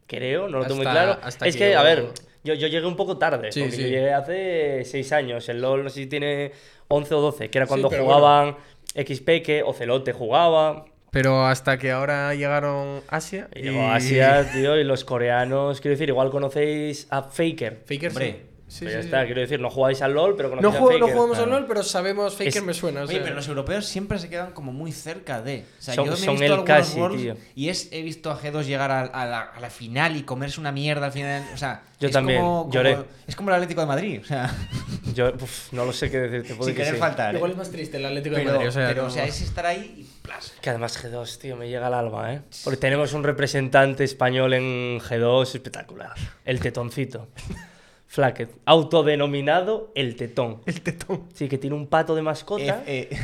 Creo, 0.07 0.47
no 0.47 0.59
lo 0.59 0.63
tengo 0.63 0.77
muy 0.77 0.85
Hasta- 0.87 1.03
claro. 1.03 1.19
hasta 1.21 1.45
es 1.47 1.55
que 1.57 1.65
que, 1.69 1.75
a 1.75 1.83
ver, 1.83 2.05
yo, 2.45 2.53
yo 2.53 2.67
llegué 2.67 2.87
un 2.87 2.95
poco 2.95 3.17
tarde, 3.17 3.51
Sí, 3.51 3.59
porque 3.59 3.75
sí. 3.75 3.81
yo 3.83 3.87
llegué 3.89 4.13
hace 4.13 4.83
6 4.85 5.11
años. 5.11 5.49
El 5.49 5.61
LoL 5.61 5.83
no 5.83 5.89
sé 5.89 5.99
si 6.01 6.07
tiene 6.07 6.51
11 6.87 7.13
o 7.13 7.19
12, 7.21 7.49
que 7.49 7.57
era 7.57 7.67
cuando 7.67 7.89
pero 7.89 8.05
jugaban 8.05 8.55
XP, 8.95 9.41
que 9.43 9.61
Ocelote 9.61 10.13
jugaba. 10.13 10.85
Pero 11.11 11.45
hasta 11.45 11.77
que 11.77 11.91
ahora 11.91 12.33
llegaron 12.35 13.01
Asia 13.09 13.49
Y 13.55 13.63
llegó 13.63 13.87
Asia, 13.89 14.49
tío, 14.53 14.77
y 14.77 14.83
los 14.83 15.03
coreanos, 15.03 15.81
quiero 15.81 15.93
decir, 15.95 16.07
igual 16.09 16.29
conocéis 16.31 17.07
a 17.11 17.23
Faker. 17.23 17.81
Faker 17.85 18.09
Hombre, 18.09 18.31
sí. 18.31 18.48
Sí, 18.69 18.85
Pues 18.85 18.93
ya 18.93 19.01
sí, 19.01 19.07
está, 19.07 19.21
sí. 19.21 19.25
quiero 19.25 19.41
decir, 19.41 19.59
no 19.59 19.69
jugáis 19.71 20.01
al 20.03 20.13
LoL, 20.13 20.35
pero 20.37 20.49
No, 20.49 20.55
conocéis 20.57 20.79
juego- 20.79 20.89
a 20.89 20.93
no 20.93 21.05
Faker. 21.07 21.15
jugamos 21.15 21.37
al 21.39 21.43
claro. 21.45 21.59
LoL, 21.59 21.67
pero 21.67 21.83
sabemos 21.83 22.33
Faker 22.33 22.47
Es- 22.49 22.63
me 22.63 22.73
suena. 22.75 23.01
o 23.01 23.03
Oye, 23.05 23.13
sea. 23.15 23.23
pero 23.23 23.35
los 23.35 23.47
europeos 23.47 23.85
siempre 23.87 24.19
se 24.19 24.29
quedan 24.29 24.51
como 24.51 24.71
muy 24.71 24.91
cerca 24.91 25.41
de. 25.41 25.65
O 25.79 25.81
sea, 25.81 25.95
Son- 25.95 26.05
yo 26.05 26.11
me 26.11 26.17
he 26.17 26.21
son 26.21 26.37
visto 26.39 26.53
el 26.55 26.63
casi, 26.63 26.99
Worlds 26.99 27.21
tío. 27.21 27.35
y 27.55 27.69
es, 27.69 27.89
he 27.91 28.01
visto 28.03 28.29
a 28.31 28.39
G2 28.39 28.63
llegar 28.65 28.91
a, 28.91 29.01
a 29.01 29.25
la, 29.25 29.39
a 29.41 29.59
la 29.59 29.69
final 29.71 30.15
y 30.15 30.21
comerse 30.23 30.59
una 30.61 30.71
mierda 30.71 31.07
al 31.07 31.11
final. 31.11 31.43
O 31.53 31.57
sea, 31.57 31.81
Yo 31.99 32.07
es 32.09 32.13
también, 32.13 32.39
como- 32.41 32.61
como- 32.61 32.73
lloré. 32.73 32.97
es 33.27 33.35
como 33.35 33.49
el 33.49 33.55
Atlético 33.55 33.81
de 33.81 33.87
Madrid. 33.87 34.19
O 34.21 34.25
sea, 34.25 34.55
Yo 35.15 35.33
uf, 35.33 35.73
no 35.73 35.85
lo 35.85 35.91
sé 35.91 36.11
qué 36.11 36.19
decirte. 36.19 36.49
sin 36.53 36.65
que 36.67 36.73
querer 36.75 36.93
sí. 36.93 36.99
faltar. 36.99 37.33
¿eh? 37.33 37.37
Igual 37.37 37.51
es 37.51 37.57
más 37.57 37.71
triste 37.71 37.97
el 37.97 38.05
Atlético 38.05 38.35
Pero, 38.35 38.51
de 38.51 38.53
Madrid. 38.57 38.69
O 38.69 38.71
sea, 38.71 38.87
pero, 38.87 39.01
no- 39.01 39.07
o 39.07 39.11
sea, 39.11 39.25
es 39.25 39.41
estar 39.41 39.65
ahí 39.65 39.95
y 39.97 40.21
plas. 40.21 40.53
Que 40.61 40.69
además 40.69 41.03
G2, 41.03 41.39
tío, 41.39 41.55
me 41.55 41.67
llega 41.69 41.87
al 41.87 41.95
alma, 41.95 42.33
¿eh? 42.35 42.41
Porque 42.63 42.77
tenemos 42.77 43.13
un 43.13 43.23
representante 43.23 44.03
español 44.03 44.53
en 44.53 44.99
G2 44.99 45.55
espectacular. 45.55 46.13
El 46.45 46.59
tetoncito. 46.59 47.27
Flacket. 48.11 48.49
Autodenominado 48.65 49.91
el 49.93 50.15
tetón. 50.15 50.61
El 50.65 50.81
tetón. 50.81 51.25
Sí, 51.33 51.47
que 51.47 51.59
tiene 51.59 51.75
un 51.75 51.85
pato 51.87 52.15
de 52.15 52.23
mascota 52.23 52.83
Eh, 52.87 53.07
eh, 53.11 53.17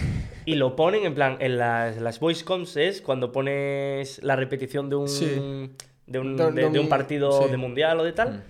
y 0.45 0.55
lo 0.55 0.75
ponen 0.75 1.05
en 1.05 1.15
plan, 1.15 1.37
en 1.39 1.57
las, 1.57 1.97
las 1.97 2.19
voice 2.19 2.45
comms 2.45 2.77
es 2.77 3.01
cuando 3.01 3.31
pones 3.31 4.21
la 4.23 4.35
repetición 4.35 4.89
de 4.91 4.95
un, 4.95 5.09
Sí. 5.09 5.25
de, 6.05 6.19
un, 6.19 6.37
De- 6.37 6.45
de- 6.45 6.51
de 6.51 6.61
de 6.61 6.67
un 6.67 6.85
un- 6.85 6.89
partido 6.89 7.43
sí. 7.43 7.49
de 7.49 7.57
mundial 7.57 7.99
o 7.99 8.03
de 8.03 8.13
tal, 8.13 8.43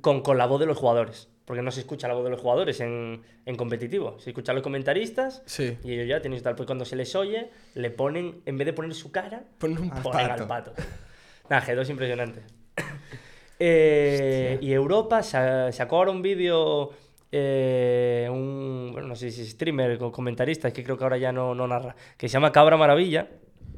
con, 0.00 0.20
con 0.22 0.36
la 0.36 0.46
voz 0.46 0.58
de 0.58 0.66
los 0.66 0.76
jugadores. 0.76 1.28
Porque 1.44 1.62
no 1.62 1.70
se 1.70 1.78
escucha 1.80 2.08
la 2.08 2.14
voz 2.14 2.24
de 2.24 2.30
los 2.30 2.40
jugadores 2.40 2.80
en, 2.80 3.22
en 3.46 3.54
competitivo. 3.56 4.18
Se 4.18 4.30
escuchan 4.30 4.56
los 4.56 4.62
comentaristas 4.64 5.42
Sí. 5.46 5.78
y 5.84 5.92
ellos 5.92 6.08
ya 6.08 6.20
tienen 6.20 6.42
tal. 6.42 6.56
Pues 6.56 6.66
cuando 6.66 6.84
se 6.84 6.96
les 6.96 7.14
oye, 7.14 7.50
le 7.74 7.90
ponen, 7.90 8.42
en 8.46 8.58
vez 8.58 8.66
de 8.66 8.72
poner 8.72 8.92
su 8.94 9.12
cara, 9.12 9.44
Ponen 9.58 9.78
un 9.78 9.90
ponen 9.90 10.26
pato. 10.28 10.42
al 10.42 10.48
pato. 10.48 10.72
Nada, 11.48 11.64
G2 11.64 11.88
impresionante. 11.88 12.42
Eh, 13.58 14.58
y 14.60 14.72
Europa 14.72 15.22
sa- 15.22 15.72
sacó 15.72 15.96
ahora 15.96 16.10
un 16.12 16.22
vídeo, 16.22 16.90
eh, 17.32 18.28
un, 18.30 18.90
bueno, 18.92 19.08
no 19.08 19.16
sé 19.16 19.30
si 19.30 19.42
es 19.42 19.50
streamer 19.50 20.02
o 20.02 20.12
comentarista, 20.12 20.68
es 20.68 20.74
que 20.74 20.84
creo 20.84 20.96
que 20.96 21.04
ahora 21.04 21.18
ya 21.18 21.32
no, 21.32 21.54
no 21.54 21.66
narra, 21.66 21.96
que 22.16 22.28
se 22.28 22.34
llama 22.34 22.52
Cabra 22.52 22.76
Maravilla, 22.76 23.28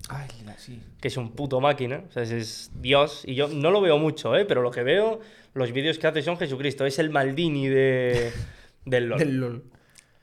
Ay, 0.09 0.29
la- 0.45 0.59
sí. 0.59 0.81
que 1.01 1.09
es 1.09 1.17
un 1.17 1.33
puto 1.33 1.61
máquina, 1.61 2.05
o 2.09 2.13
sea, 2.13 2.23
es, 2.23 2.71
Dios, 2.75 3.23
y 3.27 3.35
yo 3.35 3.49
no 3.49 3.71
lo 3.71 3.81
veo 3.81 3.99
mucho, 3.99 4.37
¿eh? 4.37 4.45
pero 4.45 4.61
lo 4.63 4.71
que 4.71 4.83
veo, 4.83 5.21
los 5.55 5.73
vídeos 5.73 5.99
que 5.99 6.07
hace 6.07 6.23
son 6.23 6.37
Jesucristo, 6.37 6.85
es 6.87 6.99
el 6.99 7.11
Maldini 7.11 7.69
de, 7.69 8.31
del 8.85 9.07
LoL. 9.07 9.19
Del 9.19 9.37
LOL. 9.41 9.63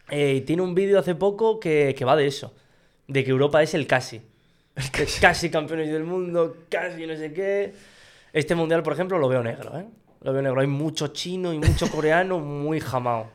Eh, 0.10 0.36
y 0.36 0.42
tiene 0.42 0.62
un 0.62 0.74
vídeo 0.74 1.00
hace 1.00 1.16
poco 1.16 1.60
que, 1.60 1.94
que 1.98 2.06
va 2.06 2.16
de 2.16 2.28
eso. 2.28 2.54
De 3.08 3.24
que 3.26 3.32
Europa 3.32 3.62
es 3.62 3.74
el 3.74 3.88
casi. 3.88 4.22
Que 4.94 5.06
casi 5.20 5.50
campeones 5.50 5.92
del 5.92 6.04
mundo, 6.04 6.56
casi 6.70 7.06
no 7.08 7.16
sé 7.18 7.34
qué. 7.34 7.74
Este 8.38 8.54
mundial, 8.54 8.84
por 8.84 8.94
ejemplo, 8.94 9.18
lo 9.18 9.28
veo 9.28 9.42
negro, 9.42 9.80
¿eh? 9.80 9.88
Lo 10.22 10.32
veo 10.32 10.44
negro. 10.44 10.62
Hay 10.62 10.68
mucho 10.68 11.08
chino 11.08 11.54
y 11.54 11.58
mucho 11.58 11.90
coreano 11.90 12.38
muy 12.38 12.80
jamao. 12.80 13.22
O 13.22 13.30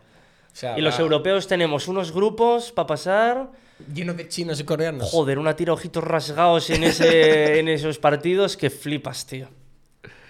sea, 0.52 0.78
Y 0.78 0.80
los 0.80 0.94
va 0.96 1.02
europeos 1.02 1.48
tenemos 1.48 1.88
unos 1.88 2.12
grupos 2.12 2.70
para 2.70 2.86
pasar. 2.86 3.50
Lleno 3.92 4.14
de 4.14 4.28
chinos 4.28 4.60
y 4.60 4.64
coreanos. 4.64 5.10
Joder, 5.10 5.40
una 5.40 5.56
tira 5.56 5.72
ojitos 5.72 6.04
rasgados 6.04 6.70
en, 6.70 6.84
ese, 6.84 7.58
en 7.58 7.68
esos 7.68 7.98
partidos 7.98 8.56
que 8.56 8.70
flipas, 8.70 9.26
tío. 9.26 9.48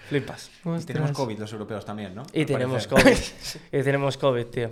Flipas. 0.09 0.49
Y 0.65 0.83
tenemos 0.85 1.11
COVID 1.11 1.37
los 1.37 1.53
europeos 1.53 1.85
también, 1.85 2.15
¿no? 2.15 2.23
Y 2.33 2.41
Al 2.41 2.45
tenemos 2.47 2.87
parecer. 2.87 3.31
COVID. 3.69 3.79
y 3.79 3.83
tenemos 3.83 4.17
COVID, 4.17 4.45
tío. 4.47 4.71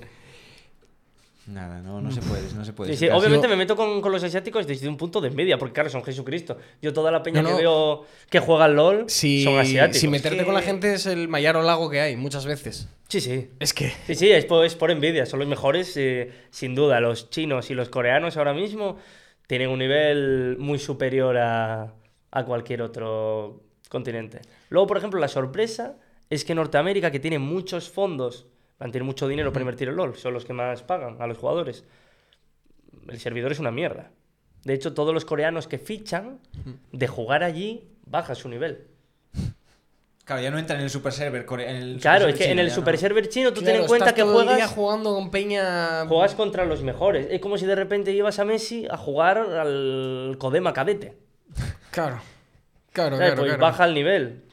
Nada, 1.52 1.82
no, 1.82 2.00
no 2.02 2.12
se 2.12 2.22
puede, 2.22 2.44
no 2.56 2.64
se 2.64 2.74
puede. 2.74 2.92
Sí, 2.94 2.98
sí, 3.00 3.08
Casi- 3.08 3.20
obviamente 3.20 3.48
me 3.48 3.56
meto 3.56 3.76
con, 3.76 4.00
con 4.02 4.12
los 4.12 4.24
asiáticos 4.24 4.66
desde 4.66 4.88
un 4.88 4.96
punto 4.98 5.20
de 5.20 5.28
envidia, 5.28 5.58
porque 5.58 5.74
claro, 5.74 5.90
son 5.90 6.04
Jesucristo. 6.04 6.58
Yo 6.82 6.94
toda 6.94 7.12
la 7.12 7.22
peña 7.22 7.42
No, 7.42 7.50
no. 7.52 7.56
que 7.58 7.62
veo 7.64 8.06
que 8.30 8.40
juega 8.40 8.66
al 8.66 8.76
LOL 8.76 9.06
Si, 9.10 9.44
son 9.44 9.60
asiáticos. 9.60 9.98
si 10.00 10.08
meterte 10.08 10.40
que- 10.40 10.46
con 10.46 10.54
la 10.54 10.62
gente 10.62 10.94
es 10.94 11.06
el 11.06 11.28
mayor 11.28 11.56
lago 11.64 11.90
que 11.90 12.00
hay, 12.00 12.16
muchas 12.16 12.46
veces. 12.46 12.88
Sí, 13.10 13.20
sí. 13.20 13.50
Es 13.60 13.74
que. 13.74 13.92
Sí, 14.08 14.16
sí, 14.16 14.32
es 14.32 14.46
por, 14.46 14.66
es 14.66 14.76
por 14.76 14.90
envidia, 14.92 15.26
son 15.26 15.40
los 15.40 15.48
mejores, 15.48 15.96
eh, 15.98 16.32
sin 16.50 16.74
duda. 16.76 17.00
Los 17.02 17.30
chinos 17.30 17.70
y 17.70 17.74
los 17.74 17.90
coreanos 17.90 18.38
ahora 18.38 18.54
mismo 18.54 18.98
tienen 19.48 19.70
un 19.70 19.80
nivel 19.80 20.56
muy 20.60 20.80
superior 20.80 21.38
a, 21.38 21.94
a 22.32 22.46
cualquier 22.46 22.82
otro 22.82 23.62
continente. 23.90 24.40
Luego, 24.70 24.88
por 24.88 24.98
ejemplo, 24.98 25.20
la 25.20 25.28
sorpresa 25.28 25.98
es 26.30 26.46
que 26.46 26.56
Norteamérica, 26.56 27.12
que 27.12 27.20
tiene 27.20 27.40
muchos 27.40 27.90
fondos, 27.90 28.46
van 28.82 28.90
a 28.90 28.92
tener 28.92 29.04
mucho 29.04 29.28
dinero 29.28 29.54
para 29.54 29.62
invertir 29.62 29.90
en 29.90 29.96
LOL, 29.96 30.16
son 30.18 30.34
los 30.34 30.44
que 30.44 30.54
más 30.54 30.82
pagan 30.82 31.22
a 31.22 31.28
los 31.28 31.38
jugadores. 31.38 31.84
El 33.08 33.20
servidor 33.20 33.52
es 33.52 33.60
una 33.60 33.70
mierda. 33.70 34.10
De 34.64 34.74
hecho, 34.74 34.94
todos 34.96 35.14
los 35.14 35.24
coreanos 35.24 35.68
que 35.68 35.78
fichan, 35.78 36.40
de 36.92 37.08
jugar 37.08 37.44
allí, 37.44 37.88
baja 38.08 38.34
su 38.34 38.50
nivel. 38.50 38.88
Claro, 40.26 40.42
ya 40.42 40.50
no 40.50 40.58
entra 40.58 40.78
en 40.78 40.82
el 40.82 40.90
super 40.90 41.12
server. 41.14 41.46
En 41.62 41.76
el 41.76 42.00
Claro, 42.00 42.22
super 42.22 42.34
es 42.34 42.40
que 42.40 42.52
en 42.52 42.58
el 42.60 42.72
super 42.72 42.96
no. 42.96 43.00
server 43.00 43.30
chino 43.30 43.50
tú 43.54 43.62
ten 43.62 43.66
Claro, 43.66 43.82
en 43.84 43.88
cuenta 43.88 44.16
que 44.16 44.24
juegas, 44.24 44.72
jugando 44.72 45.14
con 45.14 45.30
peña. 45.30 46.06
juegas 46.08 46.34
contra 46.34 46.66
los 46.66 46.82
mejores. 46.82 47.28
Es 47.30 47.40
como 47.40 47.58
si 47.60 47.68
de 47.68 47.76
repente 47.76 48.14
llevas 48.14 48.40
a 48.40 48.46
Messi 48.46 48.88
a 48.90 48.98
jugar 48.98 49.38
al 49.38 50.36
Codema 50.40 50.74
cadete. 50.74 51.18
Claro. 51.92 52.20
Claro, 52.94 53.18
¿sabes? 53.18 53.32
claro, 53.34 53.42
pues 53.42 53.48
claro. 53.58 53.62
baja 53.62 53.86
el 53.86 53.94
nivel. 53.94 54.44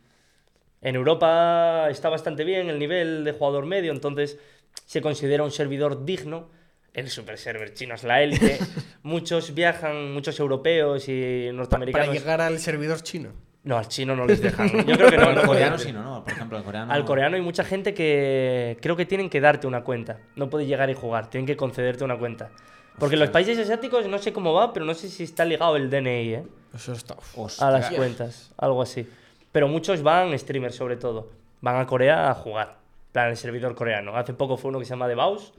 En 0.81 0.95
Europa 0.95 1.89
está 1.91 2.09
bastante 2.09 2.45
bien 2.45 2.71
el 2.71 2.79
nivel 2.79 3.25
de 3.25 3.33
jugador 3.33 3.67
medio, 3.67 3.93
entonces 3.93 4.39
se 4.87 5.01
considera 5.01 5.43
un 5.43 5.51
servidor 5.51 6.05
digno. 6.05 6.51
El 6.95 7.11
super 7.11 7.39
server 7.39 7.75
chino 7.75 7.95
es 7.95 8.05
la 8.05 8.23
élite. 8.23 8.59
muchos 9.03 9.55
viajan, 9.55 10.13
muchos 10.13 10.39
europeos 10.41 11.09
y 11.09 11.51
norteamericanos. 11.53 12.09
Para 12.09 12.19
llegar 12.19 12.41
al 12.41 12.59
servidor 12.59 13.03
chino. 13.03 13.33
No, 13.65 13.77
al 13.77 13.89
chino 13.89 14.17
no 14.17 14.25
les 14.25 14.41
dejan. 14.41 14.69
Yo 14.87 14.97
creo 14.97 15.11
que 15.11 15.19
no. 15.19 15.33
no 15.33 15.41
Al 15.41 15.47
coreano 15.47 15.79
sí, 15.79 15.93
no, 15.93 16.03
no. 16.03 16.25
Por 16.25 16.33
ejemplo, 16.33 16.59
al 16.59 16.65
coreano. 16.65 16.93
Al 16.93 17.05
coreano 17.05 17.37
hay 17.37 17.43
mucha 17.43 17.65
gente 17.65 17.93
que 17.93 18.79
creo 18.81 18.97
que 18.97 19.05
tienen 19.05 19.29
que 19.29 19.41
darte 19.41 19.67
una 19.67 19.83
cuenta. 19.85 20.19
No 20.37 20.49
puedes 20.49 20.69
llegar 20.69 20.89
y 20.91 20.95
jugar, 20.95 21.29
tienen 21.29 21.47
que 21.47 21.57
concederte 21.57 22.05
una 22.05 22.19
cuenta. 22.19 22.51
Porque 22.99 23.15
en 23.15 23.21
los 23.21 23.31
países 23.31 23.59
asiáticos 23.59 24.07
no 24.07 24.19
sé 24.19 24.33
cómo 24.33 24.53
va, 24.53 24.73
pero 24.73 24.85
no 24.85 24.95
sé 24.95 25.09
si 25.09 25.25
está 25.25 25.45
ligado 25.45 25.77
el 25.77 25.89
DNI 25.89 26.35
¿eh? 26.35 26.43
Eso 26.75 26.93
está. 26.93 27.17
a 27.59 27.71
las 27.71 27.91
cuentas, 27.91 28.51
algo 28.57 28.83
así. 28.83 29.07
Pero 29.53 29.69
muchos 29.69 30.03
van, 30.03 30.39
streamers 30.39 30.75
sobre 30.75 30.97
todo, 30.97 31.31
van 31.61 31.77
a 31.77 31.87
Corea 31.87 32.31
a 32.31 32.35
jugar, 32.35 32.77
en 33.09 33.13
plan 33.13 33.29
el 33.31 33.37
servidor 33.37 33.75
coreano. 33.75 34.17
Hace 34.17 34.35
poco 34.35 34.57
fue 34.57 34.71
uno 34.71 34.79
que 34.79 34.85
se 34.85 34.91
llama 34.91 35.09
The 35.09 35.15
Baus, 35.15 35.53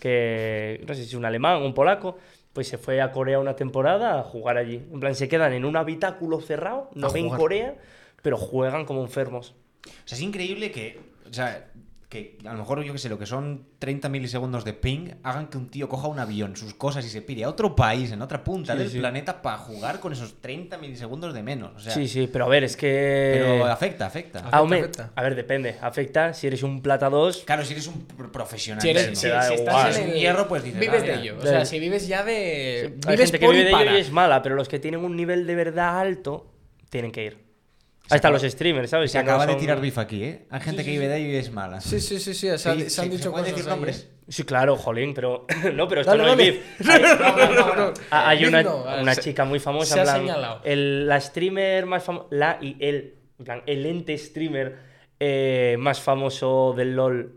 que 0.00 0.82
no 0.86 0.94
sé 0.94 1.02
si 1.02 1.08
es 1.08 1.14
un 1.14 1.24
alemán 1.24 1.62
o 1.62 1.66
un 1.66 1.74
polaco, 1.74 2.18
pues 2.52 2.68
se 2.68 2.78
fue 2.78 3.00
a 3.00 3.12
Corea 3.12 3.38
una 3.38 3.56
temporada 3.56 4.18
a 4.18 4.22
jugar 4.22 4.58
allí. 4.58 4.82
En 4.92 5.00
plan, 5.00 5.14
se 5.14 5.28
quedan 5.28 5.52
en 5.52 5.64
un 5.64 5.76
habitáculo 5.76 6.40
cerrado, 6.40 6.90
no 6.94 7.08
A 7.08 7.12
ven 7.12 7.24
jugar. 7.24 7.40
Corea, 7.40 7.74
pero 8.22 8.36
juegan 8.36 8.84
como 8.84 9.02
enfermos. 9.02 9.54
O 9.86 9.90
sea, 10.08 10.16
es 10.16 10.22
increíble 10.22 10.70
que. 10.70 11.00
O 11.28 11.32
sea, 11.32 11.68
que 12.12 12.36
a 12.44 12.52
lo 12.52 12.58
mejor, 12.58 12.82
yo 12.84 12.92
que 12.92 12.98
sé, 12.98 13.08
lo 13.08 13.18
que 13.18 13.24
son 13.24 13.64
30 13.78 14.10
milisegundos 14.10 14.66
de 14.66 14.74
ping 14.74 15.12
hagan 15.22 15.46
que 15.48 15.56
un 15.56 15.70
tío 15.70 15.88
coja 15.88 16.08
un 16.08 16.18
avión, 16.18 16.54
sus 16.56 16.74
cosas 16.74 17.06
y 17.06 17.08
se 17.08 17.22
pire 17.22 17.44
a 17.44 17.48
otro 17.48 17.74
país, 17.74 18.12
en 18.12 18.20
otra 18.20 18.44
punta 18.44 18.74
Sí, 18.74 18.78
del 18.80 18.90
sí. 18.90 18.98
planeta 18.98 19.40
para 19.40 19.56
jugar 19.56 19.98
con 19.98 20.12
esos 20.12 20.40
30 20.42 20.76
milisegundos 20.76 21.32
de 21.32 21.42
menos. 21.42 21.72
O 21.74 21.80
sea, 21.80 21.94
sí, 21.94 22.06
sí, 22.06 22.28
pero 22.30 22.44
a 22.44 22.48
ver, 22.48 22.64
es 22.64 22.76
que... 22.76 23.30
Pero 23.40 23.64
afecta, 23.66 24.04
afecta. 24.04 24.40
Afecta. 24.50 25.10
A 25.14 25.22
ver, 25.22 25.34
depende. 25.34 25.76
Afecta 25.80 26.34
si 26.34 26.46
eres 26.46 26.62
un 26.62 26.82
plata 26.82 27.08
2. 27.08 27.44
Claro, 27.46 27.64
si 27.64 27.72
eres 27.72 27.86
un 27.86 28.06
pr- 28.06 28.30
profesional. 28.30 28.82
Si, 28.82 28.90
eres, 28.90 29.18
si- 29.18 29.26
estás 29.28 29.96
en 29.98 30.10
el 30.10 30.14
hierro, 30.20 30.46
pues 30.48 30.64
dices, 30.64 30.78
Vives 30.80 31.02
ah, 31.02 31.06
de 31.06 31.14
ello. 31.14 31.36
O 31.38 31.42
sea, 31.46 31.64
si 31.64 31.78
vives 31.78 32.06
ya 32.06 32.22
de. 32.22 32.98
Hay 33.06 33.12
Vives 33.16 33.30
gente 33.30 33.38
que 33.38 33.48
vive 33.50 33.64
de 33.64 33.70
ello 33.70 33.96
y 33.96 34.00
es 34.00 34.10
mala, 34.12 34.42
pero 34.42 34.54
los 34.54 34.68
que 34.68 34.78
tienen 34.78 35.02
un 35.04 35.16
nivel 35.16 35.46
de 35.46 35.54
verdad 35.54 35.98
alto 35.98 36.52
tienen 36.90 37.10
que 37.10 37.24
ir. 37.24 37.51
Ahí 38.12 38.16
están 38.16 38.30
acaba- 38.34 38.42
los 38.42 38.52
streamers, 38.52 38.90
¿sabes? 38.90 39.10
Se 39.12 39.18
Que 39.18 39.24
no 39.24 39.30
acaba 39.32 39.46
de 39.46 39.54
tirar 39.56 39.80
bif 39.80 39.98
aquí, 39.98 40.22
¿eh? 40.24 40.46
Hay 40.50 40.60
gente 40.60 40.84
que 40.84 40.90
vive 40.90 41.08
de 41.08 41.16
ello 41.18 41.28
y 41.32 41.36
es 41.36 41.50
mala. 41.50 41.80
Sí, 41.80 42.00
sí, 42.00 42.18
sí, 42.18 42.34
sí. 42.34 42.48
Se, 42.48 42.58
Sí, 42.58 42.68
han- 42.68 42.90
se 42.90 43.00
han 43.00 43.06
sí, 43.06 43.10
dicho 43.10 43.22
¿se 43.24 43.30
puede 43.30 43.42
cosas 43.44 43.56
decir 43.56 43.70
ahí, 43.70 43.70
nombres? 43.76 44.08
¿eh? 44.10 44.22
Sí, 44.28 44.44
claro, 44.44 44.76
jolín, 44.76 45.12
pero. 45.14 45.46
no, 45.74 45.88
pero 45.88 46.00
esto 46.02 46.10
Dale, 46.16 46.22
no 46.22 46.30
hay 46.30 46.36
dale. 46.36 46.50
beef. 46.52 46.90
Hay, 46.90 47.92
Ah, 48.10 48.28
hay 48.28 48.44
una, 48.44 48.62
no, 48.62 48.84
una 49.00 49.16
chica 49.16 49.44
muy 49.44 49.58
famosa, 49.58 49.94
se 49.94 50.00
en 50.00 50.00
ha 50.00 50.04
plan, 50.04 50.20
señalado. 50.20 50.60
el- 50.64 51.06
la 51.08 51.20
streamer 51.20 51.86
más 51.86 52.04
famosa. 52.04 52.26
La 52.30 52.58
y 52.60 52.76
él. 52.80 53.14
En 53.38 53.44
plan, 53.44 53.62
el 53.66 53.84
ente 53.86 54.16
streamer 54.18 54.76
eh, 55.18 55.76
más 55.78 56.00
famoso 56.00 56.74
del 56.76 56.94
LOL 56.94 57.34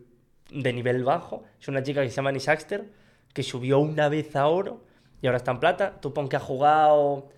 de 0.51 0.73
nivel 0.73 1.03
bajo. 1.03 1.43
Es 1.59 1.67
una 1.67 1.81
chica 1.83 2.01
que 2.03 2.09
se 2.09 2.15
llama 2.15 2.31
Nisaxter, 2.31 2.85
que 3.33 3.41
subió 3.43 3.79
una 3.79 4.07
vez 4.09 4.35
a 4.35 4.47
oro 4.47 4.83
y 5.21 5.27
ahora 5.27 5.37
está 5.37 5.51
en 5.51 5.59
plata. 5.59 5.99
Tú 6.01 6.13
pon 6.13 6.27
que 6.29 6.35
ha 6.35 6.39
jugado. 6.39 7.29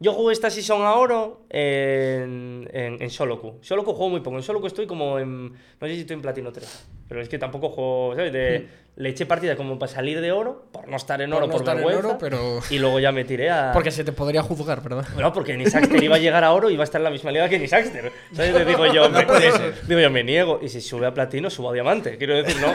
Yo 0.00 0.12
jugué 0.12 0.32
esta 0.32 0.48
season 0.48 0.82
a 0.82 0.94
oro 0.94 1.42
en, 1.50 2.68
en, 2.72 3.02
en 3.02 3.10
Soloku. 3.10 3.58
Soloku 3.62 3.92
juego 3.94 4.10
muy 4.10 4.20
poco. 4.20 4.36
En 4.36 4.42
Soloku 4.44 4.66
estoy 4.68 4.86
como 4.86 5.18
en. 5.18 5.52
No 5.52 5.86
sé 5.86 5.94
si 5.94 6.00
estoy 6.00 6.14
en 6.14 6.22
Platino 6.22 6.52
3. 6.52 6.86
Pero 7.08 7.20
es 7.20 7.28
que 7.28 7.38
tampoco 7.38 7.70
juego. 7.70 8.14
¿Sabes? 8.14 8.32
De- 8.32 8.68
Le 8.96 9.08
eché 9.10 9.26
partida 9.26 9.56
como 9.56 9.78
para 9.78 9.90
salir 9.92 10.20
de 10.20 10.30
oro, 10.32 10.66
por 10.72 10.88
no 10.88 10.96
estar 10.96 11.20
en 11.20 11.30
Por 11.30 11.38
oro, 11.38 11.46
no 11.46 11.52
por, 11.52 11.60
estar 11.62 11.76
en 11.78 11.84
vergüenza. 11.84 12.08
oro, 12.10 12.18
pero- 12.18 12.60
Y 12.70 12.78
luego 12.78 13.00
ya 13.00 13.10
me 13.12 13.24
tiré 13.24 13.50
a. 13.50 13.70
Porque 13.72 13.90
se 13.90 14.04
te 14.04 14.12
podría 14.12 14.42
juzgar, 14.42 14.82
¿verdad? 14.82 15.06
No, 15.18 15.32
porque 15.32 15.56
Nisaxter 15.56 16.02
iba 16.02 16.16
a 16.16 16.18
llegar 16.20 16.44
a 16.44 16.52
oro 16.52 16.70
y 16.70 16.74
iba 16.74 16.82
a 16.82 16.84
estar 16.84 17.00
en 17.00 17.04
la 17.04 17.10
misma 17.10 17.30
liga 17.32 17.48
que 17.48 17.58
Nisaxter. 17.58 18.12
¿Sabes? 18.32 18.54
Le 18.54 18.64
digo 18.64 18.86
yo, 18.86 19.08
me, 19.10 19.24
puede 19.26 19.50
ser. 19.52 19.86
digo 19.86 20.00
yo, 20.00 20.10
me 20.10 20.22
niego. 20.22 20.60
Y 20.62 20.68
si 20.68 20.80
sube 20.80 21.06
a 21.06 21.14
platino, 21.14 21.50
subo 21.50 21.70
a 21.70 21.72
diamante. 21.72 22.16
Quiero 22.18 22.34
decir, 22.36 22.56
no. 22.60 22.72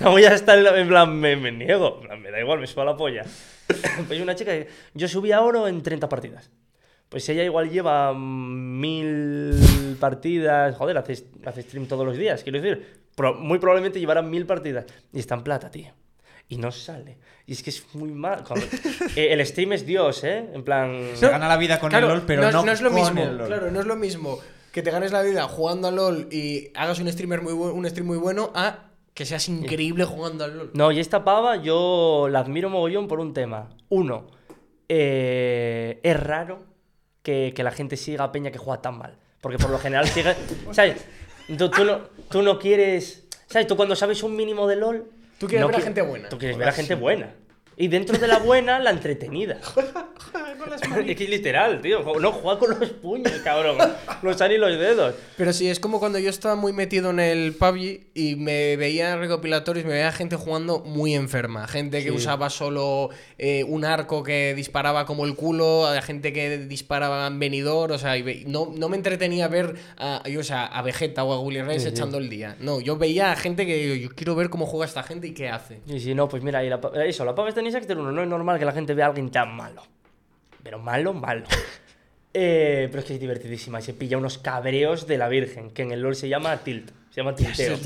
No 0.00 0.10
voy 0.12 0.24
a 0.24 0.32
estar 0.34 0.56
en, 0.58 0.64
la- 0.64 0.78
en 0.78 0.86
plan, 0.88 1.14
me, 1.18 1.34
me 1.36 1.50
niego. 1.50 1.98
En 2.02 2.06
plan, 2.08 2.20
me 2.22 2.30
da 2.30 2.40
igual, 2.40 2.60
me 2.60 2.66
suba 2.66 2.84
la 2.84 2.96
polla. 2.96 3.24
Pues 4.08 4.18
una 4.22 4.34
chica 4.34 4.52
yo 4.94 5.08
subí 5.08 5.30
a 5.32 5.42
oro 5.42 5.68
en 5.68 5.82
30 5.82 6.08
partidas. 6.08 6.50
Pues 7.08 7.28
ella 7.28 7.42
igual 7.44 7.70
lleva 7.70 8.12
mil 8.14 9.96
partidas. 9.98 10.76
Joder, 10.76 10.98
hace, 10.98 11.24
hace 11.44 11.62
stream 11.62 11.86
todos 11.86 12.04
los 12.06 12.16
días. 12.16 12.42
Quiero 12.42 12.60
decir, 12.60 13.00
pro- 13.14 13.34
muy 13.34 13.58
probablemente 13.58 13.98
llevará 14.00 14.22
mil 14.22 14.46
partidas. 14.46 14.84
Y 15.12 15.18
está 15.20 15.34
en 15.34 15.42
plata, 15.42 15.70
tío. 15.70 15.90
Y 16.50 16.56
no 16.56 16.70
sale. 16.72 17.18
Y 17.46 17.52
es 17.52 17.62
que 17.62 17.70
es 17.70 17.84
muy 17.94 18.10
mal. 18.12 18.44
Eh, 19.16 19.32
el 19.32 19.44
stream 19.46 19.72
es 19.72 19.86
Dios, 19.86 20.22
¿eh? 20.24 20.48
En 20.52 20.62
plan. 20.64 21.10
Se 21.14 21.28
gana 21.28 21.48
la 21.48 21.56
vida 21.56 21.80
con 21.80 21.92
el 21.94 22.00
LOL, 22.06 22.22
pero 22.26 22.46
es- 22.48 22.54
no, 22.54 22.70
es 22.70 22.80
lo 22.82 22.90
con 22.90 23.00
mismo. 23.00 23.22
el 23.22 23.38
LOL. 23.38 23.46
Claro, 23.48 23.70
no 23.70 23.80
es 23.80 23.86
lo 23.86 23.96
mismo 23.96 24.38
que 24.72 24.82
te 24.82 24.90
ganes 24.90 25.12
la 25.12 25.22
vida 25.22 25.44
jugando 25.48 25.88
al 25.88 25.96
LOL 25.96 26.28
y 26.30 26.70
hagas 26.74 27.00
un 27.00 27.10
streamer 27.10 27.40
muy 27.42 27.52
un 27.54 27.86
stream 27.88 28.06
muy 28.06 28.18
bueno 28.18 28.52
a 28.54 28.90
que 29.14 29.24
seas 29.24 29.48
increíble 29.48 30.04
jugando 30.04 30.44
al 30.44 30.56
LOL. 30.56 30.70
No, 30.74 30.92
y 30.92 31.00
esta 31.00 31.24
pava 31.24 31.56
yo 31.56 32.28
la 32.30 32.40
admiro 32.40 32.68
mogollón 32.70 33.08
por 33.08 33.18
un 33.18 33.32
tema. 33.34 33.70
Uno, 33.88 34.26
eh, 34.88 35.98
es 36.02 36.20
raro 36.20 36.60
que, 37.28 37.52
que 37.54 37.62
la 37.62 37.72
gente 37.72 37.98
siga 37.98 38.24
a 38.24 38.32
Peña 38.32 38.50
que 38.50 38.56
juega 38.56 38.80
tan 38.80 38.96
mal. 38.96 39.12
Porque 39.42 39.58
por 39.58 39.68
lo 39.68 39.78
general 39.78 40.08
sigue. 40.08 40.34
¿Sabes? 40.72 41.04
Tú, 41.58 41.68
tú 41.70 41.84
no, 41.84 42.00
tú 42.30 42.40
no 42.40 42.58
quieres. 42.58 43.24
¿Sabes? 43.48 43.66
Tú 43.66 43.76
cuando 43.76 43.94
sabes 43.94 44.22
un 44.22 44.34
mínimo 44.34 44.66
de 44.66 44.76
LOL. 44.76 45.04
Tú 45.38 45.46
quieres 45.46 45.60
no 45.60 45.66
ver 45.68 45.76
a 45.76 45.78
qui- 45.80 45.82
gente 45.84 46.00
buena. 46.00 46.28
Tú 46.30 46.38
quieres 46.38 46.56
ver 46.56 46.68
a 46.68 46.72
gente 46.72 46.94
buena. 46.94 47.28
Y 47.80 47.86
dentro 47.88 48.18
de 48.18 48.26
la 48.26 48.38
buena, 48.40 48.78
la 48.80 48.90
entretenida. 48.90 49.60
es 51.06 51.16
que 51.16 51.24
es 51.24 51.30
literal, 51.30 51.80
tío. 51.80 52.00
No, 52.20 52.32
juega 52.32 52.58
con 52.58 52.70
los 52.78 52.90
puños, 52.90 53.32
cabrón. 53.44 53.78
No 54.22 54.30
usa 54.30 54.48
ni 54.48 54.58
los 54.58 54.70
dedos. 54.78 55.14
Pero 55.36 55.52
sí, 55.52 55.68
es 55.68 55.78
como 55.78 56.00
cuando 56.00 56.18
yo 56.18 56.28
estaba 56.30 56.56
muy 56.56 56.72
metido 56.72 57.10
en 57.10 57.20
el 57.20 57.52
PUBG 57.54 58.00
y 58.14 58.34
me 58.36 58.76
veía 58.76 59.16
recopilatorios, 59.16 59.86
me 59.86 59.92
veía 59.92 60.10
gente 60.12 60.36
jugando 60.36 60.80
muy 60.80 61.14
enferma. 61.14 61.68
Gente 61.68 62.02
que 62.02 62.10
Sí. 62.10 62.16
usaba 62.16 62.50
solo 62.50 63.10
eh, 63.38 63.62
un 63.64 63.84
arco 63.84 64.22
que 64.24 64.54
disparaba 64.56 65.06
como 65.06 65.24
el 65.24 65.34
culo, 65.36 65.86
a 65.86 66.02
gente 66.02 66.32
que 66.32 66.58
disparaba 66.58 67.26
en 67.28 67.38
venidor, 67.38 67.92
o 67.92 67.98
sea, 67.98 68.16
y 68.16 68.22
ve- 68.22 68.42
no, 68.46 68.72
no 68.74 68.88
me 68.88 68.96
entretenía 68.96 69.46
ver 69.46 69.76
a, 69.96 70.22
yo, 70.28 70.40
o 70.40 70.44
sea, 70.44 70.66
a 70.66 70.82
Vegeta 70.82 71.22
o 71.22 71.32
a 71.32 71.40
Willy 71.40 71.62
Rex 71.62 71.82
Sí, 71.84 71.88
sí. 71.88 71.94
echando 71.94 72.18
el 72.18 72.28
día. 72.28 72.56
No, 72.60 72.80
yo 72.80 72.96
veía 72.96 73.30
a 73.30 73.36
gente 73.36 73.66
que 73.66 73.88
yo, 73.88 73.94
yo 73.94 74.14
quiero 74.16 74.34
ver 74.34 74.50
cómo 74.50 74.66
juega 74.66 74.86
esta 74.86 75.04
gente 75.04 75.28
y 75.28 75.32
qué 75.34 75.48
hace. 75.48 75.80
Y 75.86 76.00
si 76.00 76.14
no, 76.14 76.28
pues 76.28 76.42
mira, 76.42 76.64
y 76.64 76.68
la 76.68 76.80
eso, 77.06 77.24
la 77.24 77.34
pava 77.36 77.48
está 77.48 77.60
en 77.68 77.74
Insector 77.74 77.98
1. 77.98 78.12
No 78.12 78.22
es 78.22 78.28
normal 78.28 78.58
que 78.58 78.64
la 78.64 78.72
gente 78.72 78.94
vea 78.94 79.06
a 79.06 79.08
alguien 79.08 79.30
tan 79.30 79.54
malo. 79.56 79.82
Pero 80.62 80.78
malo, 80.78 81.12
malo. 81.14 81.44
Eh, 82.40 82.88
pero 82.90 83.00
es 83.00 83.06
que 83.06 83.14
es 83.14 83.20
divertidísima. 83.20 83.80
y 83.80 83.82
Se 83.82 83.94
pilla 83.94 84.18
unos 84.18 84.36
cabreos 84.38 85.06
de 85.06 85.16
la 85.18 85.28
Virgen, 85.28 85.70
que 85.70 85.82
en 85.82 85.92
el 85.92 86.02
LoL 86.02 86.14
se 86.14 86.28
llama 86.28 86.58
tilt. 86.58 86.90
Se 87.10 87.22
llama 87.22 87.34
tilteo. 87.34 87.76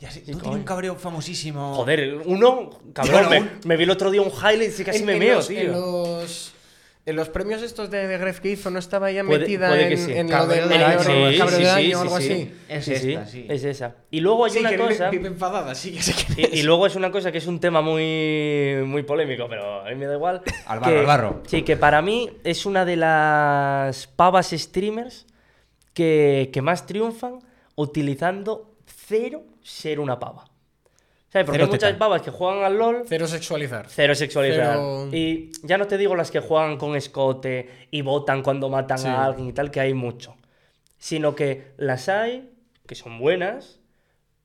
Ya 0.00 0.10
sé, 0.10 0.24
Sí, 0.24 0.32
¿no 0.32 0.38
tiene 0.38 0.40
coño. 0.42 0.52
un 0.56 0.64
cabreo 0.64 0.96
famosísimo. 0.96 1.74
Joder, 1.74 2.22
uno, 2.24 2.70
cabrón, 2.94 3.12
Bueno, 3.28 3.30
me, 3.30 3.40
un- 3.42 3.50
me 3.66 3.76
vi 3.76 3.84
el 3.84 3.90
otro 3.90 4.10
día 4.10 4.22
un 4.22 4.30
highlight 4.32 4.80
y 4.80 4.82
casi 4.84 5.00
En- 5.00 5.04
me 5.06 5.12
en 5.12 5.18
meo, 5.20 5.36
los, 5.36 5.46
tío. 5.48 5.60
En 5.60 5.72
los, 5.72 6.53
en 7.06 7.16
los 7.16 7.28
premios 7.28 7.60
estos 7.62 7.90
de, 7.90 8.06
de 8.08 8.16
Gref 8.18 8.40
que 8.40 8.50
hizo, 8.50 8.70
¿no 8.70 8.78
estaba 8.78 9.10
ella 9.10 9.22
Puede- 9.24 9.40
metida 9.40 9.68
puede 9.68 9.92
en, 9.92 9.98
sí. 9.98 10.12
en 10.12 10.30
lo 10.30 10.46
de 10.46 10.60
mayor- 10.62 11.02
sí, 11.50 11.64
sí, 11.86 11.94
o 11.94 12.00
algo 12.00 12.16
así? 12.16 12.54
Es 12.68 12.84
Sí, 12.86 12.92
esta, 12.94 13.26
sí. 13.26 13.46
Es 13.48 13.64
esa. 13.64 13.94
Y 14.10 14.20
luego 14.20 14.46
hay 14.46 14.52
Sí, 14.52 14.58
una 14.60 14.70
que 14.70 14.78
cosa... 14.78 15.10
vive, 15.10 15.18
vive 15.18 15.28
enfadada, 15.28 15.74
sí, 15.74 15.92
que 15.92 16.02
sé 16.02 16.14
que 16.34 16.42
Y, 16.56 16.60
y 16.60 16.62
luego 16.62 16.86
es 16.86 16.96
una 16.96 17.10
cosa 17.10 17.30
que 17.30 17.38
es 17.38 17.46
un 17.46 17.60
tema 17.60 17.82
muy, 17.82 18.76
muy 18.86 19.02
polémico, 19.02 19.46
pero 19.48 19.80
a 19.82 19.88
mí 19.90 19.96
me 19.96 20.06
da 20.06 20.14
igual. 20.14 20.40
Al 20.66 20.80
barro, 20.80 20.92
que- 20.92 20.98
al 21.00 21.06
barro. 21.06 21.42
Sí, 21.46 21.62
que 21.62 21.76
para 21.76 22.00
mí 22.00 22.30
es 22.42 22.64
una 22.64 22.84
de 22.86 22.96
las 22.96 24.06
pavas 24.06 24.50
streamers 24.50 25.26
que, 25.92 26.48
que 26.52 26.62
más 26.62 26.86
triunfan 26.86 27.40
utilizando 27.74 28.76
cero 28.86 29.42
ser 29.62 30.00
una 30.00 30.18
pava. 30.18 30.44
¿Sabes? 31.34 31.46
Porque 31.46 31.58
Cero 31.58 31.64
hay 31.64 31.70
muchas 31.72 31.88
teta. 31.90 31.98
pavas 31.98 32.22
que 32.22 32.30
juegan 32.30 32.62
al 32.62 32.78
LOL, 32.78 33.02
Cero 33.08 33.26
sexualizar. 33.26 33.86
cero 33.88 34.14
sexualizar. 34.14 34.76
Cero- 34.76 35.08
Y 35.12 35.50
ya 35.64 35.76
no 35.78 35.88
te 35.88 35.98
digo 35.98 36.14
las 36.14 36.30
que 36.30 36.38
juegan 36.38 36.76
con 36.78 36.94
escote 36.94 37.88
y 37.90 38.02
votan 38.02 38.42
cuando 38.44 38.68
matan 38.68 38.98
Sí. 38.98 39.08
a 39.08 39.24
alguien 39.24 39.48
y 39.48 39.52
tal, 39.52 39.72
que 39.72 39.80
hay 39.80 39.94
mucho. 39.94 40.36
Sino 40.96 41.34
que 41.34 41.72
las 41.76 42.08
hay, 42.08 42.50
que 42.86 42.94
son 42.94 43.18
buenas, 43.18 43.80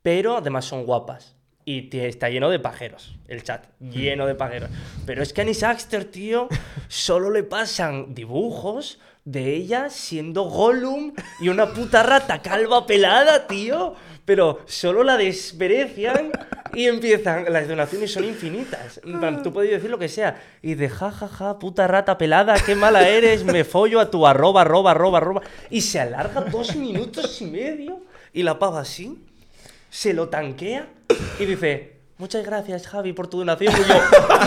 pero 0.01 0.37
además 0.37 0.65
son 0.65 0.83
guapas. 0.85 1.35
Y 1.63 1.95
está 1.95 2.27
lleno 2.29 2.49
de 2.49 2.57
pajeros, 2.57 3.19
el 3.27 3.43
chat, 3.43 3.67
lleno 3.79 4.25
de 4.25 4.33
pajeros. 4.33 4.71
Pero 5.05 5.21
es 5.21 5.31
que 5.31 5.41
a 5.41 5.43
Annie 5.43 5.53
Saxter, 5.53 6.05
tío, 6.05 6.47
solo 6.87 7.29
le 7.29 7.43
pasan 7.43 8.15
dibujos 8.15 8.99
de 9.25 9.53
ella 9.53 9.91
siendo 9.91 10.45
Gollum 10.45 11.13
y 11.39 11.49
una 11.49 11.71
puta 11.71 12.01
rata 12.01 12.41
calva 12.41 12.87
pelada, 12.87 13.45
tío. 13.45 13.93
Pero 14.29 14.59
solo 14.67 15.03
la 15.03 15.17
desprecian 15.17 16.31
y 16.75 16.85
empiezan. 16.85 17.51
Las 17.51 17.67
donaciones 17.67 18.13
son 18.13 18.25
infinitas. 18.25 19.01
Tú 19.43 19.51
puedes 19.51 19.71
decir 19.71 19.89
lo 19.89 19.97
que 19.97 20.07
sea. 20.07 20.39
Y 20.61 20.75
de 20.75 20.87
jajaja, 20.87 21.57
puta 21.57 21.87
rata 21.87 22.15
pelada, 22.19 22.53
qué 22.63 22.75
mala 22.75 23.09
eres, 23.09 23.43
me 23.43 23.63
follo 23.63 23.99
a 23.99 24.11
tu 24.11 24.27
arroba, 24.27 24.61
arroba, 24.61 24.91
arroba, 24.91 25.17
arroba. 25.17 25.41
Y 25.71 25.81
se 25.81 25.99
alarga 25.99 26.41
dos 26.41 26.75
minutos 26.75 27.41
y 27.41 27.45
medio. 27.45 28.01
Y 28.31 28.43
la 28.43 28.59
pava 28.59 28.81
así 28.81 29.17
se 29.89 30.13
lo 30.13 30.29
tanquea 30.29 30.87
y 31.39 31.45
dice, 31.45 31.98
muchas 32.19 32.45
gracias 32.45 32.85
Javi 32.87 33.13
por 33.13 33.27
tu 33.27 33.39
donación. 33.39 33.73
Y 33.73 33.77
yo, 33.89 33.95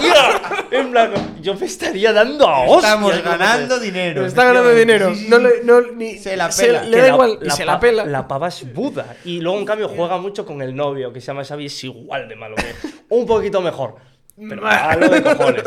"Tía", 0.00 0.78
en 0.78 0.90
plan, 0.92 1.12
yo 1.42 1.54
me 1.54 1.66
estaría 1.66 2.12
dando 2.12 2.46
a 2.48 2.60
hostias. 2.60 2.84
Estamos 2.92 3.22
ganando 3.24 3.80
dinero. 3.80 4.24
Está 4.26 4.44
ganando 4.44 4.70
dinero. 4.74 5.08
Sí, 5.10 5.16
sí, 5.16 5.24
sí. 5.24 5.30
No 5.30 5.38
le, 5.38 5.64
no, 5.64 5.80
ni, 5.80 6.18
Se 6.18 6.36
la 6.36 6.48
pela. 6.50 6.84
le 6.84 6.90
Que 6.96 7.02
da 7.02 7.08
igual. 7.08 7.38
y 7.42 7.44
la 7.46 7.54
se 7.56 7.64
pa- 7.66 7.72
la 7.72 7.80
pela. 7.80 8.04
La 8.06 8.28
pava 8.28 8.48
es 8.48 8.72
Buda. 8.72 9.16
Y 9.24 9.40
luego, 9.40 9.58
en 9.58 9.64
cambio, 9.64 9.88
juega 9.88 10.18
mucho 10.18 10.46
con 10.46 10.62
el 10.62 10.76
novio, 10.76 11.12
que 11.12 11.20
se 11.20 11.26
llama 11.28 11.44
Xavi, 11.44 11.66
es 11.66 11.84
igual 11.84 12.28
de 12.28 12.36
malo 12.36 12.54
que 12.56 12.74
Un 13.08 13.26
poquito 13.26 13.60
mejor. 13.60 13.96
Pero 14.36 14.62
malo 14.62 15.08
de 15.08 15.22
cojones. 15.22 15.64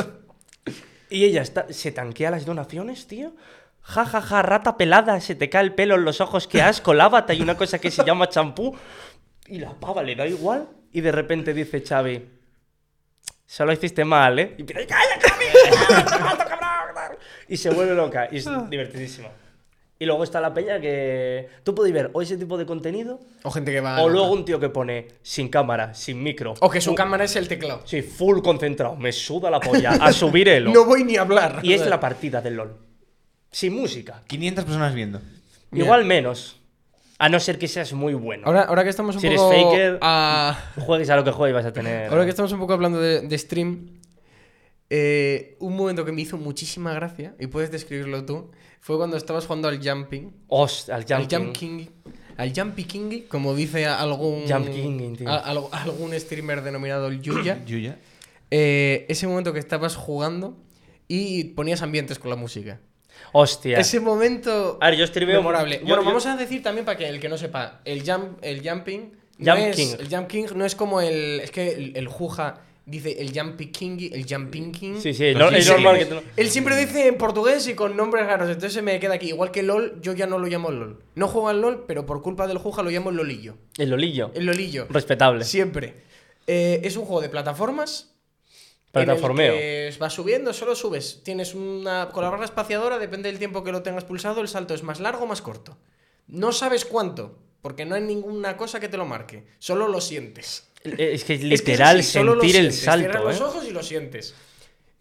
Y 1.09 1.25
ella 1.25 1.41
está, 1.41 1.67
se 1.69 1.91
tanquea 1.91 2.31
las 2.31 2.45
donaciones, 2.45 3.05
tío. 3.07 3.33
Ja, 3.81 4.03
ja, 4.05 4.19
ja, 4.21 4.41
rata 4.41 4.77
pelada, 4.77 5.21
se 5.21 5.35
te 5.35 5.47
cae 5.49 5.61
el 5.63 5.73
pelo 5.75 5.93
en 5.93 6.03
los 6.05 6.19
ojos, 6.19 6.47
qué 6.47 6.63
asco, 6.63 6.95
lávate, 6.95 7.33
hay 7.33 7.41
una 7.43 7.55
cosa 7.55 7.77
que 7.77 7.91
se 7.91 8.03
llama 8.03 8.27
champú. 8.29 8.75
Y 9.47 9.59
la 9.59 9.73
pava 9.73 10.01
le 10.01 10.15
da 10.15 10.25
igual. 10.25 10.67
Y 10.95 11.01
de 11.01 11.11
repente 11.11 11.53
dice 11.53 11.83
Xavi, 11.85 12.23
solo 13.45 13.73
hiciste 13.73 14.05
mal, 14.05 14.39
¿eh? 14.39 14.55
Y 14.57 14.61
empieza, 14.61 14.87
¡cállate, 14.87 15.25
cabrón! 16.47 17.17
Y 17.49 17.57
se 17.57 17.69
vuelve 17.69 17.93
loca. 17.93 18.29
Y 18.31 18.37
es 18.37 18.47
divertidísima. 18.69 19.27
Y 19.99 20.05
luego 20.05 20.23
está 20.23 20.39
la 20.39 20.53
peña 20.53 20.79
que 20.79 21.49
tú 21.63 21.75
puedes 21.75 21.91
ver 21.93 22.11
o 22.13 22.21
ese 22.21 22.37
tipo 22.37 22.57
de 22.57 22.65
contenido 22.65 23.19
O 23.43 23.51
gente 23.51 23.73
que 23.73 23.81
va. 23.81 24.01
o 24.01 24.07
luego 24.07 24.31
un 24.31 24.45
tío 24.45 24.57
que 24.57 24.69
pone 24.69 25.07
sin 25.21 25.49
cámara, 25.49 25.93
sin 25.93 26.23
micro. 26.23 26.53
O 26.61 26.69
que 26.69 26.79
su 26.79 26.95
cámara 26.95 27.25
es 27.25 27.35
el 27.35 27.49
teclado. 27.49 27.81
Sí, 27.85 28.01
full 28.01 28.41
concentrado. 28.41 28.95
Me 28.95 29.11
suda 29.11 29.51
la 29.51 29.59
polla. 29.59 29.91
A 29.99 30.13
subir 30.13 30.47
el. 30.47 30.63
No 30.73 30.85
voy 30.85 31.03
ni 31.03 31.17
a 31.17 31.21
hablar. 31.21 31.59
Y 31.61 31.73
es 31.73 31.85
la 31.87 31.99
partida 31.99 32.41
del 32.41 32.55
LOL. 32.55 32.77
Sin 33.51 33.73
música. 33.73 34.23
500 34.27 34.63
personas 34.63 34.93
viendo. 34.95 35.19
Mira. 35.71 35.83
Igual 35.85 36.05
menos. 36.05 36.61
A 37.17 37.29
no 37.29 37.39
ser 37.39 37.57
que 37.57 37.67
seas 37.67 37.93
muy 37.93 38.13
bueno. 38.13 38.43
Ahora, 38.45 38.63
ahora 38.63 38.83
que 38.83 38.89
estamos 38.89 39.15
un 39.15 39.21
Si 39.21 39.27
eres 39.27 39.39
poco. 39.39 39.53
faker- 39.73 39.99
a- 40.01 40.57
Juegues 40.79 41.09
a 41.09 41.15
lo 41.15 41.23
que 41.23 41.31
juegues 41.31 41.55
vas 41.55 41.65
a 41.65 41.71
tener. 41.73 42.09
Ahora 42.09 42.23
que 42.25 42.29
estamos 42.31 42.51
un 42.51 42.59
poco 42.59 42.73
hablando 42.73 42.99
de, 42.99 43.21
de 43.21 43.37
stream, 43.37 43.99
eh, 44.89 45.55
un 45.59 45.75
momento 45.75 46.05
que 46.05 46.11
me 46.11 46.21
hizo 46.21 46.37
muchísima 46.37 46.93
gracia, 46.93 47.35
y 47.39 47.47
puedes 47.47 47.71
describirlo 47.71 48.25
tú, 48.25 48.51
fue 48.81 48.97
cuando 48.97 49.17
estabas 49.17 49.45
jugando 49.45 49.67
al 49.67 49.79
jumping. 49.81 50.31
Host, 50.47 50.89
al 50.89 51.01
Al 51.11 51.19
jumping. 51.21 51.37
jump 51.45 51.53
king. 51.57 51.85
Al 52.37 52.53
jumpy 52.53 52.83
king, 52.83 53.21
como 53.29 53.55
dice 53.55 53.85
algún. 53.85 54.43
Jump 54.47 54.69
king, 54.69 55.15
tío. 55.15 55.29
a- 55.29 55.37
al- 55.37 55.63
algún 55.71 56.13
streamer 56.19 56.61
denominado 56.61 57.07
el 57.07 57.21
Yuya. 57.21 57.63
Yuya. 57.65 57.97
Eh, 58.51 59.05
ese 59.09 59.25
momento 59.25 59.53
que 59.53 59.59
estabas 59.59 59.95
jugando 59.95 60.57
y 61.07 61.45
ponías 61.45 61.81
ambientes 61.81 62.19
con 62.19 62.29
la 62.29 62.35
música. 62.35 62.79
Hostia. 63.33 63.77
Ese 63.79 63.99
momento 63.99 64.77
A 64.81 64.89
ver, 64.89 64.99
yo 64.99 65.05
streameo- 65.05 65.37
memorable. 65.37 65.79
yo- 65.79 65.85
bueno, 65.87 66.01
yo- 66.03 66.07
vamos 66.07 66.25
a 66.25 66.35
decir 66.37 66.63
también 66.63 66.85
para 66.85 66.97
que 66.97 67.07
el 67.07 67.19
que 67.19 67.29
no 67.29 67.37
sepa, 67.37 67.81
el 67.85 68.01
jump, 68.09 68.37
el 68.41 68.67
jumping, 68.67 69.11
no 69.39 69.53
Jump 69.55 69.65
es, 69.67 69.75
king. 69.75 69.87
el 69.99 70.07
jump 70.09 70.27
king 70.27 70.45
no 70.55 70.65
es 70.65 70.75
como 70.75 71.01
el, 71.01 71.41
es 71.41 71.51
que 71.51 71.73
el, 71.73 71.97
el 71.97 72.07
Juja 72.07 72.61
dice 72.85 73.19
el 73.19 73.37
jumpy 73.37 73.71
king, 73.71 73.97
el 74.13 74.25
jumping 74.29 74.71
king. 74.71 74.95
Sí, 75.01 75.13
sí, 75.13 75.33
no- 75.33 75.49
es 75.49 75.65
sí, 75.65 75.71
normal 75.71 75.95
sí. 75.95 75.99
que 76.03 76.05
tú 76.05 76.15
no- 76.15 76.21
Él 76.37 76.49
siempre 76.49 76.77
dice 76.77 77.07
en 77.07 77.17
portugués 77.17 77.67
y 77.67 77.73
con 77.73 77.97
nombres 77.97 78.25
raros, 78.27 78.47
entonces 78.47 78.73
se 78.73 78.81
me 78.83 78.99
queda 78.99 79.15
aquí. 79.15 79.29
Igual 79.29 79.51
que 79.51 79.63
LOL, 79.63 79.99
yo 80.01 80.13
ya 80.13 80.27
no 80.27 80.37
lo 80.39 80.47
llamo 80.47 80.69
LOL. 80.71 81.01
No 81.15 81.27
juego 81.27 81.49
al 81.49 81.59
LOL, 81.61 81.83
pero 81.87 82.05
por 82.05 82.21
culpa 82.21 82.45
del 82.47 82.59
Juja 82.59 82.83
lo 82.83 82.89
llamo 82.91 83.11
Lolillo. 83.11 83.57
El 83.77 83.89
lolillo. 83.89 84.31
El 84.35 84.45
Lolillo. 84.45 84.85
Respetable. 84.89 85.43
Siempre. 85.45 86.03
Eh, 86.47 86.81
es 86.83 86.95
un 86.95 87.05
juego 87.05 87.21
de 87.21 87.29
plataformas. 87.29 88.14
Plataformeo. 89.03 89.53
En 89.53 89.59
el 89.87 89.93
que 89.93 89.99
vas 89.99 90.13
subiendo, 90.13 90.53
solo 90.53 90.75
subes. 90.75 91.21
Tienes 91.23 91.53
una. 91.53 92.09
Con 92.09 92.23
la 92.23 92.29
barra 92.29 92.45
espaciadora, 92.45 92.97
depende 92.99 93.29
del 93.29 93.39
tiempo 93.39 93.63
que 93.63 93.71
lo 93.71 93.83
tengas 93.83 94.03
pulsado, 94.03 94.41
el 94.41 94.47
salto 94.47 94.73
es 94.73 94.83
más 94.83 94.99
largo 94.99 95.23
o 95.23 95.27
más 95.27 95.41
corto. 95.41 95.77
No 96.27 96.51
sabes 96.51 96.85
cuánto, 96.85 97.37
porque 97.61 97.85
no 97.85 97.95
hay 97.95 98.01
ninguna 98.01 98.57
cosa 98.57 98.79
que 98.79 98.89
te 98.89 98.97
lo 98.97 99.05
marque. 99.05 99.45
Solo 99.59 99.87
lo 99.87 100.01
sientes. 100.01 100.69
Eh, 100.83 101.11
Es 101.13 101.23
que 101.23 101.33
es 101.35 101.43
literal 101.43 101.99
es 101.99 102.07
sentir 102.07 102.55
el 102.57 102.71
sientes. 102.71 102.79
Cierras 102.81 103.01
salto, 103.13 103.23
los 103.29 103.39
¿eh? 103.39 103.43
ojos 103.43 103.65
y 103.67 103.71
lo 103.71 103.83
sientes. 103.83 104.33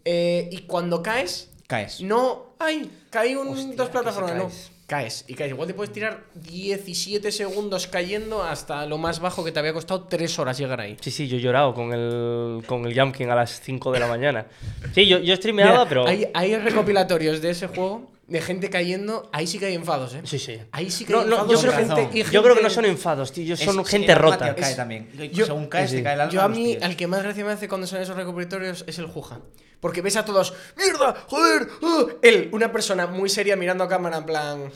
Eh, 0.03 0.49
y 0.51 0.63
cuando 0.67 1.01
caes, 1.01 1.51
Caes. 1.67 2.01
no. 2.01 2.53
¡Ay! 2.59 2.89
Caí 3.09 3.35
un, 3.35 3.49
Hostia, 3.49 3.75
dos 3.75 3.89
plataformas. 3.89 4.35
No. 4.35 4.74
Caes. 4.87 5.25
Y 5.27 5.33
caes. 5.33 5.51
Igual 5.51 5.67
te 5.67 5.73
puedes 5.73 5.91
tirar 5.91 6.23
17 6.35 7.31
segundos 7.31 7.87
cayendo 7.87 8.43
hasta 8.43 8.85
lo 8.85 8.97
más 8.97 9.19
bajo 9.19 9.43
que 9.43 9.51
te 9.51 9.59
había 9.59 9.73
costado 9.73 10.03
3 10.03 10.39
horas 10.39 10.57
llegar 10.57 10.81
ahí. 10.81 10.97
Sí, 11.01 11.11
sí, 11.11 11.27
yo 11.27 11.37
he 11.37 11.41
llorado 11.41 11.73
con 11.73 11.93
el, 11.93 12.63
con 12.65 12.85
el 12.85 12.99
Jump 12.99 13.15
King 13.15 13.27
a 13.27 13.35
las 13.35 13.61
5 13.61 13.91
de 13.91 13.99
la 13.99 14.07
mañana. 14.07 14.45
Sí, 14.93 15.07
yo, 15.07 15.19
yo 15.19 15.35
streameaba, 15.35 15.87
pero. 15.87 16.07
Hay, 16.07 16.27
hay 16.33 16.55
recopilatorios 16.57 17.41
de 17.41 17.51
ese 17.51 17.67
juego 17.67 18.14
de 18.27 18.41
gente 18.41 18.69
cayendo. 18.69 19.29
Ahí 19.31 19.45
sí 19.47 19.59
que 19.59 19.67
hay 19.67 19.75
enfados, 19.75 20.15
¿eh? 20.15 20.21
Sí, 20.23 20.39
sí. 20.39 20.59
Ahí 20.71 20.89
sí 20.89 21.05
que 21.05 21.13
No, 21.13 21.19
hay 21.21 21.25
no, 21.27 21.35
enfados 21.35 21.61
yo 21.61 21.71
creo, 21.71 21.95
gente, 21.95 22.09
y 22.19 22.23
yo 22.23 22.41
creo 22.41 22.55
que 22.55 22.61
no 22.61 22.69
gente- 22.69 22.69
son 22.73 22.85
enfados, 22.85 23.31
tío. 23.31 23.43
Yo 23.45 23.55
son 23.57 23.79
Es- 23.81 23.87
gente 23.87 24.11
el 24.11 24.17
rota. 24.17 24.53
te 24.55 24.61
cae 24.61 24.71
Es- 24.71 24.75
también. 24.77 25.09
yo- 25.31 25.45
Según 25.45 25.67
caes, 25.67 25.91
sí. 25.91 25.97
te 25.97 26.03
cae 26.03 26.13
el 26.15 26.21
alma. 26.21 26.33
Yo 26.33 26.41
a 26.41 26.47
mí, 26.47 26.77
al 26.81 26.95
que 26.95 27.07
más 27.07 27.21
gracia 27.23 27.45
me 27.45 27.51
hace 27.51 27.67
cuando 27.67 27.85
son 27.87 28.01
esos 28.01 28.15
recopilatorios 28.15 28.83
es 28.87 28.97
el 28.99 29.05
Juja. 29.05 29.41
Porque 29.79 30.01
ves 30.01 30.15
a 30.15 30.25
todos, 30.25 30.53
¡mierda! 30.77 31.15
¡Joder! 31.27 31.67
¡ah!". 31.83 32.05
Él, 32.23 32.49
una 32.53 32.71
persona 32.71 33.05
muy 33.05 33.29
seria 33.29 33.55
mirando 33.55 33.83
a 33.83 33.87
cámara, 33.87 34.17
en 34.17 34.25
plan. 34.25 34.71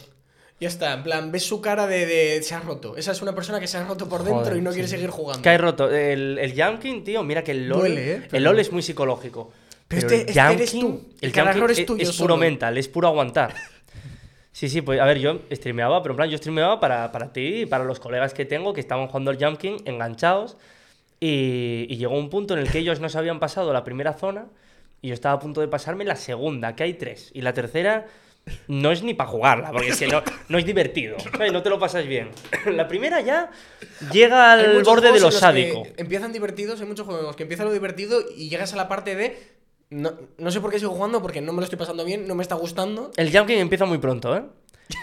Ya 0.62 0.68
está, 0.68 0.94
en 0.94 1.04
plan, 1.04 1.32
ves 1.32 1.44
su 1.48 1.62
cara 1.62 1.88
de, 1.88 2.06
de- 2.06 2.44
se 2.44 2.54
ha 2.54 2.60
roto. 2.60 2.98
Esa 2.98 3.14
es 3.14 3.22
una 3.22 3.34
persona 3.34 3.60
que 3.62 3.68
se 3.68 3.78
ha 3.78 3.86
roto 3.88 4.08
por 4.10 4.24
dentro 4.24 4.42
Joder, 4.44 4.58
y 4.58 4.62
no 4.62 4.72
sí, 4.72 4.76
quiere 4.76 4.90
seguir 4.90 5.10
jugando. 5.10 5.42
Que 5.42 5.50
hay 5.50 5.58
roto. 5.58 5.90
El, 5.90 6.38
el 6.38 6.80
King, 6.80 7.02
tío, 7.04 7.24
mira 7.24 7.44
que 7.44 7.52
el 7.52 7.68
LOL. 7.70 7.80
Duele, 7.80 8.12
¿eh? 8.14 8.28
El 8.32 8.44
LOL 8.44 8.60
es 8.60 8.72
muy 8.72 8.84
psicológico. 8.84 9.52
Pero 9.90 10.08
Pero, 10.08 10.16
este- 10.22 10.32
el 10.32 10.38
este 10.38 10.54
eres 10.54 10.72
tú. 10.72 11.10
El 11.20 11.32
King 11.34 11.42
es 11.70 11.86
tuyo 11.86 12.04
es 12.04 12.10
puro 12.10 12.36
solo. 12.36 12.38
mental, 12.38 12.78
es 12.78 12.88
puro 12.88 13.08
aguantar. 13.10 13.54
Sí, 14.52 14.68
sí, 14.68 14.82
pues 14.82 15.00
a 15.00 15.06
ver, 15.06 15.20
yo 15.20 15.40
streameaba, 15.52 16.02
pero 16.02 16.14
en 16.14 16.18
plan, 16.18 16.30
yo 16.30 16.38
streameaba 16.38 16.82
para, 16.82 17.14
para 17.14 17.32
ti 17.32 17.62
y 17.62 17.66
para 17.66 17.86
los 17.86 18.00
colegas 18.02 18.34
que 18.34 18.44
tengo 18.44 18.74
que 18.74 18.82
estaban 18.82 19.08
jugando 19.08 19.32
al 19.32 19.38
Jump 19.42 19.58
King 19.58 19.78
enganchados. 19.86 20.58
Y, 21.22 21.86
y 21.88 21.96
llegó 21.96 22.18
un 22.18 22.30
punto 22.30 22.56
en 22.56 22.62
el 22.62 22.70
que 22.70 22.80
ellos 22.80 23.00
no 23.00 23.08
se 23.08 23.18
habían 23.18 23.40
pasado 23.40 23.72
la 23.72 23.86
primera 23.86 24.14
zona 24.14 24.48
y 25.02 25.10
yo 25.10 25.14
estaba 25.14 25.36
a 25.36 25.40
punto 25.40 25.62
de 25.62 25.70
pasarme 25.70 26.04
la 26.04 26.18
segunda, 26.18 26.76
que 26.76 26.84
hay 26.84 26.94
tres. 26.96 27.32
Y 27.34 27.42
la 27.42 27.54
tercera 27.54 28.08
no 28.68 28.92
es 28.92 29.04
ni 29.04 29.14
para 29.14 29.30
jugarla, 29.30 29.72
porque 29.72 29.90
es 29.90 29.98
que 30.00 30.08
no, 30.08 30.22
no 30.50 30.58
es 30.58 30.66
divertido. 30.66 31.18
¿sabes? 31.32 31.54
No 31.54 31.62
te 31.64 31.70
lo 31.70 31.80
pasas 31.80 32.06
bien. 32.06 32.30
La 32.66 32.88
primera 32.88 33.22
ya 33.22 33.52
llega 34.12 34.54
al 34.54 34.84
borde 34.84 35.12
de 35.12 35.20
lo 35.20 35.32
sádico. 35.32 35.84
Empiezan 35.98 36.34
divertidos, 36.34 36.82
hay 36.82 36.88
muchos 36.88 37.06
juegos 37.06 37.36
que 37.36 37.44
empieza 37.44 37.64
lo 37.64 37.72
divertido 37.72 38.22
y 38.36 38.50
llegas 38.50 38.74
a 38.74 38.76
la 38.78 38.88
parte 38.88 39.16
de. 39.16 39.59
No, 39.90 40.12
no 40.38 40.52
sé 40.52 40.62
por 40.62 40.72
qué 40.72 40.80
sigo 40.80 40.92
jugando, 40.92 41.22
porque 41.22 41.42
no 41.42 41.52
me 41.52 41.58
lo 41.58 41.64
estoy 41.64 41.80
pasando 41.80 42.06
bien, 42.06 42.28
no 42.28 42.36
me 42.36 42.44
está 42.44 42.56
gustando. 42.56 43.12
El 43.18 43.36
Jump 43.36 43.48
King 43.48 43.58
empieza 43.58 43.86
muy 43.86 43.98
pronto, 43.98 44.36
¿eh? 44.36 44.44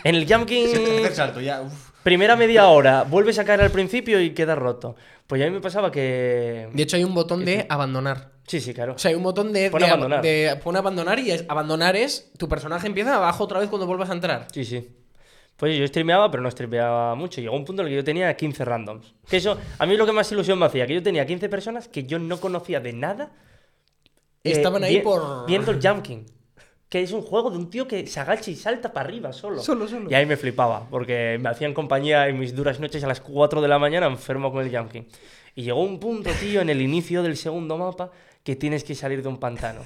En 0.04 0.14
el 0.14 0.32
Jump 0.32 0.46
King, 0.48 0.68
salto, 1.12 1.40
ya. 1.40 1.62
uf. 1.62 1.90
primera 2.02 2.36
media 2.36 2.68
hora, 2.68 3.02
vuelves 3.02 3.38
a 3.38 3.44
caer 3.44 3.62
al 3.62 3.70
principio 3.70 4.20
y 4.20 4.30
queda 4.30 4.54
roto. 4.54 4.94
Pues 5.26 5.40
ya 5.40 5.46
a 5.46 5.50
mí 5.50 5.54
me 5.56 5.60
pasaba 5.60 5.90
que... 5.90 6.68
De 6.72 6.82
hecho, 6.84 6.96
hay 6.96 7.02
un 7.04 7.14
botón 7.14 7.44
de 7.44 7.66
abandonar. 7.68 8.30
Sí, 8.46 8.60
sí, 8.60 8.72
claro. 8.72 8.94
O 8.94 8.98
sea, 8.98 9.08
hay 9.10 9.16
un 9.16 9.24
botón 9.24 9.52
de, 9.52 9.70
Pon 9.72 9.80
de, 9.80 9.86
abandonar. 9.88 10.22
de- 10.22 10.56
pon 10.62 10.76
abandonar 10.76 11.18
y 11.18 11.32
es, 11.32 11.44
abandonar 11.48 11.96
es 11.96 12.30
tu 12.38 12.48
personaje 12.48 12.86
empieza 12.86 13.16
abajo 13.16 13.42
otra 13.42 13.58
vez 13.58 13.68
cuando 13.68 13.86
vuelvas 13.88 14.08
a 14.10 14.12
entrar. 14.12 14.46
Sí, 14.52 14.64
sí. 14.64 14.88
Pues 15.56 15.76
yo 15.76 15.84
streameaba, 15.88 16.30
pero 16.30 16.44
no 16.44 16.50
streameaba 16.52 17.16
mucho. 17.16 17.40
Llegó 17.40 17.56
un 17.56 17.64
punto 17.64 17.82
en 17.82 17.88
el 17.88 17.92
que 17.92 17.96
yo 17.96 18.04
tenía 18.04 18.36
15 18.36 18.64
randoms. 18.64 19.14
Que 19.28 19.38
eso, 19.38 19.58
a 19.80 19.86
mí 19.86 19.96
lo 19.96 20.06
que 20.06 20.12
más 20.12 20.30
ilusión 20.30 20.60
me 20.60 20.66
hacía, 20.66 20.86
que 20.86 20.94
yo 20.94 21.02
tenía 21.02 21.26
15 21.26 21.48
personas 21.48 21.88
que 21.88 22.04
yo 22.04 22.20
no 22.20 22.38
conocía 22.38 22.78
de 22.78 22.92
nada. 22.92 23.32
Y 24.46 24.50
eh, 24.50 24.52
estaban 24.56 24.82
ahí 24.84 24.96
vi- 24.96 25.02
por. 25.02 25.46
Viendo 25.46 25.70
el 25.72 25.80
Jump 25.86 26.02
King. 26.02 26.24
Que 26.88 27.02
es 27.02 27.10
un 27.12 27.22
juego 27.22 27.50
de 27.50 27.58
un 27.58 27.68
tío 27.68 27.88
que 27.88 28.06
se 28.06 28.20
agacha 28.20 28.48
y 28.50 28.54
salta 28.54 28.92
para 28.92 29.08
arriba 29.08 29.32
solo. 29.32 29.60
Solo, 29.60 29.88
solo. 29.88 30.08
Y 30.08 30.14
ahí 30.14 30.24
me 30.24 30.36
flipaba, 30.36 30.88
porque 30.88 31.36
me 31.40 31.48
hacían 31.48 31.74
compañía 31.74 32.28
en 32.28 32.38
mis 32.38 32.54
duras 32.54 32.78
noches 32.78 33.02
a 33.02 33.08
las 33.08 33.20
4 33.20 33.60
de 33.60 33.66
la 33.68 33.78
mañana 33.80 34.06
enfermo 34.06 34.52
con 34.52 34.64
el 34.64 34.74
Jump 34.76 34.92
King. 34.92 35.02
Y 35.56 35.62
llegó 35.62 35.82
un 35.82 35.98
punto, 35.98 36.30
tío, 36.38 36.60
en 36.60 36.70
el 36.70 36.80
inicio 36.80 37.24
del 37.24 37.36
segundo 37.36 37.76
mapa, 37.76 38.12
que 38.44 38.54
tienes 38.54 38.84
que 38.84 38.94
salir 38.94 39.20
de 39.22 39.28
un 39.28 39.38
pantano. 39.38 39.80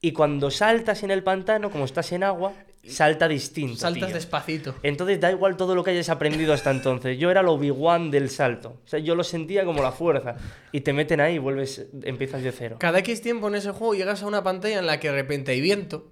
Y 0.00 0.12
cuando 0.12 0.50
saltas 0.50 1.02
en 1.02 1.10
el 1.10 1.24
pantano, 1.24 1.70
como 1.70 1.84
estás 1.84 2.12
en 2.12 2.22
agua, 2.22 2.52
salta 2.84 3.28
distinto. 3.28 3.76
Saltas 3.76 4.08
tío. 4.08 4.14
despacito. 4.14 4.74
Entonces 4.82 5.20
da 5.20 5.30
igual 5.30 5.56
todo 5.56 5.74
lo 5.74 5.84
que 5.84 5.90
hayas 5.90 6.08
aprendido 6.08 6.52
hasta 6.52 6.70
entonces. 6.70 7.18
Yo 7.18 7.30
era 7.30 7.40
el 7.40 7.48
Obi-Wan 7.48 8.10
del 8.10 8.28
salto. 8.30 8.80
O 8.84 8.88
sea, 8.88 8.98
yo 8.98 9.14
lo 9.14 9.24
sentía 9.24 9.64
como 9.64 9.82
la 9.82 9.92
fuerza. 9.92 10.36
Y 10.72 10.80
te 10.80 10.92
meten 10.92 11.20
ahí 11.20 11.34
y 11.34 11.38
vuelves, 11.38 11.86
empiezas 12.02 12.42
de 12.42 12.52
cero. 12.52 12.76
Cada 12.78 12.98
X 13.00 13.22
tiempo 13.22 13.48
en 13.48 13.54
ese 13.56 13.70
juego 13.70 13.94
llegas 13.94 14.22
a 14.22 14.26
una 14.26 14.42
pantalla 14.42 14.78
en 14.78 14.86
la 14.86 14.98
que 14.98 15.08
de 15.08 15.14
repente 15.14 15.52
hay 15.52 15.60
viento, 15.60 16.10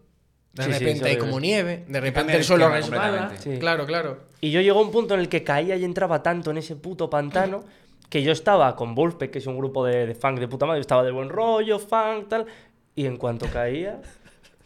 de 0.53 0.65
Sí, 0.65 0.73
sí, 0.73 0.79
repente 0.79 1.09
hay 1.09 1.17
como 1.17 1.39
nieve, 1.41 1.85
de 1.87 2.01
repente 2.01 2.33
el 2.33 2.39
el 2.39 2.45
suelo 2.45 2.69
resbala. 2.69 3.33
Sí. 3.39 3.59
Claro, 3.59 3.87
claro. 3.87 4.19
Y 4.41 4.51
yo 4.51 4.61
llegó 4.61 4.81
a 4.81 4.83
un 4.83 4.91
punto 4.91 5.15
en 5.15 5.21
el 5.21 5.29
que 5.29 5.45
caía 5.45 5.77
y 5.77 5.85
entraba 5.85 6.23
tanto 6.23 6.51
en 6.51 6.59
ese 6.59 6.77
puto 6.77 7.09
pantano 7.11 7.65
que 8.09 8.23
yo 8.25 8.33
estaba 8.33 8.75
con 8.75 8.95
Wolfpack, 8.97 9.31
que 9.31 9.39
es 9.39 9.47
un 9.47 9.57
grupo 9.57 9.85
de, 9.87 10.07
de 10.07 10.15
funk 10.17 10.41
de 10.41 10.49
puta 10.49 10.67
madre, 10.67 10.79
yo 10.79 10.83
estaba 10.83 11.05
de 11.05 11.13
buen 11.13 11.29
rollo, 11.29 11.79
funk, 11.79 12.29
tal. 12.29 12.47
Y 12.97 13.07
en 13.07 13.17
cuanto 13.17 13.47
caía, 13.47 14.01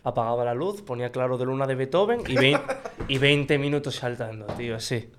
apagaba 0.05 0.45
la 0.45 0.55
luz, 0.55 0.83
ponía 0.83 1.11
claro 1.11 1.37
de 1.39 1.45
luna 1.47 1.67
de 1.67 1.75
Beethoven 1.75 2.21
y, 2.29 2.37
vein- 2.37 2.61
y 3.09 3.19
20 3.19 3.59
minutos 3.59 3.97
saltando, 3.97 4.47
tío, 4.55 4.77
así. 4.77 5.11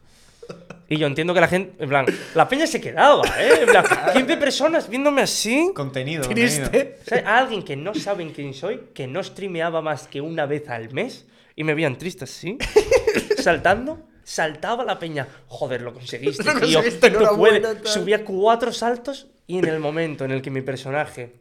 Y 0.88 0.98
yo 0.98 1.08
entiendo 1.08 1.34
que 1.34 1.42
la 1.42 1.48
gente, 1.48 1.84
en 1.84 1.90
plan, 1.90 2.06
la 2.36 2.48
peña 2.48 2.68
se 2.68 2.80
quedaba, 2.80 3.24
¿eh? 3.40 3.62
En 3.64 3.70
plan, 3.70 3.84
15 4.14 4.38
personas 4.38 4.88
viéndome 4.88 5.24
así. 5.24 5.72
Contenido. 5.76 6.22
Triste. 6.30 7.00
O 7.02 7.06
sea, 7.06 7.38
alguien 7.40 7.64
que 7.64 7.76
no 7.76 7.96
saben 7.96 8.30
quién 8.32 8.54
soy, 8.54 8.90
que 8.94 9.08
no 9.08 9.24
streameaba 9.24 9.82
más 9.82 10.08
que 10.08 10.22
una 10.22 10.46
vez 10.46 10.70
al 10.70 10.94
mes 10.94 11.26
y 11.56 11.64
me 11.64 11.74
veían 11.74 11.98
triste 11.98 12.26
así, 12.26 12.60
saltando, 13.40 14.00
saltaba 14.24 14.84
la 14.84 15.00
peña. 15.00 15.28
Joder, 15.48 15.82
lo 15.82 15.94
conseguiste, 15.94 16.44
Lo 16.44 16.52
tío. 16.60 16.78
conseguiste, 16.80 17.10
Tú 17.10 17.18
enhorabuena, 17.18 17.70
puedes. 17.70 17.90
Subía 17.92 18.24
cuatro 18.24 18.72
saltos 18.72 19.28
y 19.48 19.58
en 19.58 19.66
el 19.66 19.80
momento 19.80 20.26
en 20.26 20.32
el 20.32 20.44
que 20.44 20.52
mi 20.52 20.62
personaje 20.62 21.34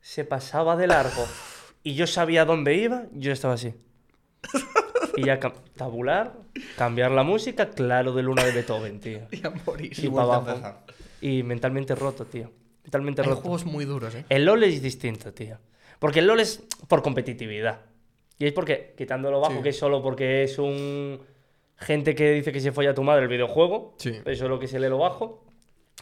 se 0.00 0.24
pasaba 0.24 0.76
de 0.76 0.86
largo 0.86 1.26
y 1.82 1.94
yo 1.94 2.06
sabía 2.06 2.44
dónde 2.44 2.74
iba, 2.76 3.04
yo 3.12 3.32
estaba 3.32 3.54
así. 3.54 3.74
Y 5.16 5.26
ya 5.26 5.38
cam- 5.38 5.52
tabular, 5.76 6.32
cambiar 6.78 7.10
la 7.10 7.22
música, 7.22 7.68
claro 7.68 8.14
de 8.14 8.22
luna 8.22 8.44
de 8.44 8.52
Beethoven, 8.52 8.98
tío. 8.98 9.20
Y 9.30 9.46
a 9.46 9.50
morir. 9.66 9.92
Y 9.94 10.06
Y 10.06 10.08
para 10.08 10.22
abajo. 10.22 10.78
Y 11.20 11.42
mentalmente 11.42 11.94
roto, 11.94 12.24
tío. 12.24 12.50
Mentalmente 12.84 13.20
Hay 13.20 13.28
roto. 13.28 13.42
juegos 13.42 13.66
muy 13.66 13.84
duros, 13.84 14.14
¿eh? 14.14 14.24
El 14.30 14.46
LOL 14.46 14.64
es 14.64 14.80
distinto, 14.80 15.34
tío. 15.34 15.58
Porque 15.98 16.20
el 16.20 16.26
LOL 16.26 16.40
es 16.40 16.64
por 16.88 17.02
competitividad. 17.02 17.80
Y 18.38 18.46
es 18.46 18.52
porque, 18.54 18.94
quitando 18.96 19.30
lo 19.30 19.40
bajo, 19.40 19.56
Sí. 19.56 19.62
que 19.62 19.68
es 19.68 19.78
solo 19.78 20.02
porque 20.02 20.44
es 20.44 20.58
un. 20.58 21.20
Gente 21.76 22.14
que 22.14 22.30
dice 22.32 22.50
que 22.50 22.60
se 22.60 22.72
folla 22.72 22.90
a 22.90 22.94
tu 22.94 23.02
madre 23.02 23.24
el 23.24 23.28
videojuego. 23.28 23.94
Sí. 23.98 24.10
Eso 24.24 24.44
es 24.44 24.50
lo 24.50 24.58
que 24.58 24.66
se 24.66 24.80
lee 24.80 24.88
lo 24.88 24.98
bajo. 24.98 25.44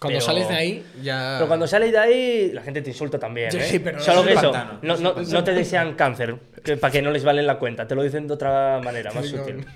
Cuando 0.00 0.18
Pero- 0.18 0.26
sales 0.26 0.48
de 0.48 0.54
ahí, 0.54 0.86
ya. 1.02 1.34
Pero 1.36 1.46
cuando 1.48 1.66
sales 1.66 1.92
de 1.92 1.98
ahí, 1.98 2.50
la 2.52 2.62
gente 2.62 2.80
te 2.80 2.88
insulta 2.90 3.18
también. 3.18 3.50
Sí, 3.60 3.76
¿eh? 3.76 3.80
pero 3.80 4.00
Solo 4.00 4.20
es 4.22 4.26
que 4.28 4.32
eso, 4.32 4.52
no, 4.82 4.96
no- 4.96 5.14
no 5.14 5.44
te 5.44 5.52
desean 5.52 5.94
cáncer, 5.94 6.36
que, 6.64 6.76
para 6.78 6.90
que 6.90 7.02
no 7.02 7.10
les 7.10 7.22
valen 7.22 7.46
la 7.46 7.58
cuenta. 7.58 7.86
Te 7.86 7.94
lo 7.94 8.02
dicen 8.02 8.26
de 8.26 8.32
otra 8.34 8.80
manera, 8.82 9.12
más 9.12 9.30
no. 9.30 9.38
sutil. 9.38 9.66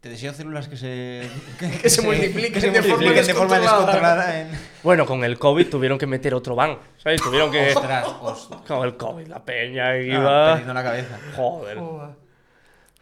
Te 0.00 0.10
deseo 0.10 0.32
células 0.32 0.68
que 0.68 0.76
se, 0.76 1.22
Que 1.82 1.90
se 1.90 2.00
multipliquen 2.02 2.52
que 2.52 2.60
se 2.60 2.70
de 2.70 2.82
forma 2.82 3.10
de 3.12 3.34
forma 3.34 3.58
descontrolada. 3.58 4.40
En... 4.40 4.48
Bueno, 4.82 5.04
con 5.04 5.24
el 5.24 5.38
COVID 5.38 5.68
tuvieron 5.68 5.98
que 5.98 6.06
meter 6.06 6.32
otro 6.32 6.54
ban. 6.54 6.78
¿Sabes? 6.96 7.20
Tuvieron 7.20 7.50
que. 7.50 7.72
Ostras, 7.74 8.06
ostras. 8.22 8.60
Con 8.66 8.86
el 8.86 8.96
COVID, 8.96 9.26
la 9.26 9.44
peña 9.44 9.88
Ah, 9.90 9.98
iba. 9.98 10.46
perdiendo 10.50 10.74
la 10.74 10.82
cabeza. 10.82 11.18
Joder. 11.34 11.78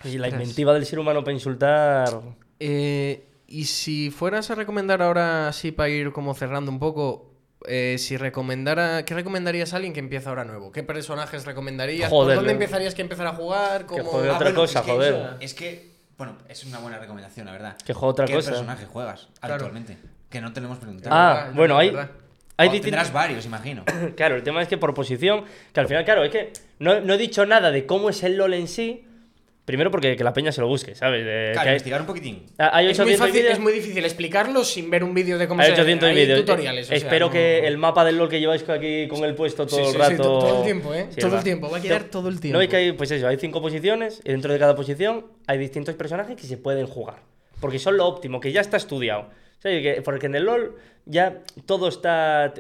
Y 0.05 0.19
la 0.19 0.29
inventiva 0.29 0.73
del 0.75 0.87
ser 0.87 0.99
humano 0.99 1.23
para 1.23 1.35
insultar. 1.35 2.09
Eh, 2.59 3.25
y 3.61 3.65
si 3.67 4.11
fueras 4.11 4.51
a 4.51 4.55
recomendar 4.55 5.03
ahora, 5.03 5.49
así 5.49 5.73
para 5.73 5.89
ir 5.89 6.13
como 6.13 6.35
cerrando 6.35 6.71
un 6.71 6.79
poco, 6.79 7.31
eh, 7.67 7.97
si 7.99 8.17
recomendara, 8.17 9.05
¿qué 9.05 9.15
recomendarías 9.15 9.73
a 9.73 9.77
alguien 9.77 9.93
que 9.95 10.01
empieza 10.01 10.29
ahora 10.31 10.45
nuevo? 10.45 10.71
¿Qué 10.73 10.83
personajes 10.83 11.45
recomendarías? 11.47 12.11
Joder, 12.11 12.37
¿Por 12.37 12.45
dónde 12.45 12.49
le- 12.59 12.65
empezarías 12.65 12.95
que 12.95 13.03
empezar 13.03 13.27
a 13.27 13.33
jugar? 13.33 13.83
Que 13.87 13.99
¿Cómo- 13.99 14.11
joder, 14.11 14.31
Ah, 14.31 14.35
otra 14.37 14.49
bueno, 14.51 14.61
cosa, 14.61 14.79
es 14.81 14.85
que, 14.85 14.91
joder. 14.93 15.31
Es 15.41 15.55
que, 15.55 15.91
bueno, 16.19 16.37
es 16.49 16.65
una 16.65 16.79
buena 16.79 16.99
recomendación, 16.99 17.47
la 17.47 17.53
verdad. 17.53 17.77
Que 17.85 17.93
juega 17.95 18.11
otra 18.11 18.27
¿Qué 18.27 18.35
cosa. 18.35 18.51
personaje 18.51 18.87
juegas 18.87 19.29
Claro. 19.41 19.55
actualmente? 19.55 19.97
Que 20.29 20.41
no 20.41 20.53
te 20.53 20.61
lo 20.61 20.67
hemos 20.67 20.79
preguntado. 20.79 21.15
Ah, 21.15 21.51
bueno, 21.55 21.79
hay. 21.79 21.91
distintos. 21.91 22.81
Tendrás 22.83 23.13
varios, 23.13 23.47
imagino. 23.47 23.85
Claro, 24.17 24.37
el 24.37 24.43
tema 24.43 24.61
es 24.63 24.69
que 24.69 24.77
por 24.79 24.93
posición, 24.95 25.45
que 25.73 25.81
al 25.81 25.87
final, 25.89 26.05
claro, 26.05 26.23
es 26.25 26.31
que 26.31 26.53
no, 26.81 27.01
no 27.01 27.15
he 27.15 27.19
dicho 27.19 27.47
nada 27.47 27.71
de 27.71 27.87
cómo 27.87 28.11
es 28.11 28.23
el 28.25 28.37
LOL 28.37 28.55
en 28.55 28.69
sí. 28.69 29.07
Primero 29.65 29.91
porque 29.91 30.15
que 30.15 30.23
la 30.25 30.35
peña 30.35 30.53
se 30.53 30.61
lo 30.61 30.67
busque, 30.67 30.95
¿sabes? 30.95 31.25
De- 31.25 31.51
Claro, 31.53 31.65
que 31.65 31.69
hay, 31.71 31.75
investigar 31.77 32.01
un 32.03 32.07
poquitín. 32.07 32.43
hay 32.59 32.89
Es 32.91 32.99
muy, 32.99 33.13
800 33.15 33.29
fácil, 33.29 33.47
es 33.47 33.59
muy 33.59 33.73
difícil 33.73 34.05
explicarlo 34.05 34.63
sin 34.63 34.91
ver 34.91 35.03
un 35.03 35.15
vídeo 35.15 35.39
de 35.39 35.49
cómo 35.49 35.63
hay 35.63 35.69
se 35.69 35.73
800 35.73 36.07
hay 36.11 36.15
vídeos. 36.17 36.41
tutoriales. 36.41 36.85
o 36.85 36.89
sea, 36.89 36.97
Espero 36.99 37.27
no- 37.27 37.33
que 37.33 37.67
el 37.67 37.79
mapa 37.79 38.05
del 38.05 38.19
LOL 38.19 38.29
que 38.29 38.41
lleváis 38.41 38.69
aquí 38.69 39.09
con 39.09 39.25
el 39.25 39.35
puesto 39.35 39.67
todo 39.67 39.79
Sí, 39.81 39.87
el 39.87 39.93
sí, 39.93 39.97
rato. 39.99 40.11
sí, 40.13 40.17
to- 40.19 40.39
todo 40.39 40.59
el 40.59 40.65
tiempo, 40.65 40.93
¿eh? 40.93 41.07
Sí, 41.09 41.21
todo 41.21 41.31
va. 41.33 41.39
el 41.39 41.45
tiempo, 41.45 41.71
va 41.71 41.79
a 41.79 41.81
quedar 41.81 42.03
No, 42.03 42.11
todo 42.11 42.29
el 42.29 42.41
tiempo. 42.41 42.57
No, 42.57 42.61
hay 42.61 42.69
que 42.69 42.77
hay, 42.77 42.93
pues 42.93 43.11
eso, 43.11 43.27
hay 43.27 43.39
cinco 43.39 43.63
posiciones 43.63 44.21
y 44.23 44.31
dentro 44.33 44.53
de 44.53 44.59
cada 44.59 44.77
posición 44.77 45.27
hay 45.47 45.57
distintos 45.57 45.95
personajes 45.95 46.37
que 46.37 46.47
se 46.47 46.59
pueden 46.59 46.87
jugar. 46.87 47.21
Porque 47.61 47.79
son 47.79 47.97
lo 47.97 48.07
óptimo, 48.07 48.41
que 48.41 48.53
ya 48.53 48.61
está 48.61 48.77
estudiado. 48.77 49.31
¿Sabes? 49.61 49.81
Que- 49.83 50.03
Porque 50.03 50.27
en 50.27 50.35
el 50.35 50.45
LOL 50.45 50.77
ya 51.07 51.39
todo 51.65 51.89
está. 51.89 52.53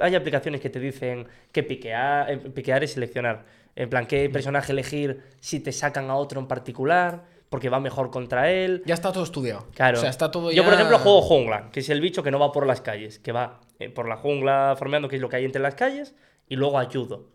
Hay 0.00 0.14
aplicaciones 0.14 0.60
que 0.60 0.70
te 0.70 0.78
dicen 0.78 1.26
qué 1.50 1.64
piquear, 1.64 2.30
eh, 2.30 2.36
piquear 2.36 2.84
es 2.84 2.92
seleccionar. 2.92 3.44
En 3.80 3.88
plan, 3.88 4.06
qué 4.06 4.28
personaje 4.28 4.72
elegir 4.72 5.22
si 5.38 5.60
te 5.60 5.70
sacan 5.70 6.10
a 6.10 6.16
otro 6.16 6.40
en 6.40 6.48
particular, 6.48 7.24
porque 7.48 7.68
va 7.68 7.78
mejor 7.78 8.10
contra 8.10 8.50
él. 8.50 8.82
Ya 8.84 8.94
está 8.94 9.12
todo 9.12 9.22
estudiado. 9.22 9.66
Claro. 9.72 9.98
O 9.98 10.00
sea, 10.00 10.10
está 10.10 10.30
todo 10.32 10.50
Yo, 10.50 10.62
ya- 10.62 10.64
por 10.64 10.74
ejemplo, 10.74 10.98
juego 10.98 11.22
jungla, 11.22 11.70
que 11.70 11.78
es 11.80 11.88
el 11.88 12.00
bicho 12.00 12.24
que 12.24 12.32
no 12.32 12.40
va 12.40 12.50
por 12.50 12.66
las 12.66 12.80
calles, 12.80 13.20
que 13.20 13.30
va 13.30 13.60
eh, 13.78 13.88
por 13.88 14.08
la 14.08 14.16
jungla 14.16 14.74
farmeando, 14.76 15.08
que 15.08 15.14
es 15.14 15.22
lo 15.22 15.28
que 15.28 15.36
hay 15.36 15.44
entre 15.44 15.62
las 15.62 15.76
calles, 15.76 16.14
y 16.48 16.56
luego 16.56 16.76
ayudo. 16.78 17.28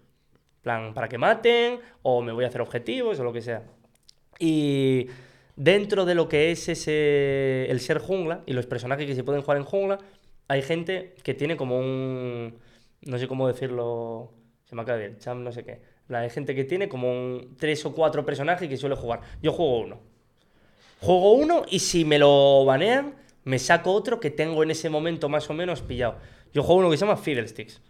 En 0.58 0.62
plan, 0.64 0.94
para 0.94 1.08
que 1.08 1.18
maten, 1.18 1.80
o 2.02 2.22
me 2.22 2.34
voy 2.34 2.44
a 2.44 2.50
hacer 2.50 2.60
objetivos, 2.62 3.18
o 3.20 3.24
lo 3.24 3.32
que 3.32 3.42
sea. 3.42 3.64
Y 4.38 5.08
dentro 5.56 6.04
de 6.06 6.16
lo 6.16 6.28
que 6.28 6.52
es 6.52 6.68
ese, 6.68 7.72
el 7.72 7.80
ser 7.80 8.00
jungla 8.00 8.44
y 8.46 8.52
los 8.54 8.66
personajes 8.66 9.06
que 9.06 9.16
se 9.16 9.24
pueden 9.24 9.42
jugar 9.42 9.58
en 9.58 9.64
jungla, 9.64 10.00
hay 10.50 10.62
gente 10.62 11.16
que 11.24 11.34
tiene 11.34 11.56
como 11.56 11.78
un. 11.80 12.58
No 13.02 13.18
sé 13.18 13.28
cómo 13.30 13.48
decirlo. 13.48 14.34
Se 14.66 14.76
me 14.76 14.82
acaba 14.82 14.98
de 14.98 15.06
ir, 15.06 15.18
cham, 15.20 15.44
no 15.44 15.52
sé 15.54 15.64
qué. 15.64 15.93
Plan, 16.08 16.24
Hay 16.24 16.30
gente 16.30 16.56
que 16.56 16.64
tiene 16.64 16.90
como 16.90 17.12
un 17.12 17.56
tres 17.58 17.86
o 17.86 17.94
cuatro 17.94 18.26
personajes 18.26 18.68
que 18.68 18.78
suele 18.78 18.96
jugar. 18.96 19.22
Yo 19.42 19.52
juego 19.52 19.80
uno. 19.80 20.00
Juego 21.02 21.34
uno 21.34 21.64
y 21.70 21.80
si 21.80 22.06
me 22.06 22.20
lo 22.20 22.66
banean, 22.66 23.16
me 23.44 23.60
saco 23.60 23.92
otro 23.92 24.20
que 24.20 24.30
tengo 24.30 24.64
en 24.64 24.72
ese 24.72 24.90
momento 24.90 25.30
más 25.30 25.50
o 25.50 25.54
menos 25.54 25.82
pillado. 25.82 26.16
Yo 26.54 26.64
juego 26.64 26.80
uno 26.80 26.90
que 26.90 26.98
se 26.98 27.06
llama 27.06 27.18
Fiddlesticks, 27.18 27.82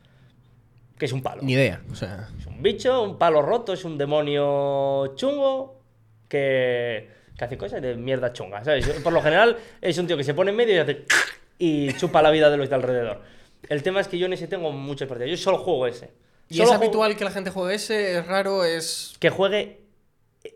que 0.98 1.06
es 1.06 1.12
un 1.12 1.22
palo. 1.22 1.42
Ni 1.44 1.54
idea. 1.54 1.82
O 1.92 1.96
sea. 1.96 2.30
Es 2.40 2.46
un 2.48 2.62
bicho, 2.62 3.04
un 3.04 3.18
palo 3.18 3.42
roto, 3.42 3.74
es 3.74 3.86
un 3.86 3.98
demonio 3.98 5.16
chungo 5.16 5.82
que, 6.28 7.10
que 7.38 7.46
hace 7.46 7.58
cosas 7.58 7.82
de 7.82 7.96
mierda 7.96 8.34
chunga, 8.34 8.64
¿sabes? 8.64 8.88
Por 9.04 9.14
lo 9.14 9.22
general 9.22 9.58
es 9.82 9.98
un 9.98 10.08
tío 10.08 10.18
que 10.18 10.24
se 10.24 10.34
pone 10.34 10.52
en 10.52 10.58
medio 10.58 10.76
y 10.76 10.78
hace 10.80 11.06
y 11.60 11.94
chupa 11.94 12.22
la 12.22 12.32
vida 12.32 12.50
de 12.50 12.58
los 12.58 12.70
de 12.70 12.76
alrededor. 12.76 13.22
El 13.70 13.84
tema 13.84 14.02
es 14.02 14.08
que 14.08 14.18
yo 14.18 14.26
en 14.26 14.34
ese 14.34 14.48
tengo 14.48 14.72
muchas 14.72 15.08
partidas. 15.08 15.30
Yo 15.30 15.38
solo 15.38 15.60
juego 15.60 15.88
ese. 15.88 16.12
¿Y 16.50 16.58
Solo 16.58 16.70
es 16.70 16.76
habitual 16.76 17.16
que 17.16 17.24
la 17.24 17.32
gente 17.32 17.50
juegue 17.50 17.76
ese? 17.76 18.18
¿Es 18.20 18.28
raro? 18.28 18.64
¿Es.? 18.64 19.16
que 19.20 19.30
juegue 19.30 19.82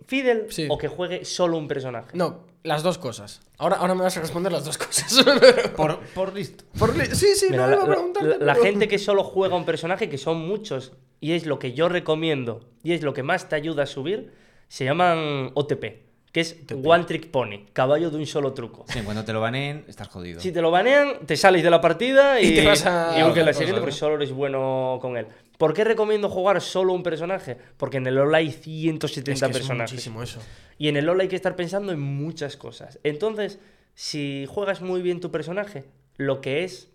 Fiddle 0.06 0.48
Sí. 0.52 0.68
o 0.70 0.78
que 0.78 0.88
juegue 0.88 1.26
solo 1.26 1.58
un 1.58 1.68
personaje? 1.68 2.10
No, 2.14 2.42
las 2.64 2.84
dos 2.84 2.98
cosas. 2.98 3.42
Ahora, 3.58 3.78
ahora 3.78 3.96
me 3.96 4.04
vas 4.04 4.16
a 4.18 4.22
responder 4.22 4.52
las 4.52 4.66
dos 4.66 4.78
cosas. 4.78 5.24
Por, 5.76 6.00
por 6.00 6.34
listo. 6.34 6.66
Por 6.78 6.96
li- 6.96 7.06
sí, 7.16 7.36
sí, 7.36 7.48
Mira, 7.50 7.64
no 7.64 7.70
la, 7.70 7.76
iba 7.76 7.84
a 7.84 7.88
la- 7.88 7.94
preguntarte, 7.96 8.30
la- 8.30 8.46
la 8.46 8.54
pero- 8.54 8.66
gente 8.66 8.88
que 8.88 9.00
solo 9.00 9.24
juega 9.24 9.56
un 9.56 9.66
personaje, 9.66 10.10
que 10.10 10.18
son 10.18 10.46
muchos, 10.46 10.92
y 11.22 11.32
es 11.34 11.46
lo 11.46 11.58
que 11.58 11.74
yo 11.74 11.90
recomiendo, 11.90 12.62
y 12.84 12.94
es 12.94 13.02
lo 13.02 13.14
que 13.14 13.24
más 13.24 13.48
te 13.50 13.56
ayuda 13.56 13.84
a 13.84 13.86
subir, 13.88 14.32
se 14.68 14.84
llaman 14.86 15.52
OTP, 15.56 16.04
que 16.34 16.42
es 16.42 16.58
One 16.84 17.06
Trick 17.06 17.32
Pony, 17.32 17.66
caballo 17.74 18.12
de 18.12 18.18
un 18.18 18.26
solo 18.28 18.54
truco. 18.54 18.86
Sí, 18.90 19.00
cuando 19.04 19.24
te 19.24 19.32
lo 19.34 19.40
baneen, 19.42 19.86
estás 19.88 20.10
jodido. 20.10 20.42
Si 20.42 20.52
te 20.52 20.62
lo 20.62 20.70
banean, 20.70 21.26
te 21.26 21.38
sales 21.38 21.64
de 21.64 21.70
la 21.72 21.80
partida 21.82 22.40
y, 22.42 22.48
Y 22.52 22.56
te 22.56 22.66
vas 22.68 22.86
a 22.86 23.18
y 23.18 23.22
aunque 23.22 23.44
la 23.44 23.54
siguiente, 23.54 23.80
porque 23.80 23.96
solo 23.96 24.16
eres 24.16 24.32
bueno 24.34 25.00
con 25.02 25.16
él. 25.18 25.28
¿Por 25.58 25.74
qué 25.74 25.84
recomiendo 25.84 26.30
jugar 26.30 26.62
solo 26.62 26.94
un 26.94 27.04
personaje? 27.04 27.58
Porque 27.78 27.98
en 27.98 28.08
el 28.08 28.16
LoL 28.16 28.34
hay 28.36 28.52
170 28.52 29.32
Es 29.34 29.40
que 29.40 29.46
es 29.46 29.58
personajes. 29.58 29.92
muchísimo 29.92 30.22
eso. 30.24 30.40
Y 30.78 30.88
en 30.90 30.98
el 30.98 31.06
LoL 31.06 31.20
hay 31.22 31.28
que 31.28 31.36
estar 31.36 31.56
pensando 31.56 31.92
en 31.92 32.00
muchas 32.00 32.58
cosas. 32.58 33.00
Entonces, 33.04 33.60
si 33.96 34.46
juegas 34.48 34.82
muy 34.82 35.02
bien 35.02 35.20
tu 35.20 35.32
personaje, 35.32 35.86
lo 36.18 36.42
que 36.42 36.64
es 36.64 36.92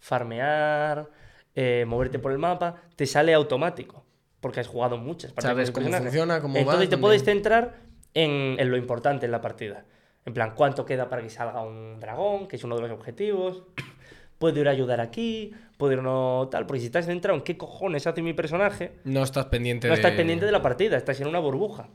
farmear, 0.00 1.10
eh, 1.54 1.84
moverte 1.86 2.18
por 2.18 2.32
el 2.32 2.38
mapa, 2.38 2.82
te 2.96 3.06
sale 3.06 3.32
automático. 3.34 4.04
Porque 4.40 4.60
has 4.60 4.66
jugado 4.66 4.98
muchas 4.98 5.32
partidas 5.32 5.52
Sabes 5.52 5.70
cómo 5.70 5.90
funciona, 5.90 6.40
cómo 6.40 6.54
va, 6.54 6.60
Entonces 6.60 6.88
te 6.88 6.90
también. 6.90 7.00
puedes 7.00 7.24
centrar 7.24 7.76
en, 8.12 8.56
en 8.58 8.70
lo 8.70 8.76
importante 8.76 9.24
en 9.24 9.32
la 9.32 9.40
partida. 9.40 9.84
En 10.26 10.34
plan, 10.34 10.52
cuánto 10.54 10.84
queda 10.84 11.08
para 11.08 11.22
que 11.22 11.30
salga 11.30 11.62
un 11.62 11.98
dragón, 12.00 12.46
que 12.48 12.56
es 12.56 12.64
uno 12.64 12.76
de 12.76 12.82
los 12.82 12.90
objetivos. 12.90 13.62
Puedo 14.38 14.60
ir 14.60 14.68
a 14.68 14.72
ayudar 14.72 15.00
aquí, 15.00 15.54
puedo 15.84 15.92
ir 15.92 16.02
no 16.02 16.48
tal. 16.50 16.66
Porque 16.66 16.80
si 16.80 16.86
estás 16.86 17.06
centrado 17.06 17.36
en 17.38 17.44
qué 17.44 17.56
cojones 17.56 18.06
hace 18.06 18.22
mi 18.22 18.32
personaje, 18.32 18.92
No 19.04 19.22
estás 19.22 19.46
pendiente 19.46 19.86
no 19.88 19.94
de. 19.94 20.00
estás 20.00 20.12
pendiente 20.12 20.46
de 20.46 20.52
la 20.52 20.62
partida, 20.62 20.96
estás 20.96 21.20
en 21.20 21.26
una 21.28 21.38
burbuja. 21.38 21.88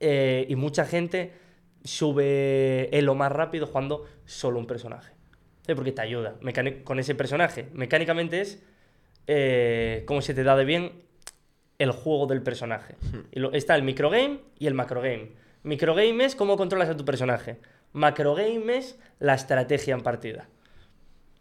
Eh, 0.00 0.46
y 0.48 0.56
mucha 0.56 0.84
gente 0.84 1.32
sube 1.84 2.88
elo 2.96 3.14
más 3.14 3.32
rápido 3.32 3.66
jugando 3.66 4.04
solo 4.24 4.58
un 4.58 4.66
personaje. 4.66 5.12
¿Sí? 5.66 5.74
Porque 5.74 5.92
te 5.92 6.02
ayuda. 6.02 6.36
Mecánic- 6.40 6.82
con 6.84 6.98
ese 6.98 7.14
personaje. 7.14 7.68
Mecánicamente 7.72 8.40
es 8.40 8.62
eh, 9.26 10.04
cómo 10.06 10.22
se 10.22 10.32
te 10.34 10.42
da 10.42 10.56
de 10.56 10.64
bien 10.64 11.02
el 11.78 11.90
juego 11.92 12.26
del 12.26 12.42
personaje. 12.42 12.94
Y 13.32 13.40
lo- 13.40 13.52
está 13.52 13.74
el 13.76 13.82
microgame 13.82 14.40
y 14.58 14.66
el 14.66 14.74
macrogame. 14.74 15.32
Microgame 15.64 16.24
es 16.24 16.34
cómo 16.34 16.56
controlas 16.56 16.88
a 16.88 16.96
tu 16.96 17.04
personaje. 17.04 17.58
Macrogame 17.92 18.76
es 18.78 18.98
la 19.18 19.34
estrategia 19.34 19.94
en 19.94 20.00
partida. 20.02 20.48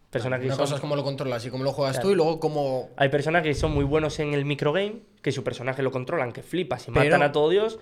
Personajes 0.10 0.46
Una 0.46 0.56
son- 0.56 0.64
cosa 0.64 0.76
es 0.76 0.82
cómo 0.82 0.96
lo 0.96 1.04
controlas 1.04 1.46
y 1.46 1.50
cómo 1.50 1.64
lo 1.66 1.74
juegas 1.74 1.98
Claro. 1.98 2.08
tú 2.08 2.14
y 2.14 2.16
luego 2.16 2.40
cómo. 2.40 2.90
hay 2.96 3.10
personajes 3.10 3.56
que 3.56 3.60
son 3.60 3.72
muy 3.74 3.84
buenos 3.84 4.20
en 4.20 4.34
el 4.34 4.46
microgame, 4.46 5.02
que 5.22 5.32
su 5.34 5.44
personaje 5.44 5.82
lo 5.84 5.92
controlan, 5.92 6.32
que 6.32 6.44
flipas 6.44 6.88
y 6.88 6.92
Pero- 6.92 7.06
matan 7.06 7.24
a 7.24 7.32
todo 7.34 7.50
Dios, 7.50 7.78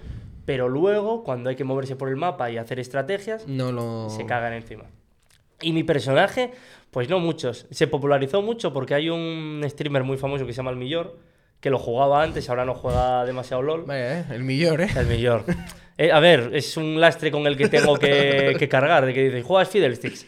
pero 0.45 0.67
luego, 0.67 1.23
cuando 1.23 1.49
hay 1.51 1.55
que 1.55 1.63
moverse 1.63 1.95
por 1.95 2.09
el 2.09 2.15
mapa 2.15 2.49
y 2.49 2.57
hacer 2.57 2.79
estrategias, 2.79 3.47
No 3.47 3.71
lo. 3.71 4.09
se 4.09 4.25
cagan 4.25 4.53
encima. 4.53 4.85
Y 5.61 5.71
mi 5.71 5.83
personaje, 5.83 6.51
pues 6.91 7.09
no 7.09 7.19
muchos. 7.19 7.67
Se 7.71 7.87
popularizó 7.87 8.41
mucho 8.41 8.73
porque 8.73 8.93
hay 8.95 9.09
un 9.09 9.61
streamer 9.67 10.03
muy 10.03 10.17
famoso 10.17 10.45
que 10.45 10.51
se 10.53 10.57
llama 10.57 10.71
El 10.71 10.77
Millor, 10.77 11.17
que 11.61 11.69
lo 11.69 11.77
jugaba 11.79 12.21
antes, 12.23 12.49
ahora 12.49 12.65
no 12.65 12.73
juega 12.75 13.23
demasiado 13.25 13.61
LOL. 13.61 13.85
Vaya, 13.85 14.19
eh. 14.21 14.25
El 14.31 14.43
millón, 14.43 14.81
eh. 14.81 14.89
El 14.97 15.05
Millor. 15.07 15.43
Eh, 15.97 16.11
a 16.11 16.19
ver, 16.19 16.49
es 16.53 16.75
un 16.75 16.99
lastre 16.99 17.31
con 17.31 17.47
el 17.47 17.55
que 17.55 17.69
tengo 17.69 17.97
que, 17.97 18.57
que 18.59 18.67
cargar, 18.67 19.05
de 19.05 19.13
que 19.13 19.23
dice, 19.29 19.41
juegas 19.43 19.69
Fiddlesticks. 19.69 20.25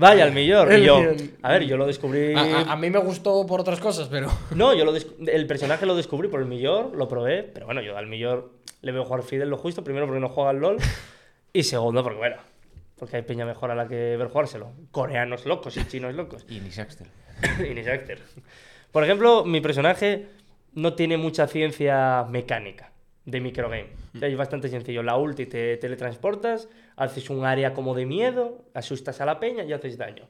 Vaya, 0.00 0.24
el 0.26 0.38
Y 0.38 0.46
yo, 0.46 1.02
a 1.42 1.52
ver, 1.52 1.64
yo 1.64 1.76
lo 1.76 1.86
descubrí... 1.86 2.34
A, 2.34 2.40
a- 2.40 2.72
a 2.72 2.76
mí 2.76 2.88
me 2.88 2.98
gustó 2.98 3.46
por 3.46 3.60
otras 3.60 3.78
cosas, 3.80 4.08
pero. 4.08 4.28
No, 4.54 4.72
yo 4.74 4.84
lo 4.86 4.92
el 4.94 5.46
personaje 5.46 5.84
lo 5.84 5.94
descubrí 5.94 6.28
por 6.28 6.40
el 6.40 6.46
Millor, 6.46 6.96
lo 6.96 7.06
probé, 7.06 7.42
pero 7.42 7.66
bueno, 7.66 7.82
yo 7.82 7.96
al 7.98 8.06
Millor 8.06 8.50
le 8.80 8.92
veo 8.92 9.04
jugar 9.04 9.22
Fidel 9.22 9.50
lo 9.50 9.58
justo, 9.58 9.84
primero 9.84 10.06
porque 10.06 10.20
no 10.20 10.30
juega 10.30 10.50
al 10.50 10.56
LOL 10.58 10.78
y 11.52 11.62
segundo 11.64 12.02
porque 12.02 12.18
bueno, 12.18 12.36
porque 12.98 13.16
hay 13.16 13.22
peña 13.22 13.44
mejor 13.44 13.70
a 13.70 13.74
la 13.74 13.86
que 13.86 14.16
ver 14.16 14.28
jugárselo. 14.28 14.72
Coreanos 14.90 15.44
locos 15.44 15.76
y 15.76 15.86
chinos 15.86 16.14
locos. 16.14 16.46
Y 16.48 16.60
ni 16.60 16.70
Sexter. 16.70 17.06
y 17.58 17.74
ni. 17.74 17.82
Por 18.90 19.04
ejemplo, 19.04 19.44
mi 19.44 19.60
personaje 19.60 20.28
no 20.72 20.94
tiene 20.94 21.18
mucha 21.18 21.46
ciencia 21.46 22.24
mecánica 22.28 22.90
de 23.24 23.40
microgame. 23.40 23.88
Es 24.20 24.36
bastante 24.36 24.68
sencillo. 24.68 25.02
La 25.02 25.16
ulti 25.16 25.46
te 25.46 25.76
teletransportas, 25.76 26.68
haces 26.96 27.30
un 27.30 27.44
área 27.44 27.72
como 27.74 27.94
de 27.94 28.06
miedo, 28.06 28.64
asustas 28.74 29.20
a 29.20 29.26
la 29.26 29.38
peña 29.40 29.64
y 29.64 29.72
haces 29.72 29.98
daño. 29.98 30.24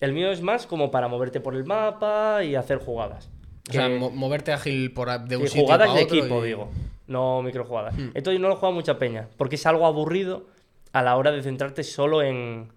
El 0.00 0.12
mío 0.12 0.30
es 0.30 0.40
más 0.40 0.66
como 0.66 0.90
para 0.90 1.08
moverte 1.08 1.40
por 1.40 1.54
el 1.54 1.64
mapa 1.64 2.42
y 2.44 2.54
hacer 2.54 2.78
jugadas. 2.78 3.30
O 3.68 3.72
sea, 3.72 3.88
Que- 3.88 3.98
mo- 3.98 4.10
moverte 4.10 4.52
ágil 4.52 4.92
por 4.92 5.08
de 5.20 5.36
un 5.36 5.44
y 5.44 5.48
sitio 5.48 5.62
jugadas 5.64 5.88
pa' 5.88 5.94
de 5.94 6.04
otro 6.04 6.16
equipo, 6.18 6.42
y- 6.44 6.48
digo. 6.48 6.70
no 7.08 7.42
microjugadas. 7.42 7.94
Hmm. 7.96 8.10
Entonces 8.14 8.40
no 8.40 8.48
lo 8.48 8.56
juega 8.56 8.74
mucha 8.74 8.98
peña, 8.98 9.28
porque 9.36 9.56
es 9.56 9.66
algo 9.66 9.86
aburrido 9.86 10.46
a 10.92 11.02
la 11.02 11.16
hora 11.16 11.30
de 11.30 11.42
centrarte 11.42 11.82
solo 11.84 12.22
en, 12.22 12.72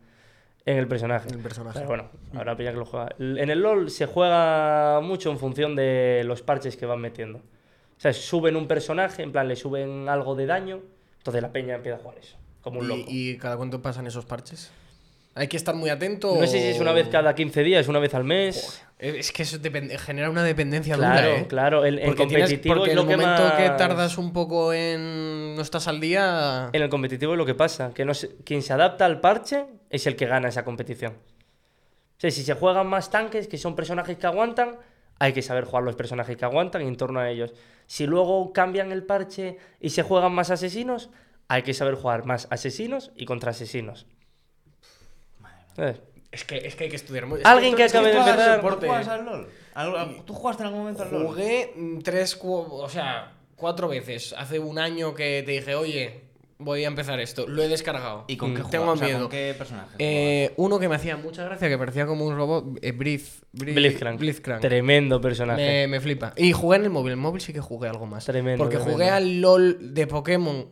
en 0.66 0.78
el 0.78 0.88
personaje. 0.88 1.30
El 1.30 1.40
personaje. 1.40 1.80
Pero 1.80 1.88
bueno, 1.88 2.10
habrá 2.36 2.56
peña 2.58 2.72
que 2.72 2.78
lo 2.78 2.86
juega. 2.86 3.10
En 3.18 3.50
el 3.50 3.62
LoL 3.62 3.90
se 3.90 4.06
juega 4.06 5.00
mucho 5.02 5.32
en 5.32 5.38
función 5.40 5.76
de 5.76 6.24
los 6.26 6.42
parches 6.42 6.76
que 6.78 6.86
van 6.86 7.00
metiendo. 7.00 7.40
Sea, 8.04 8.12
suben 8.14 8.56
un 8.58 8.68
personaje, 8.68 9.24
en 9.24 9.32
plan 9.32 9.48
le 9.48 9.56
suben 9.56 10.10
algo 10.10 10.36
de 10.36 10.46
daño, 10.46 10.82
entonces 11.20 11.42
la 11.42 11.52
peña 11.54 11.76
empieza 11.76 11.98
a 11.98 12.02
jugar 12.02 12.18
eso, 12.20 12.36
como 12.62 12.82
un 12.82 12.88
loco. 12.90 13.06
¿Y, 13.08 13.30
y 13.32 13.38
cada 13.38 13.56
cuánto 13.56 13.82
pasan 13.82 14.06
esos 14.08 14.26
parches? 14.26 14.72
Hay 15.36 15.48
que 15.48 15.56
estar 15.58 15.74
muy 15.74 15.90
atento. 15.90 16.36
No 16.40 16.46
sé 16.46 16.60
si 16.60 16.68
es 16.68 16.80
una 16.80 16.92
vez 16.92 17.08
cada 17.08 17.34
15 17.34 17.64
días, 17.64 17.88
una 17.88 17.98
vez 18.00 18.14
al 18.14 18.24
mes. 18.24 18.84
Es 19.00 19.32
que 19.32 19.42
eso 19.44 19.58
genera 20.00 20.30
una 20.30 20.44
dependencia 20.44 20.96
Claro, 20.96 21.28
dura, 21.30 21.40
¿eh? 21.42 21.48
claro. 21.48 21.86
En, 21.86 21.98
en 21.98 22.06
Porque, 22.06 22.28
tienes- 22.28 22.50
competitivo 22.50 22.76
porque 22.76 22.92
es 22.92 22.92
en 22.92 22.96
lo 22.98 23.02
el 23.04 23.08
que 23.08 23.18
momento 23.26 23.44
más... 23.44 23.54
que 23.54 23.70
tardas 23.70 24.18
un 24.20 24.32
poco 24.34 24.74
en 24.74 25.56
no 25.56 25.62
estás 25.64 25.88
al 25.88 26.00
día. 26.00 26.70
En 26.72 26.82
el 26.84 26.90
competitivo 26.90 27.32
es 27.34 27.38
lo 27.40 27.46
que 27.48 27.56
pasa, 27.56 27.94
que 27.96 28.06
no 28.06 28.14
se- 28.14 28.36
quien 28.44 28.62
se 28.62 28.74
adapta 28.74 29.06
al 29.06 29.22
parche 29.22 29.66
es 29.90 30.06
el 30.06 30.16
que 30.16 30.28
gana 30.28 30.50
esa 30.50 30.64
competición. 30.64 31.14
O 31.14 32.20
sea, 32.20 32.30
si 32.30 32.44
se 32.44 32.54
juegan 32.54 32.86
más 32.86 33.10
tanques, 33.10 33.48
que 33.48 33.58
son 33.58 33.76
personajes 33.76 34.18
que 34.18 34.28
aguantan, 34.28 34.76
hay 35.24 35.32
que 35.32 35.42
saber 35.42 35.64
jugar 35.64 35.84
los 35.84 35.96
personajes 35.96 36.36
que 36.36 36.44
aguantan 36.44 36.82
y 36.82 36.88
en 36.88 36.98
torno 36.98 37.20
a 37.22 37.30
ellos. 37.30 37.54
Si 37.88 38.06
luego 38.06 38.52
cambian 38.52 38.92
el 38.92 39.04
parche 39.04 39.58
y 39.80 39.92
se 39.92 40.04
juegan 40.04 40.34
más 40.34 40.52
asesinos, 40.52 41.10
hay 41.48 41.62
que 41.62 41.74
saber 41.74 41.96
jugar 41.96 42.26
más 42.26 42.48
asesinos 42.52 43.12
y 43.16 43.24
contra 43.26 43.52
asesinos. 43.52 44.06
¿Sabes? 45.78 46.02
Es 46.32 46.44
que, 46.44 46.58
es 46.58 46.76
que 46.76 46.86
hay 46.86 46.90
que 46.90 46.96
estudiar 46.98 47.26
mucho. 47.26 47.44
Alguien 47.48 47.74
que 47.76 47.84
acabe 47.86 48.12
de 48.12 48.18
empezar- 48.18 48.60
¿Tú 48.62 48.68
juegas 48.80 49.08
al 49.08 49.26
LOL? 49.26 49.48
¿Al- 49.76 50.26
¿Tú 50.26 50.34
jugaste 50.34 50.64
en 50.64 50.68
algún 50.68 50.82
momento 50.82 51.04
al 51.04 51.12
LOL? 51.12 51.28
Jugué 51.28 51.74
tres, 52.04 52.36
cu- 52.36 52.58
o 52.58 52.90
sea, 52.90 53.32
cuatro 53.56 53.88
veces. 53.88 54.34
Hace 54.38 54.60
un 54.60 54.78
año 54.78 55.14
que 55.14 55.42
te 55.46 55.52
dije, 55.54 55.76
oye, 55.76 56.23
voy 56.64 56.84
a 56.84 56.88
empezar 56.88 57.20
esto. 57.20 57.46
Lo 57.48 57.62
he 57.64 57.68
descargado. 57.68 58.26
¿Y 58.28 58.38
con 58.38 58.52
Mm, 58.52 58.56
qué 58.56 58.62
Tengo 58.72 58.84
jugabas? 58.86 58.96
O 58.96 58.98
sea, 59.00 59.08
miedo. 59.08 59.20
¿Con 59.22 59.30
qué 59.32 59.56
personaje? 59.58 59.90
Eh, 60.00 60.52
uno 60.58 60.80
que 60.80 60.90
me 60.90 60.96
hacía 60.96 61.18
mucha 61.18 61.44
gracia, 61.44 61.68
que 61.70 61.78
parecía 61.78 62.06
como 62.06 62.26
un 62.26 62.36
robot, 62.36 62.78
eh, 62.82 62.94
Briz- 62.94 63.42
Blitzcrank. 63.54 64.20
Blitzcrank. 64.20 64.62
Tremendo 64.62 65.20
personaje. 65.22 65.62
Me, 65.62 65.88
me 65.88 66.00
flipa. 66.02 66.34
Y 66.38 66.52
jugué 66.52 66.78
en 66.78 66.84
el 66.86 66.90
móvil. 66.90 67.14
En 67.14 67.20
el 67.20 67.22
móvil 67.24 67.42
sí 67.42 67.54
que 67.54 67.60
jugué 67.62 67.90
algo 67.90 68.06
más. 68.06 68.26
Tremendo, 68.26 68.64
Porque 68.64 68.78
tremendo. 68.78 68.94
jugué 68.98 69.10
al 69.10 69.42
LOL 69.42 69.94
de 69.94 70.08
Pokémon. 70.08 70.66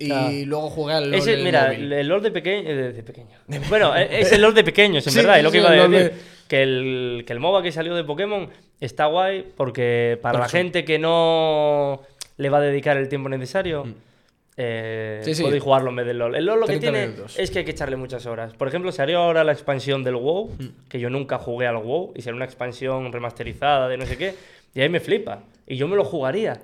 Y 0.00 0.06
Claro. 0.06 0.30
luego 0.46 0.70
jugué 0.70 0.94
al 0.94 1.10
LOL 1.10 1.14
Ese, 1.20 1.34
el 1.34 1.42
mira, 1.44 1.66
móvil. 1.66 1.92
el 1.92 2.06
LOL 2.06 2.22
de 2.22 2.30
pequeño. 2.30 2.68
De, 2.68 2.92
de 2.92 3.02
pequeño. 3.02 3.36
Bueno, 3.68 3.96
e- 3.96 4.20
es 4.20 4.30
el 4.30 4.40
LOL 4.42 4.54
de 4.54 4.62
pequeños, 4.62 5.04
en 5.06 5.12
Sí, 5.12 5.18
verdad. 5.18 5.38
es 5.38 5.42
lo 5.44 5.50
que 5.50 5.58
iba 5.58 5.70
a 5.70 5.72
decir. 5.72 5.90
de- 5.90 6.12
Que, 6.46 6.62
el, 6.62 7.24
que 7.26 7.32
el 7.32 7.40
MOBA 7.40 7.62
que 7.62 7.72
salió 7.72 7.94
de 7.94 8.04
Pokémon 8.04 8.48
está 8.80 9.06
guay 9.06 9.44
porque 9.56 10.18
para 10.22 10.38
Por 10.38 10.40
la 10.42 10.48
gente 10.48 10.84
que 10.84 10.98
no 10.98 12.00
le 12.38 12.48
va 12.48 12.58
a 12.58 12.60
dedicar 12.62 12.96
el 12.96 13.08
tiempo 13.08 13.28
necesario. 13.28 13.86
Eh. 14.58 15.20
Sí, 15.22 15.34
sí. 15.34 15.42
podéis 15.42 15.62
jugarlo 15.62 15.90
en 15.90 15.96
vez 15.96 16.06
del 16.06 16.18
LOL. 16.18 16.34
El 16.34 16.44
LOL 16.44 16.60
lo 16.60 16.66
que 16.66 16.78
30 16.78 16.90
tiene 16.90 17.06
minutos. 17.06 17.38
es 17.38 17.50
que 17.50 17.60
hay 17.60 17.64
que 17.64 17.70
echarle 17.70 17.96
muchas 17.96 18.26
horas. 18.26 18.52
Por 18.54 18.68
ejemplo, 18.68 18.90
salió 18.92 19.18
ahora 19.20 19.44
la 19.44 19.52
expansión 19.52 20.02
del 20.04 20.16
WoW, 20.16 20.50
Mm. 20.58 20.88
que 20.88 20.98
yo 21.00 21.08
nunca 21.10 21.38
jugué 21.38 21.66
al 21.68 21.76
WoW, 21.76 22.12
y 22.16 22.22
será 22.22 22.34
una 22.36 22.44
expansión 22.44 23.12
remasterizada 23.12 23.88
de 23.88 23.96
no 23.96 24.04
sé 24.04 24.18
qué, 24.18 24.34
y 24.74 24.80
ahí 24.80 24.88
me 24.88 25.00
flipa. 25.00 25.44
Y 25.66 25.76
yo 25.76 25.86
me 25.88 25.96
lo 25.96 26.04
jugaría. 26.04 26.60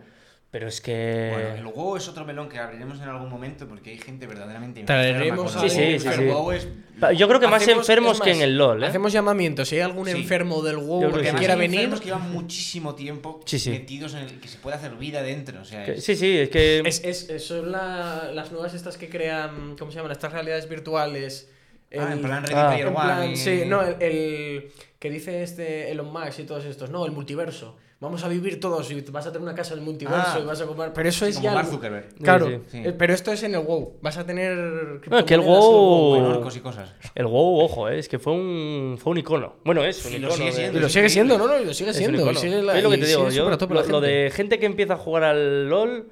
Pero 0.55 0.69
es 0.69 0.81
que. 0.81 1.31
Bueno, 1.33 1.55
el 1.57 1.65
WoW 1.75 1.97
es 1.97 2.07
otro 2.07 2.25
melón 2.25 2.49
que 2.49 2.61
abriremos 2.61 3.01
en 3.03 3.09
algún 3.09 3.29
momento 3.29 3.67
porque 3.67 3.91
hay 3.91 3.99
gente 3.99 4.25
verdaderamente 4.29 4.85
Traeremos 4.85 5.53
enferma 5.53 5.53
con 5.53 5.59
a 5.61 5.65
el 5.65 5.71
Sí, 5.71 5.77
WoW, 5.81 5.99
sí, 5.99 6.05
pero 6.05 6.15
sí, 6.15 6.21
el 6.23 6.29
sí. 6.29 6.33
WoW 6.33 6.53
es... 6.53 6.69
Pa- 7.01 7.13
Yo 7.13 7.27
creo 7.27 7.41
que 7.41 7.49
más 7.49 7.61
Hacemos- 7.65 7.89
enfermos 7.89 8.21
que 8.21 8.31
en 8.31 8.41
el 8.41 8.57
LOL, 8.57 8.85
¿eh? 8.85 8.87
Hacemos 8.87 9.13
llamamientos. 9.13 9.69
Si 9.69 9.75
hay 9.75 9.81
algún 9.83 10.07
Sí. 10.07 10.13
enfermo 10.13 10.63
del 10.63 10.77
WoW 10.77 11.01
creo 11.01 11.13
que 11.15 11.23
que 11.23 11.31
sí. 11.33 11.37
quiera 11.39 11.55
hay 11.55 11.59
venir. 11.59 11.81
enfermos 11.81 12.01
que 12.03 12.07
llevan 12.07 12.31
muchísimo 12.31 12.95
tiempo 12.95 13.41
Sí, 13.47 13.59
sí. 13.59 13.71
metidos 13.71 14.15
en 14.15 14.21
el 14.21 14.39
que 14.39 14.47
se 14.47 14.59
puede 14.59 14.77
hacer 14.77 14.93
vida 14.95 15.23
dentro. 15.25 15.61
O 15.61 15.65
sea, 15.65 15.85
Que- 15.85 15.95
es- 15.95 16.05
Sí, 16.05 16.15
sí, 16.15 16.39
es 16.39 16.49
que. 16.51 16.83
Es, 16.87 17.03
es- 17.03 17.45
son 17.45 17.73
la- 17.73 18.31
las 18.33 18.53
nuevas 18.53 18.75
estas 18.75 18.97
que 18.97 19.09
crean, 19.09 19.75
¿cómo 19.77 19.91
se 19.91 19.97
llaman? 19.97 20.13
Estas 20.13 20.33
realidades 20.33 20.69
virtuales. 20.69 21.51
Ah, 21.99 22.07
en 22.07 22.13
El- 22.13 22.21
plan 22.21 22.45
Ready 22.45 22.55
Ah. 22.57 22.69
Player 22.69 22.87
One. 22.87 22.95
plan, 22.97 23.31
y- 23.33 23.37
sí, 23.37 23.63
no, 23.67 23.83
el, 23.83 23.97
el 24.01 24.73
que 25.01 25.11
dice 25.11 25.43
este 25.43 25.91
Elon 25.91 26.13
Musk 26.13 26.39
y 26.39 26.43
todos 26.45 26.65
estos, 26.65 26.91
no, 26.91 27.05
el 27.07 27.11
multiverso. 27.11 27.77
Vamos 28.05 28.23
a 28.23 28.29
vivir 28.29 28.61
todos 28.61 28.91
y 28.91 29.01
vas 29.11 29.27
a 29.27 29.33
tener 29.33 29.43
una 29.43 29.55
casa 29.55 29.73
en 29.75 29.81
el 29.81 29.85
multiverso 29.85 30.21
Ah. 30.37 30.39
y 30.41 30.45
vas 30.45 30.61
a 30.61 30.67
comprar. 30.67 30.93
Pero 30.93 31.09
eso 31.09 31.27
es 31.27 31.35
como 31.37 31.45
ya. 31.49 31.55
Mark 31.55 31.67
Zuckerberg. 31.69 32.15
Claro, 32.23 32.47
Sí, 32.49 32.59
sí. 32.69 32.83
eh, 32.85 32.93
pero 32.97 33.13
esto 33.15 33.33
es 33.33 33.43
en 33.43 33.55
el 33.55 33.61
WoW. 33.61 33.95
Vas 34.03 34.17
a 34.19 34.25
tener. 34.25 35.01
Bueno, 35.09 35.19
es 35.19 35.25
que 35.25 35.35
el 35.35 35.41
WoW- 35.41 36.55
y 36.57 36.61
cosas. 36.61 36.93
El 37.15 37.27
WoW, 37.27 37.59
ojo, 37.65 37.89
eh, 37.89 37.99
es 37.99 38.09
que 38.09 38.19
fue 38.19 38.33
un, 38.33 38.97
fue 38.99 39.11
un 39.13 39.19
icono. 39.19 39.55
Bueno, 39.65 39.83
es 39.85 40.05
un 40.05 40.13
Y 40.13 40.19
lo 40.19 40.29
icono. 40.29 40.37
sigue 40.37 40.47
de- 40.51 40.53
siendo. 40.57 40.79
Y 40.79 40.83
lo 40.83 40.89
sigue 40.89 41.09
siendo, 41.09 41.39
no, 41.39 41.47
no, 41.49 41.61
y 41.61 41.65
lo 41.65 41.75
sigue 41.75 41.91
es 41.91 41.97
siendo. 41.97 42.19
y 42.19 42.21
icono. 42.23 42.39
sigue 42.39 42.63
la- 42.63 42.77
es 42.79 42.83
lo 42.85 42.91
que 42.91 42.99
te 42.99 43.07
digo, 43.07 43.31
sigue 43.31 43.37
yo, 43.37 43.49
lo, 43.51 43.83
lo 43.89 44.01
de 44.01 44.31
gente 44.33 44.59
que 44.59 44.67
empieza 44.67 44.95
a 44.95 44.97
jugar 44.99 45.25
al 45.25 45.69
LOL, 45.69 46.09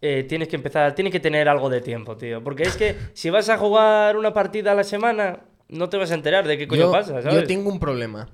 eh, 0.00 0.24
tienes 0.28 0.48
que 0.48 0.56
empezar, 0.56 0.94
tienes 0.94 1.12
que 1.12 1.20
tener 1.20 1.48
algo 1.48 1.68
de 1.68 1.80
tiempo, 1.80 2.16
tío. 2.16 2.42
Porque 2.42 2.62
es 2.62 2.76
que 2.76 2.94
si 3.14 3.30
vas 3.30 3.48
a 3.48 3.58
jugar 3.58 4.16
una 4.16 4.32
partida 4.32 4.72
a 4.72 4.74
la 4.74 4.84
semana, 4.84 5.40
no 5.68 5.88
te 5.88 5.96
vas 5.96 6.10
a 6.12 6.14
enterar 6.14 6.46
de 6.46 6.56
qué 6.56 6.66
coño 6.68 6.82
yo, 6.86 6.92
pasa, 6.92 7.20
¿sabes? 7.22 7.34
yo 7.34 7.44
tengo 7.46 7.68
un 7.70 7.78
problema. 7.80 8.28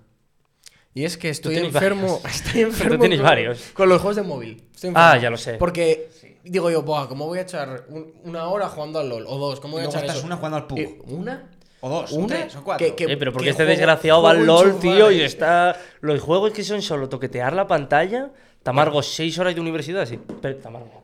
Y 0.95 1.05
es 1.05 1.19
que 1.19 1.29
estoy 1.29 1.57
enfermo. 1.59 2.21
Estoy 2.29 2.63
enfermo. 2.63 3.01
tienes 3.01 3.19
con, 3.19 3.27
varios. 3.29 3.61
Con 3.75 3.89
los 3.89 4.01
juegos 4.01 4.17
de 4.17 4.23
móvil. 4.23 4.63
Estoy 4.75 4.91
Ah, 4.95 5.07
enfermo. 5.17 5.23
ya 5.23 5.31
lo 5.31 5.37
sé. 5.37 5.55
Porque 5.55 6.09
digo 6.45 6.71
yo, 6.71 6.83
Buah, 6.83 7.09
¿cómo 7.09 7.27
voy 7.27 7.39
a 7.39 7.43
echar 7.43 7.85
un- 7.89 8.13
una 8.25 8.47
hora 8.49 8.69
jugando 8.69 9.01
al 9.01 9.09
LOL? 9.09 9.25
O 9.27 9.37
dos, 9.39 9.59
¿cómo 9.61 9.75
voy 9.75 9.85
a 9.85 9.89
echar 9.89 10.05
eso? 10.05 10.25
una 10.25 10.37
jugando 10.37 10.57
al 10.59 10.67
PUG. 10.67 10.79
Eh, 10.79 10.99
¿Una? 11.07 11.51
O 11.81 11.89
dos, 11.91 12.13
o 12.13 12.17
¿Una? 12.17 12.29
tres, 12.37 12.57
o 12.57 12.65
cuatro. 12.65 12.87
Que- 12.87 12.95
que- 12.95 13.13
Eh, 13.13 13.17
pero 13.17 13.33
porque 13.33 13.47
que 13.47 13.51
este 13.51 13.65
juego- 13.65 13.77
desgraciado 13.77 14.23
va 14.23 14.31
al 14.31 14.47
LOL, 14.47 14.79
tío, 14.79 15.11
y 15.11 15.21
está. 15.21 15.77
Los 16.01 16.21
juegos 16.21 16.53
que 16.53 16.63
son 16.65 16.81
solo 16.81 17.09
toquetear 17.09 17.53
la 17.55 17.67
pantalla. 17.67 18.31
Tamargo, 18.65 19.03
6 19.03 19.39
horas 19.39 19.55
de 19.55 19.61
universidad, 19.61 20.07
sí. 20.07 20.19
Pero, 20.41 20.57
Tamargo. 20.57 21.03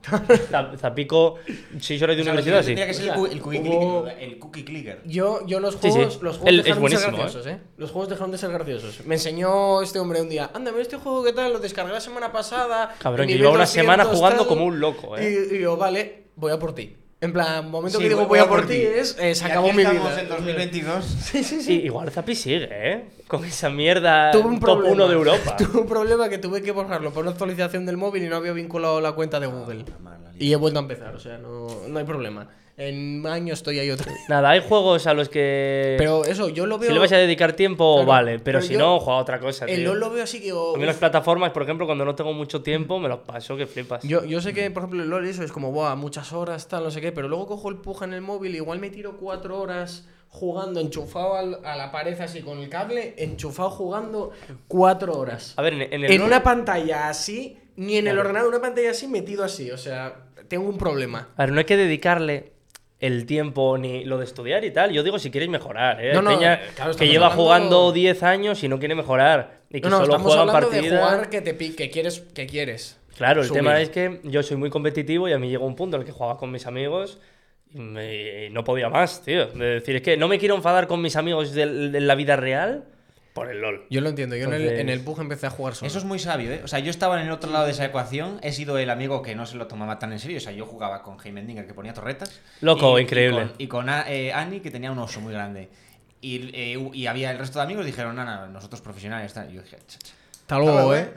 Za- 0.51 0.73
Zapico, 0.79 1.37
6 1.79 2.03
horas 2.03 2.17
de 2.17 2.23
O 2.23 2.25
sea, 2.25 2.33
lo 2.35 2.41
universidad, 2.41 2.61
sí. 2.63 2.67
tendría 2.69 2.87
que 2.87 2.95
ser 2.95 3.09
el, 3.09 3.15
cu- 3.15 3.27
el 3.27 3.41
cookie 3.43 3.59
hubo- 3.59 4.03
clicker. 4.05 4.23
El 4.23 4.39
cookie 4.39 4.65
clicker. 4.65 5.03
Yo, 5.05 5.47
yo 5.47 5.61
los 5.61 5.75
Sí, 5.75 5.81
sí. 5.83 5.91
juegos, 5.91 6.23
los 6.23 6.37
juegos 6.39 6.49
Él 6.49 6.59
es 6.61 6.65
dejaron 6.65 6.85
de 6.91 6.97
ser 6.97 6.99
buenísimo, 7.11 7.23
graciosos, 7.23 7.47
¿eh? 7.53 7.61
Los 7.77 7.91
juegos 7.91 8.09
dejaron 8.09 8.31
de 8.33 8.39
ser 8.39 8.51
graciosos. 8.51 9.05
Me 9.07 9.15
enseñó 9.17 9.83
este 9.83 9.99
hombre 9.99 10.23
un 10.23 10.31
día, 10.31 10.51
anda, 10.55 10.71
mira 10.73 10.83
este 10.83 10.97
juego 10.97 11.23
que 11.23 11.33
tal, 11.35 11.53
lo 11.53 11.59
descargué 11.59 11.93
la 11.93 12.01
semana 12.01 12.33
pasada. 12.33 12.95
Cabrón, 12.99 13.27
nivel 13.27 13.41
lleva 13.43 13.51
una 13.53 13.61
200, 13.67 13.73
semana 13.75 14.05
jugando 14.07 14.39
tal". 14.39 14.47
como 14.49 14.65
un 14.65 14.81
loco, 14.81 15.19
¿eh? 15.19 15.49
Y, 15.53 15.57
y 15.57 15.61
yo, 15.61 15.77
vale, 15.77 16.29
voy 16.37 16.53
a 16.53 16.59
por 16.59 16.75
ti. 16.75 16.97
En 17.23 17.33
plan, 17.35 17.71
momento 17.71 17.99
Sí, 17.99 18.05
que 18.05 18.09
digo 18.09 18.27
voy 18.27 18.39
a 18.39 18.49
por 18.49 18.67
ti 18.67 18.77
es, 18.77 19.15
eh, 19.21 19.35
se 19.35 19.47
Y 19.47 19.51
acabó 19.51 19.67
aquí 19.69 19.77
mi 19.77 19.83
estamos 19.83 20.11
vida. 20.11 20.21
en 20.23 20.29
2022. 20.31 21.05
Sí, 21.21 21.45
sí, 21.45 21.57
sí. 21.57 21.63
Sí, 21.63 21.73
igual 21.85 22.11
Zapi 22.11 22.35
sigue, 22.35 22.69
¿eh? 22.71 23.05
Con 23.29 23.45
esa 23.45 23.69
mierda 23.69 24.31
Tuve 24.31 24.45
un 24.49 24.55
top 24.59 24.61
problema. 24.81 24.93
1 24.95 25.09
de 25.09 25.15
Europa. 25.15 25.57
Tuve 25.59 25.81
un 25.83 25.87
problema 25.87 26.29
que 26.31 26.39
tuve 26.39 26.63
que 26.63 26.73
borrarlo 26.73 27.13
por 27.13 27.23
una 27.23 27.33
actualización 27.33 27.85
del 27.85 27.99
móvil 27.99 28.25
y 28.25 28.29
no 28.29 28.37
había 28.37 28.53
vinculado 28.53 29.01
la 29.03 29.13
cuenta 29.13 29.39
de 29.39 29.47
Google. 29.49 29.85
mala 30.03 30.33
Y 30.39 30.51
he 30.53 30.57
vuelto 30.57 30.79
a 30.79 30.83
empezar, 30.83 31.15
o 31.15 31.21
sea, 31.21 31.37
no, 31.37 31.67
no 31.89 31.99
hay 31.99 32.05
problema. 32.07 32.49
En 32.83 33.27
año 33.27 33.53
estoy 33.53 33.79
ahí 33.79 33.91
otra 33.91 34.11
vez. 34.11 34.23
Nada, 34.31 34.49
hay 34.51 34.61
juegos 34.67 35.07
a 35.07 35.13
los 35.13 35.29
que. 35.29 35.97
Pero 35.99 36.25
eso, 36.25 36.49
yo 36.49 36.65
lo 36.65 36.79
veo. 36.79 36.89
si 36.89 36.95
le 36.95 36.99
vas 36.99 37.13
a 37.13 37.19
dedicar 37.19 37.53
tiempo, 37.53 37.97
Claro, 37.97 38.09
vale. 38.09 38.33
Pero, 38.39 38.45
pero 38.45 38.63
si 38.63 38.73
yo- 38.73 38.79
no, 38.79 38.99
juega 39.01 39.19
a 39.19 39.23
otra 39.23 39.39
cosa. 39.39 39.67
El. 39.67 39.85
LOL 39.85 40.01
lo 40.01 40.11
veo 40.11 40.25
así 40.25 40.39
que. 40.39 40.45
digo, 40.47 40.75
A 40.75 40.79
mí 40.79 40.87
las 40.87 40.97
plataformas, 40.97 41.51
por 41.51 41.63
ejemplo, 41.63 41.85
cuando 41.85 42.07
no 42.07 42.15
tengo 42.15 42.33
mucho 42.33 42.63
tiempo, 42.63 42.99
me 42.99 43.09
los 43.11 43.19
paso, 43.21 43.55
que 43.57 43.67
flipas. 43.67 44.03
Yo, 44.03 44.25
yo 44.25 44.41
sé 44.41 44.55
que, 44.55 44.71
por 44.71 44.83
ejemplo, 44.85 45.03
el 45.03 45.11
LOL 45.11 45.27
eso 45.27 45.43
es 45.45 45.53
como, 45.53 45.73
buah, 45.73 45.95
muchas 45.95 46.33
horas, 46.33 46.69
tal, 46.69 46.83
no 46.85 46.91
sé 46.91 47.03
qué, 47.03 47.13
pero 47.13 47.29
luego 47.29 47.47
cojo 47.49 47.69
el 47.69 47.77
puja 47.77 48.07
en 48.07 48.15
el 48.15 48.23
móvil, 48.23 48.55
igual 48.57 48.79
me 48.79 48.89
tiro 48.89 49.19
cuatro 49.19 49.61
horas 49.61 50.09
jugando, 50.31 50.81
enchufado 50.81 51.35
al- 51.35 51.61
a 51.65 51.77
la 51.77 51.93
pared 51.93 52.19
así 52.21 52.41
con 52.41 52.61
el 52.61 52.71
cable, 52.71 53.15
enchufado 53.19 53.69
jugando 53.69 54.31
cuatro 54.69 55.19
horas. 55.19 55.53
A 55.59 55.63
ver, 55.63 55.75
en, 55.75 55.93
el 55.93 56.05
En 56.11 56.23
una 56.23 56.43
pantalla 56.43 57.09
así, 57.11 57.59
ni 57.77 57.97
en 57.99 58.07
el 58.07 58.19
ordenador, 58.19 58.49
una 58.49 58.61
pantalla 58.63 58.93
así, 58.93 59.07
metido 59.07 59.45
así, 59.45 59.71
o 59.71 59.77
sea, 59.77 60.29
tengo 60.49 60.69
un 60.69 60.79
problema. 60.79 61.29
A 61.37 61.43
ver, 61.45 61.53
no 61.53 61.59
hay 61.59 61.65
que 61.65 61.77
dedicarle 61.77 62.53
el 63.01 63.27
tiempo 63.27 63.79
ni 63.79 64.05
lo 64.05 64.19
de 64.19 64.25
estudiar 64.25 64.65
y 64.65 64.71
tal. 64.71 64.93
Yo 64.93 65.03
digo 65.03 65.19
si 65.19 65.31
quieres 65.31 65.49
mejorar, 65.49 66.05
¿eh? 66.05 66.13
No, 66.13 66.23
no, 66.23 66.31
peña 66.31 66.55
eh, 66.55 66.61
claro, 66.77 66.95
que 66.95 67.09
lleva 67.09 67.27
hablando- 67.27 67.43
jugando 67.45 67.93
10 67.93 68.23
años 68.23 68.63
y 68.63 68.69
no 68.69 68.79
quiere 68.79 68.95
mejorar. 68.95 69.61
Y 69.71 69.81
que 69.81 69.89
No, 69.89 69.99
solo 70.01 70.19
juega 70.19 70.47
partidas. 70.53 70.85
de 70.85 70.91
jugar 70.99 71.31
que 71.31 71.41
te 71.41 71.57
que 71.57 71.91
quieres, 71.91 72.21
que 72.35 72.47
quieres. 72.47 72.99
Claro, 73.17 73.41
el 73.43 73.49
subir. 73.49 73.63
tema 73.63 73.81
es 73.81 73.91
que 73.91 74.21
yo 74.25 74.43
soy 74.43 74.57
muy 74.57 74.71
competitivo 74.71 75.29
y 75.29 75.33
a 75.33 75.39
mí 75.39 75.49
llegó 75.49 75.67
un 75.67 75.77
punto 75.77 75.97
en 75.97 76.03
el 76.03 76.07
que 76.07 76.13
jugaba 76.13 76.37
con 76.39 76.51
mis 76.51 76.67
amigos 76.67 77.19
y, 77.73 77.79
me- 77.79 78.47
y 78.47 78.51
no 78.51 78.65
podía 78.65 78.89
más, 78.89 79.23
tío. 79.23 79.47
De 79.47 79.65
decir, 79.81 79.97
es 79.97 80.03
que 80.03 80.17
no 80.17 80.27
me 80.29 80.39
quiero 80.39 80.55
enfadar 80.55 80.87
con 80.87 81.01
mis 81.01 81.17
amigos 81.17 81.53
del- 81.55 81.93
de, 81.93 82.01
la 82.01 82.15
vida 82.15 82.37
real 82.37 82.85
por 83.33 83.51
el 83.51 83.61
LOL. 83.61 83.87
Yo 83.91 84.01
lo 84.01 84.09
entiendo, 84.09 84.35
yo 84.37 84.45
en, 84.47 84.53
el, 84.55 84.61
Entonces- 84.63 84.81
en 84.81 84.89
el 84.89 85.01
PUG 85.01 85.21
empecé 85.21 85.47
a 85.47 85.51
jugar 85.51 85.75
solo. 85.75 85.87
Eso 85.89 85.99
es 85.99 86.05
muy 86.05 86.19
sabio, 86.19 86.53
¿eh? 86.53 86.61
O 86.65 86.69
sea, 86.69 86.79
yo 86.81 86.91
estaba 86.91 87.21
en 87.21 87.27
el 87.27 87.33
otro 87.33 87.51
lado 87.53 87.65
de 87.67 87.71
esa 87.73 87.85
ecuación, 87.85 88.39
he 88.43 88.53
sido 88.53 88.77
el 88.79 88.91
amigo 88.91 89.23
que 89.23 89.35
no 89.35 89.47
se 89.47 89.57
lo 89.57 89.67
tomaba 89.69 89.99
tan 89.99 90.13
en 90.13 90.19
serio. 90.19 90.39
O 90.39 90.41
sea, 90.41 90.53
yo 90.53 90.67
jugaba 90.67 91.03
con 91.03 91.17
Heimendinger 91.25 91.67
que 91.67 91.75
ponía 91.75 91.95
torretas. 91.95 92.41
Loco, 92.61 92.99
y- 92.99 93.03
increíble. 93.03 93.43
Y 93.43 93.47
con, 93.47 93.55
y 93.59 93.67
con 93.69 93.89
A- 93.89 94.05
eh, 94.11 94.33
Annie 94.33 94.61
que 94.61 94.71
tenía 94.71 94.91
un 94.91 94.99
oso 94.99 95.21
muy 95.21 95.33
grande. 95.33 95.69
Y, 96.21 96.51
eh, 96.53 96.91
y 96.93 97.07
había 97.07 97.31
el 97.31 97.39
resto 97.39 97.59
de 97.61 97.65
amigos 97.65 97.87
dijeron, 97.87 98.17
nada, 98.17 98.47
nosotros 98.49 98.81
profesionales. 98.81 99.33
Tal. 99.33 99.51
Y 99.51 99.55
yo 99.55 99.63
dije, 99.63 99.77
"Cha, 99.87 99.99
cha". 99.99 100.13
Hasta 100.43 100.59
luego, 100.59 100.95
¿eh? 100.97 101.13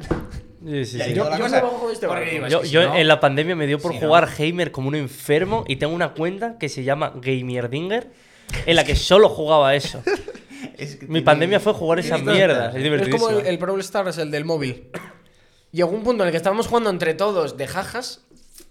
Sí, 0.64 0.86
sí, 0.86 1.14
yo 1.16 1.28
cosa. 1.28 1.58
este 1.92 2.08
Porque 2.08 2.08
barco. 2.08 2.30
digo, 2.32 2.46
es 2.46 2.52
Yo, 2.54 2.62
que 2.62 2.68
si 2.68 2.72
yo 2.74 2.84
no- 2.88 2.96
en 2.96 3.08
la 3.08 3.20
pandemia 3.20 3.56
me 3.56 3.66
dio 3.68 3.80
por 3.80 3.92
si 3.94 4.00
no- 4.00 4.06
jugar 4.08 4.30
Gamer 4.38 4.72
como 4.72 4.88
un 4.90 4.96
enfermo 4.96 5.66
y 5.68 5.76
tengo 5.78 5.94
una 5.96 6.14
cuenta 6.14 6.58
que 6.60 6.70
se 6.70 6.84
llama 6.84 7.12
Gamerdinger 7.16 8.12
en 8.68 8.76
la 8.76 8.84
que 8.84 8.96
solo 8.96 9.28
jugaba 9.30 9.74
eso. 9.76 10.04
es 10.78 10.96
que 10.96 11.02
Mi 11.06 11.08
tiene- 11.08 11.22
pandemia 11.24 11.60
fue 11.60 11.74
jugar 11.74 12.00
esa 12.00 12.16
tiene 12.16 12.34
mierda. 12.34 12.56
cosas. 12.56 12.70
Es 12.72 12.78
Es 12.78 12.84
divertidísimo. 12.84 13.26
como 13.28 13.40
el, 13.40 13.46
el 13.48 13.58
Brawl 13.58 13.80
Stars, 13.82 14.18
el 14.18 14.32
del 14.32 14.46
móvil. 14.46 14.90
Llegó 15.72 15.90
un 15.90 16.04
punto 16.04 16.24
en 16.24 16.28
el 16.28 16.32
que 16.32 16.38
estábamos 16.38 16.68
jugando 16.68 16.90
entre 16.90 17.14
todos 17.14 17.58
de 17.58 17.68
jajas 17.68 18.22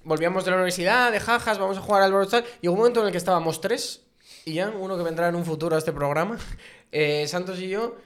volvíamos 0.04 0.44
de 0.44 0.50
la 0.50 0.56
universidad, 0.56 1.12
de 1.12 1.20
jajas, 1.20 1.58
vamos 1.58 1.76
a 1.78 1.80
jugar 1.80 2.02
al 2.02 2.10
Brawl 2.10 2.24
Stars. 2.26 2.46
Y 2.60 2.66
hubo 2.68 2.74
un 2.74 2.78
momento 2.80 3.00
en 3.00 3.06
el 3.06 3.12
que 3.12 3.18
estábamos 3.18 3.60
tres, 3.60 4.02
y 4.44 4.54
ya, 4.54 4.68
uno 4.70 4.96
que 4.96 5.02
vendrá 5.04 5.28
en 5.28 5.36
un 5.36 5.44
futuro 5.44 5.76
a 5.76 5.78
este 5.78 5.92
programa, 5.92 6.38
eh, 6.92 7.26
Santos 7.28 7.60
y 7.60 7.68
yo, 7.68 7.96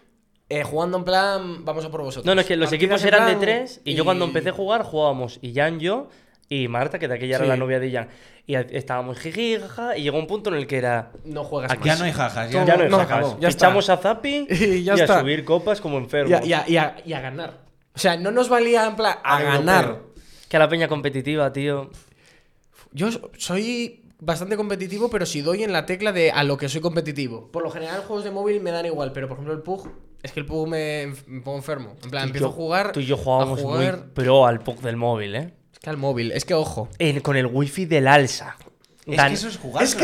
eh, 0.50 0.62
jugando 0.62 0.98
en 0.98 1.04
plan, 1.04 1.64
vamos 1.64 1.84
a 1.86 1.90
por 1.90 2.02
vosotros. 2.02 2.26
No, 2.26 2.34
no, 2.34 2.42
es 2.42 2.46
que 2.46 2.56
los 2.56 2.68
Partidas 2.70 2.82
equipos 2.82 3.02
en 3.02 3.08
eran 3.08 3.26
de 3.26 3.32
plan 3.32 3.40
tres 3.40 3.80
y, 3.84 3.94
yo 3.94 4.04
cuando 4.04 4.26
empecé 4.26 4.50
a 4.50 4.52
jugar 4.52 4.82
jugábamos 4.82 5.38
Ian, 5.42 5.80
yo 5.80 6.08
y 6.48 6.68
Marta, 6.68 6.98
que 6.98 7.08
de 7.08 7.14
aquella 7.14 7.36
era 7.36 7.44
Sí. 7.44 7.48
la 7.48 7.56
novia 7.56 7.80
de 7.80 7.90
Ian. 7.90 8.08
Y 8.46 8.54
a- 8.54 8.60
estábamos 8.60 9.18
jiji, 9.18 9.58
jaja, 9.58 9.96
y 9.96 10.02
llegó 10.04 10.18
un 10.18 10.26
punto 10.28 10.50
en 10.50 10.56
el 10.56 10.66
que 10.68 10.78
era. 10.78 11.10
No 11.24 11.42
juegas 11.44 11.72
Aquí 11.72 11.88
más. 11.88 11.98
Ya 11.98 11.98
no 11.98 12.04
hay 12.04 12.12
jajas. 12.12 12.50
Ya, 12.50 12.64
Ya 12.64 12.76
no, 12.76 12.82
hay 12.84 12.88
no, 12.90 12.98
jajas. 12.98 13.18
acabó, 13.18 13.40
ya 13.40 13.48
está. 13.48 13.66
Echamos 13.66 13.90
a 13.90 13.96
Zapi 13.96 14.46
Y 14.50 14.84
ya 14.84 14.92
a 14.92 14.96
está. 14.96 15.20
subir 15.20 15.44
copas 15.44 15.80
como 15.80 15.96
Y 15.98 16.02
enfermos. 16.02 16.40
a, 16.40 16.44
y 16.46 16.52
a- 16.52 16.64
y 16.68 16.76
a- 16.76 16.96
y 17.04 17.12
a 17.12 17.20
ganar. 17.20 17.58
O 17.94 17.98
sea, 17.98 18.16
no 18.16 18.30
nos 18.30 18.48
valía 18.48 18.86
en 18.86 18.94
plan 18.96 19.16
a 19.24 19.36
Al 19.38 19.44
ganar. 19.44 19.84
europeo. 19.84 20.14
Que 20.48 20.58
la 20.60 20.68
peña 20.68 20.86
competitiva, 20.86 21.52
tío. 21.52 21.90
Yo 22.92 23.08
soy 23.36 24.02
bastante 24.20 24.56
competitivo, 24.56 25.10
pero 25.10 25.26
si 25.26 25.40
doy 25.42 25.62
en 25.64 25.72
la 25.72 25.84
tecla 25.86 26.12
de 26.12 26.30
a 26.30 26.44
lo 26.44 26.56
que 26.56 26.68
soy 26.68 26.80
competitivo. 26.80 27.50
Por 27.50 27.62
lo 27.62 27.70
general, 27.70 28.00
juegos 28.02 28.24
de 28.24 28.30
móvil 28.30 28.60
me 28.60 28.70
dan 28.70 28.86
igual, 28.86 29.12
pero 29.12 29.28
por 29.28 29.34
ejemplo, 29.36 29.52
el 29.54 29.62
PUG, 29.62 29.90
es 30.22 30.32
que 30.32 30.40
el 30.40 30.46
PUG 30.46 30.68
me, 30.68 31.12
me 31.26 31.40
pongo 31.40 31.58
enfermo. 31.58 31.96
En 32.04 32.10
plan, 32.10 32.22
Tú 32.22 32.26
y 32.26 32.30
empiezo 32.30 32.46
yo- 32.46 32.52
a 32.52 32.54
jugar. 32.54 32.92
Tú 32.92 33.00
y 33.00 33.06
yo 33.06 33.16
a 33.16 33.18
jugábamos 33.18 33.60
jugar- 33.60 33.96
muy 33.98 34.06
pro 34.14 34.46
al 34.46 34.60
PUC 34.60 34.80
del 34.82 34.96
móvil, 34.96 35.34
¿eh? 35.34 35.54
Es 35.86 35.88
que 35.88 35.90
al 35.90 35.96
móvil, 35.98 36.32
es 36.32 36.44
que 36.44 36.52
ojo. 36.54 36.88
En- 36.98 37.20
con 37.20 37.36
el 37.36 37.46
wifi 37.46 37.84
del 37.86 38.08
Alsa. 38.08 38.56
Es 39.06 39.16
Gan- 39.16 39.28
que 39.28 39.34
eso 39.34 39.46
es 39.46 39.56
jugar. 39.56 39.84
es 39.84 39.96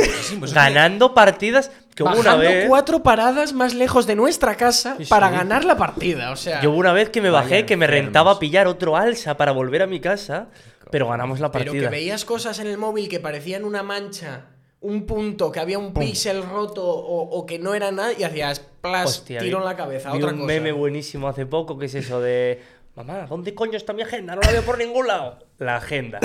ganando 0.54 1.12
partidas 1.12 1.72
que 1.96 2.04
hubo 2.04 2.10
una 2.12 2.18
Bajando 2.36 2.38
vez. 2.48 2.68
cuatro 2.68 3.02
paradas 3.02 3.52
más 3.52 3.74
lejos 3.74 4.06
de 4.06 4.14
nuestra 4.14 4.54
casa 4.56 4.94
Sí, 4.96 5.06
sí. 5.06 5.10
para 5.10 5.28
ganar 5.30 5.64
la 5.64 5.76
partida. 5.76 6.30
O 6.30 6.36
sea, 6.36 6.60
Yo 6.62 6.70
hubo 6.70 6.78
una 6.78 6.92
vez 6.92 7.10
que 7.10 7.20
me 7.20 7.30
Vaya 7.30 7.42
bajé, 7.42 7.66
que 7.66 7.76
me 7.76 7.88
rentaba 7.88 8.38
pillar 8.38 8.68
otro 8.68 8.96
Alsa 8.96 9.36
para 9.36 9.50
volver 9.50 9.82
a 9.82 9.88
mi 9.88 9.98
casa, 9.98 10.50
pero 10.92 11.08
ganamos 11.08 11.40
la 11.40 11.50
pero 11.50 11.64
que 11.64 11.70
partida. 11.70 11.90
veías 11.90 12.24
cosas 12.24 12.60
en 12.60 12.68
el 12.68 12.78
móvil 12.78 13.08
que 13.08 13.18
parecían 13.18 13.64
una 13.64 13.82
mancha, 13.82 14.44
un 14.82 15.04
punto, 15.04 15.50
que 15.50 15.58
había 15.58 15.80
un 15.80 15.92
píxel 15.92 16.44
roto 16.44 16.84
o, 16.86 17.22
o 17.28 17.44
que 17.44 17.58
no 17.58 17.74
era 17.74 17.90
nada 17.90 18.12
y 18.16 18.22
hacías 18.22 18.60
plas, 18.80 19.06
Hostia, 19.08 19.40
tiro 19.40 19.58
vi- 19.58 19.62
en 19.64 19.68
la 19.68 19.76
cabeza. 19.76 20.12
vi 20.12 20.18
Otra 20.18 20.30
un 20.30 20.36
cosa. 20.42 20.46
meme 20.46 20.70
buenísimo 20.70 21.26
hace 21.26 21.44
poco 21.44 21.76
que 21.76 21.86
es 21.86 21.94
eso 21.96 22.20
de 22.20 22.62
mamá, 22.95 23.26
¿dónde 23.26 23.55
coño 23.55 23.76
está 23.76 23.93
mi 23.93 24.03
agenda? 24.03 24.34
No 24.34 24.43
la 24.43 24.51
veo 24.53 24.62
por 24.62 24.78
ningún 24.78 25.07
lado. 25.07 25.38
La 25.59 25.76
agenda. 25.76 26.20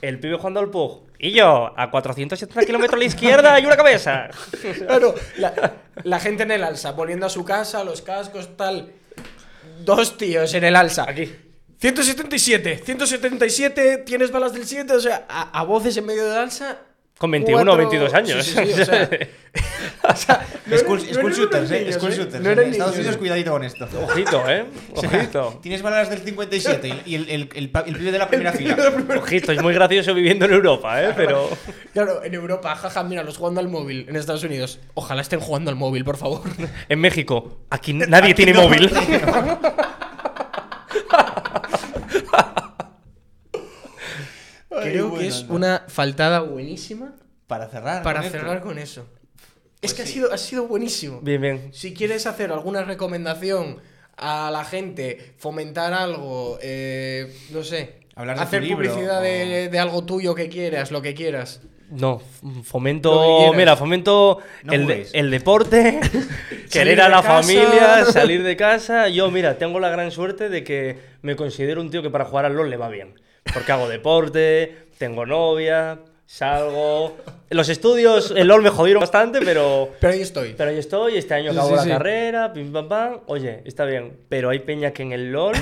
El 0.00 0.18
pibe 0.18 0.36
jugando 0.36 0.60
al 0.60 0.70
Pug. 0.70 1.08
Y 1.18 1.32
yo, 1.32 1.74
a 1.76 1.90
470 1.90 2.64
kilómetros 2.64 2.94
a 2.94 2.98
la 2.98 3.04
izquierda 3.04 3.60
y 3.60 3.66
una 3.66 3.76
cabeza. 3.76 4.28
Claro, 4.86 5.14
la, 5.36 5.74
la 6.04 6.18
gente 6.20 6.44
en 6.44 6.52
el 6.52 6.64
alza, 6.64 6.92
volviendo 6.92 7.26
a 7.26 7.28
su 7.28 7.44
casa, 7.44 7.84
los 7.84 8.00
cascos, 8.00 8.56
tal. 8.56 8.92
Dos 9.84 10.16
tíos 10.16 10.54
en 10.54 10.64
el 10.64 10.76
alza. 10.76 11.04
Aquí. 11.08 11.30
177, 11.78 12.82
177, 12.84 13.98
tienes 13.98 14.30
balas 14.30 14.52
del 14.52 14.66
7, 14.66 14.92
o 14.92 15.00
sea, 15.00 15.26
a, 15.28 15.58
a 15.58 15.64
voces 15.64 15.96
en 15.96 16.06
medio 16.06 16.26
del 16.26 16.38
alza. 16.38 16.78
Con 17.20 17.30
21 17.32 17.60
o 17.60 17.64
cuatro- 17.76 17.76
22 17.76 18.14
años. 18.14 18.46
Sí, 18.46 18.52
sí, 18.56 18.72
sí, 18.72 18.80
o 18.80 18.84
sea, 18.86 19.10
o 20.08 20.16
sea, 20.16 20.46
no 20.64 20.78
School, 20.78 20.98
eran- 21.00 21.06
no 21.08 21.14
school 21.14 21.32
eran 21.32 21.38
shooters, 21.38 21.70
eh. 21.70 21.92
School 21.92 22.12
¿eh? 22.12 22.16
shooters. 22.16 22.42
No 22.42 22.50
Estados 22.50 22.66
niños, 22.72 22.94
Unidos, 22.96 23.14
¿eh? 23.14 23.18
cuidadito 23.18 23.50
con 23.50 23.64
esto. 23.64 23.88
Ojito, 24.04 24.48
¿eh? 24.48 24.64
O 24.94 25.00
sea, 25.00 25.10
Ojito. 25.10 25.58
Tienes 25.62 25.82
balas 25.82 26.08
del 26.08 26.20
57 26.20 27.02
y 27.04 27.14
el, 27.16 27.28
el, 27.28 27.48
el, 27.54 27.70
el 27.86 27.96
pibe 27.96 28.10
de 28.12 28.18
la 28.18 28.26
primera 28.28 28.52
fila. 28.54 28.74
Ojito, 29.18 29.52
es 29.52 29.62
muy 29.62 29.74
gracioso 29.74 30.14
viviendo 30.14 30.46
en 30.46 30.52
Europa, 30.54 31.02
¿eh? 31.02 31.12
Pero... 31.14 31.50
Claro, 31.92 32.24
en 32.24 32.32
Europa, 32.32 32.74
jaja, 32.74 33.02
mira, 33.04 33.22
los 33.22 33.36
jugando 33.36 33.60
al 33.60 33.68
móvil. 33.68 34.06
En 34.08 34.16
Estados 34.16 34.42
Unidos, 34.44 34.78
ojalá 34.94 35.20
estén 35.20 35.40
jugando 35.40 35.70
al 35.70 35.76
móvil, 35.76 36.04
por 36.04 36.16
favor. 36.16 36.40
En 36.88 37.00
México, 37.00 37.58
aquí 37.68 37.92
nadie 37.92 38.32
tiene 38.32 38.54
móvil. 38.54 38.90
Creo 44.82 45.14
que 45.14 45.26
es 45.26 45.46
una 45.48 45.84
faltada 45.88 46.40
buenísima 46.40 47.14
Para 47.46 47.68
cerrar. 47.68 48.02
para 48.02 48.20
con 48.20 48.26
esto. 48.26 48.38
cerrar 48.38 48.60
con 48.60 48.78
eso. 48.78 49.06
es 49.82 49.92
Pues 49.92 49.94
que 49.94 50.02
ha, 50.02 50.06
sí. 50.06 50.12
sido, 50.14 50.32
ha 50.32 50.38
sido 50.38 50.66
buenísimo. 50.66 51.20
Bien, 51.22 51.40
bien. 51.40 51.68
Si 51.72 51.94
quieres 51.94 52.26
hacer 52.26 52.52
alguna 52.52 52.82
recomendación 52.84 53.78
a 54.16 54.50
la 54.50 54.64
gente, 54.64 55.32
fomentar 55.38 55.92
algo, 55.94 56.58
eh, 56.62 57.34
no 57.50 57.62
sé, 57.64 58.00
Hablar 58.14 58.36
de 58.36 58.40
tu 58.42 58.46
hacer 58.48 58.62
libro, 58.62 58.76
publicidad 58.76 59.22
de, 59.22 59.66
o- 59.68 59.70
de 59.70 59.78
algo 59.78 60.04
tuyo 60.04 60.34
que 60.34 60.48
quieras, 60.50 60.90
lo 60.90 61.00
que 61.00 61.14
quieras. 61.14 61.62
No, 61.88 62.20
fomento, 62.62 63.52
mira, 63.54 63.76
fomento 63.76 64.38
No 64.62 64.72
el, 64.74 64.86
de- 64.86 65.08
el 65.12 65.30
deporte, 65.30 65.98
querer 66.70 67.00
a 67.00 67.08
la 67.08 67.22
casa. 67.22 67.42
familia, 67.42 68.04
salir 68.04 68.42
de 68.44 68.56
casa. 68.56 69.08
Yo, 69.08 69.30
mira, 69.30 69.58
tengo 69.58 69.80
la 69.80 69.88
gran 69.88 70.10
suerte 70.10 70.48
de 70.48 70.62
que 70.62 70.98
me 71.22 71.34
considero 71.34 71.80
un 71.80 71.90
tío 71.90 72.02
que 72.02 72.10
para 72.10 72.26
jugar 72.26 72.44
al 72.44 72.54
LOL 72.54 72.70
le 72.70 72.76
va 72.76 72.88
bien. 72.90 73.14
Porque 73.52 73.72
hago 73.72 73.88
deporte, 73.88 74.86
tengo 74.98 75.26
novia, 75.26 75.98
salgo... 76.26 77.16
Los 77.50 77.68
estudios, 77.68 78.32
el 78.36 78.46
LOL 78.46 78.62
me 78.62 78.70
jodieron 78.70 79.00
bastante, 79.00 79.40
pero... 79.44 79.90
Pero 80.00 80.12
ahí 80.12 80.20
estoy. 80.20 80.54
Pero 80.56 80.70
ahí 80.70 80.78
estoy, 80.78 81.16
este 81.16 81.34
año 81.34 81.50
Sí, 81.50 81.56
acabo 81.56 81.70
sí, 81.70 81.76
la 81.76 81.82
sí. 81.82 81.88
carrera, 81.88 82.52
pim 82.52 82.72
pam 82.72 82.88
pam. 82.88 83.20
Oye, 83.26 83.62
está 83.64 83.84
bien. 83.84 84.18
Pero 84.28 84.50
hay 84.50 84.60
peña 84.60 84.92
que 84.92 85.02
en 85.02 85.12
el 85.12 85.32
LOL... 85.32 85.54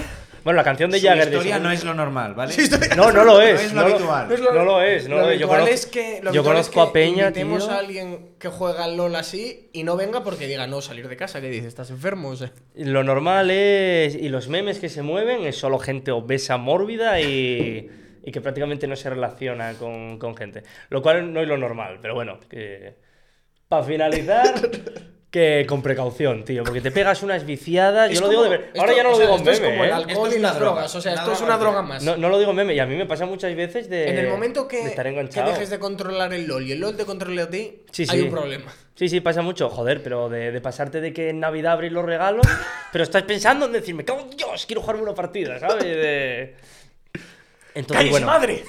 Bueno, 0.44 0.56
la 0.56 0.64
canción 0.64 0.90
de 0.90 1.00
Jagger... 1.00 1.28
de 1.28 1.30
historia 1.36 1.56
Segun- 1.58 1.62
no 1.62 1.70
es 1.70 1.84
lo 1.84 1.94
normal, 1.94 2.34
¿vale? 2.34 2.54
No, 2.96 3.12
no 3.12 3.24
lo 3.24 3.40
es. 3.40 3.72
No 3.72 3.86
es 3.86 4.00
lo 4.02 4.08
no 4.08 4.14
habitual. 4.14 4.28
No, 4.28 4.34
es 4.34 4.40
lo, 4.40 4.52
no 4.52 4.64
lo 4.64 4.82
es. 4.82 5.08
No 5.08 5.16
lo 5.16 5.30
es. 5.30 5.40
Yo 5.40 5.48
conozco, 5.48 5.68
es 5.74 5.86
que, 5.86 6.20
lo 6.22 6.32
yo 6.32 6.40
es 6.40 6.46
conozco 6.46 6.82
a 6.82 6.86
que 6.86 6.92
Peña, 6.92 7.32
tío. 7.32 7.70
a 7.70 7.78
alguien 7.78 8.30
que 8.38 8.48
juega 8.48 8.84
al 8.84 8.96
LOL 8.96 9.14
así 9.16 9.70
y 9.72 9.82
no 9.84 9.96
venga 9.96 10.22
porque 10.24 10.46
diga 10.46 10.66
no 10.66 10.80
salir 10.80 11.08
de 11.08 11.16
casa. 11.16 11.40
¿Qué 11.40 11.48
dices? 11.50 11.66
¿Estás 11.68 11.90
enfermo? 11.90 12.28
O 12.30 12.36
sea, 12.36 12.52
Lo 12.74 13.04
normal 13.04 13.50
es. 13.50 14.14
Y 14.14 14.28
los 14.28 14.48
memes 14.48 14.78
que 14.78 14.88
se 14.88 15.02
mueven 15.02 15.44
es 15.44 15.56
solo 15.56 15.78
gente 15.78 16.10
obesa, 16.12 16.56
mórbida 16.56 17.20
y. 17.20 17.90
y 18.24 18.32
que 18.32 18.40
prácticamente 18.40 18.86
no 18.86 18.96
se 18.96 19.10
relaciona 19.10 19.74
con, 19.74 20.18
con 20.18 20.36
gente. 20.36 20.62
Lo 20.90 21.02
cual 21.02 21.32
no 21.32 21.40
es 21.40 21.48
lo 21.48 21.56
normal, 21.58 21.98
pero 22.00 22.14
bueno, 22.14 22.38
que. 22.48 22.94
Para 23.68 23.82
finalizar. 23.84 24.54
Que 25.30 25.66
con 25.68 25.82
precaución, 25.82 26.42
tío, 26.42 26.64
porque 26.64 26.80
te 26.80 26.90
pegas 26.90 27.22
unas 27.22 27.44
viciadas. 27.44 28.10
Es 28.10 28.14
Yo 28.18 28.24
lo 28.24 28.30
digo 28.30 28.42
de 28.44 28.48
ver. 28.48 28.60
esto- 28.68 28.80
Ahora 28.80 28.94
ya 28.96 29.02
no 29.02 29.10
lo 29.10 29.16
sea, 29.16 29.24
digo 29.26 29.34
en 29.36 29.40
esto 29.40 29.50
es 29.50 29.60
meme, 29.60 29.72
como 29.74 29.84
el 29.84 29.90
¿eh? 29.90 29.92
alcohol 29.92 30.10
Esto 30.12 30.26
es 30.28 30.32
y 30.34 30.38
una 30.38 30.48
las 30.48 30.56
droga, 30.58 30.72
drogas. 30.72 30.94
O 30.94 31.00
sea, 31.02 31.12
esto 31.14 31.32
es 31.32 31.40
una 31.42 31.58
droga 31.58 31.72
cualquiera. 31.82 31.82
más. 31.82 32.02
No, 32.02 32.16
no 32.16 32.28
lo 32.30 32.38
digo 32.38 32.50
en 32.52 32.56
meme, 32.56 32.74
y 32.74 32.78
a 32.78 32.86
mí 32.86 32.96
me 32.96 33.04
pasa 33.04 33.26
muchas 33.26 33.54
veces 33.54 33.90
de. 33.90 34.08
en 34.08 34.18
el 34.20 34.28
momento 34.28 34.66
que, 34.66 34.78
de 34.78 34.88
estar 34.88 35.04
que 35.04 35.10
enganchado. 35.10 35.50
dejes 35.50 35.68
de 35.68 35.78
controlar 35.78 36.32
el 36.32 36.46
LOL 36.46 36.62
y 36.66 36.72
el 36.72 36.80
LOL 36.80 36.96
te 36.96 37.04
controle 37.04 37.42
a 37.42 37.50
ti, 37.50 37.82
Sí, 37.92 38.06
hay 38.08 38.20
sí. 38.20 38.24
un 38.24 38.30
problema. 38.30 38.72
Sí, 38.94 39.08
sí, 39.10 39.20
pasa 39.20 39.42
mucho, 39.42 39.68
joder, 39.68 40.02
pero 40.02 40.30
de, 40.30 40.50
de 40.50 40.60
pasarte 40.62 41.02
de 41.02 41.12
que 41.12 41.28
en 41.28 41.40
Navidad 41.40 41.74
abrís 41.74 41.92
los 41.92 42.06
regalos, 42.06 42.46
pero 42.90 43.04
estás 43.04 43.22
pensando 43.24 43.66
en 43.66 43.72
decirme, 43.72 44.06
cago 44.06 44.20
en 44.20 44.30
Dios, 44.30 44.64
quiero 44.64 44.80
jugarme 44.80 45.02
una 45.02 45.14
partida, 45.14 45.58
¿sabes? 45.60 45.84
De... 45.84 46.54
Entonces, 47.78 47.96
¡Cállese, 47.96 48.10
bueno. 48.10 48.26
madre! 48.26 48.64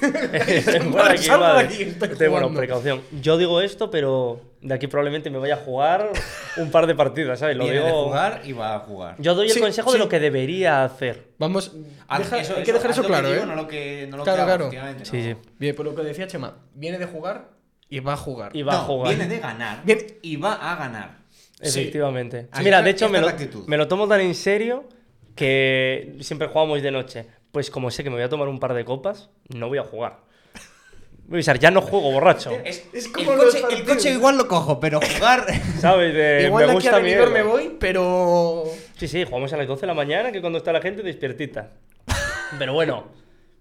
Bueno, 0.90 0.96
Madre, 0.96 1.14
aquí, 1.14 1.24
salgo 1.24 1.44
de 1.46 1.52
madre. 1.52 1.64
aquí, 1.66 1.82
estoy 1.82 2.08
Este, 2.12 2.28
bueno, 2.28 2.52
precaución. 2.54 3.00
Yo 3.20 3.36
digo 3.38 3.60
esto, 3.60 3.90
pero 3.90 4.40
de 4.60 4.74
aquí 4.74 4.86
probablemente 4.86 5.30
me 5.30 5.38
vaya 5.38 5.54
a 5.54 5.56
jugar 5.58 6.12
un 6.58 6.70
par 6.70 6.86
de 6.86 6.94
partidas, 6.94 7.40
¿sabes? 7.40 7.56
Lo 7.56 7.64
Viene 7.64 7.80
de 7.80 7.86
digo. 7.86 8.04
jugar 8.04 8.42
y 8.44 8.52
va 8.52 8.76
a 8.76 8.78
jugar. 8.80 9.16
Yo 9.18 9.34
doy 9.34 9.48
el 9.48 9.52
Sí, 9.54 9.60
consejo 9.60 9.90
sí. 9.90 9.98
de 9.98 10.04
lo 10.04 10.08
que 10.08 10.20
debería 10.20 10.84
hacer. 10.84 11.24
Vamos, 11.38 11.72
deja- 12.18 12.38
eso- 12.40 12.56
hay 12.56 12.62
que 12.62 12.72
dejar 12.72 12.90
eso 12.92 13.02
claro, 13.02 13.30
digo, 13.30 13.42
¿eh? 13.42 13.46
No 13.46 13.54
lo 13.56 13.66
que, 13.66 14.06
no 14.10 14.18
lo 14.18 14.22
Claro, 14.24 14.46
que 14.46 14.52
hago, 14.52 14.70
claro. 14.70 14.98
Sí, 15.02 15.16
no. 15.16 15.22
sí. 15.24 15.36
Bien, 15.58 15.74
por 15.74 15.86
lo 15.86 15.94
que 15.94 16.02
decía 16.02 16.26
Chema, 16.28 16.56
viene 16.74 16.98
de 16.98 17.06
jugar 17.06 17.48
y 17.88 17.98
va 18.00 18.12
a 18.12 18.16
jugar. 18.16 18.54
Y 18.54 18.62
va 18.62 18.74
a 18.74 18.76
No, 18.76 18.84
jugar. 18.84 19.08
Viene 19.16 19.28
de 19.34 19.40
ganar 19.40 19.80
Viene- 19.84 20.06
y 20.22 20.36
va 20.36 20.52
a 20.54 20.76
ganar. 20.76 21.18
Sí. 21.60 21.80
Efectivamente. 21.80 22.48
Así 22.52 22.62
Mira, 22.64 22.80
de 22.80 22.90
hecho, 22.90 23.08
me 23.08 23.20
lo, 23.20 23.28
me 23.66 23.76
lo 23.76 23.88
tomo 23.88 24.06
tan 24.06 24.20
en 24.20 24.34
serio 24.36 24.84
que 25.34 26.16
siempre 26.20 26.48
jugamos 26.48 26.80
de 26.82 26.90
noche. 26.90 27.26
Pues 27.52 27.70
como 27.70 27.90
sé 27.90 28.04
que 28.04 28.10
me 28.10 28.16
voy 28.16 28.24
a 28.24 28.28
tomar 28.28 28.48
un 28.48 28.60
par 28.60 28.74
de 28.74 28.84
copas, 28.84 29.30
no 29.48 29.68
voy 29.68 29.78
a 29.78 29.84
jugar. 29.84 30.18
Voy 31.24 31.36
a 31.36 31.38
avisar, 31.38 31.58
ya 31.58 31.70
no 31.70 31.80
juego 31.80 32.10
borracho. 32.10 32.50
Es, 32.64 32.88
Es 32.92 33.06
el, 33.06 33.12
como 33.12 33.34
los 33.34 33.54
coche, 33.54 33.76
el 33.76 33.84
coche 33.84 34.12
igual 34.12 34.36
lo 34.36 34.48
cojo, 34.48 34.80
pero 34.80 35.00
jugar. 35.14 35.46
¿Sabes? 35.78 36.12
De, 36.14 36.44
Igual 36.46 36.66
me 36.66 36.72
de 36.72 36.78
aquí 36.78 36.88
a 36.88 36.98
gusta 36.98 37.26
me 37.30 37.42
voy, 37.42 37.76
pero... 37.78 38.64
Sí, 38.96 39.08
sí, 39.08 39.24
jugamos 39.24 39.52
a 39.52 39.56
las 39.56 39.66
12 39.66 39.82
de 39.82 39.86
la 39.86 39.94
mañana, 39.94 40.32
que 40.32 40.40
cuando 40.40 40.58
está 40.58 40.72
la 40.72 40.80
gente 40.80 41.02
despiertita. 41.02 41.70
Pero 42.58 42.74
bueno, 42.74 43.06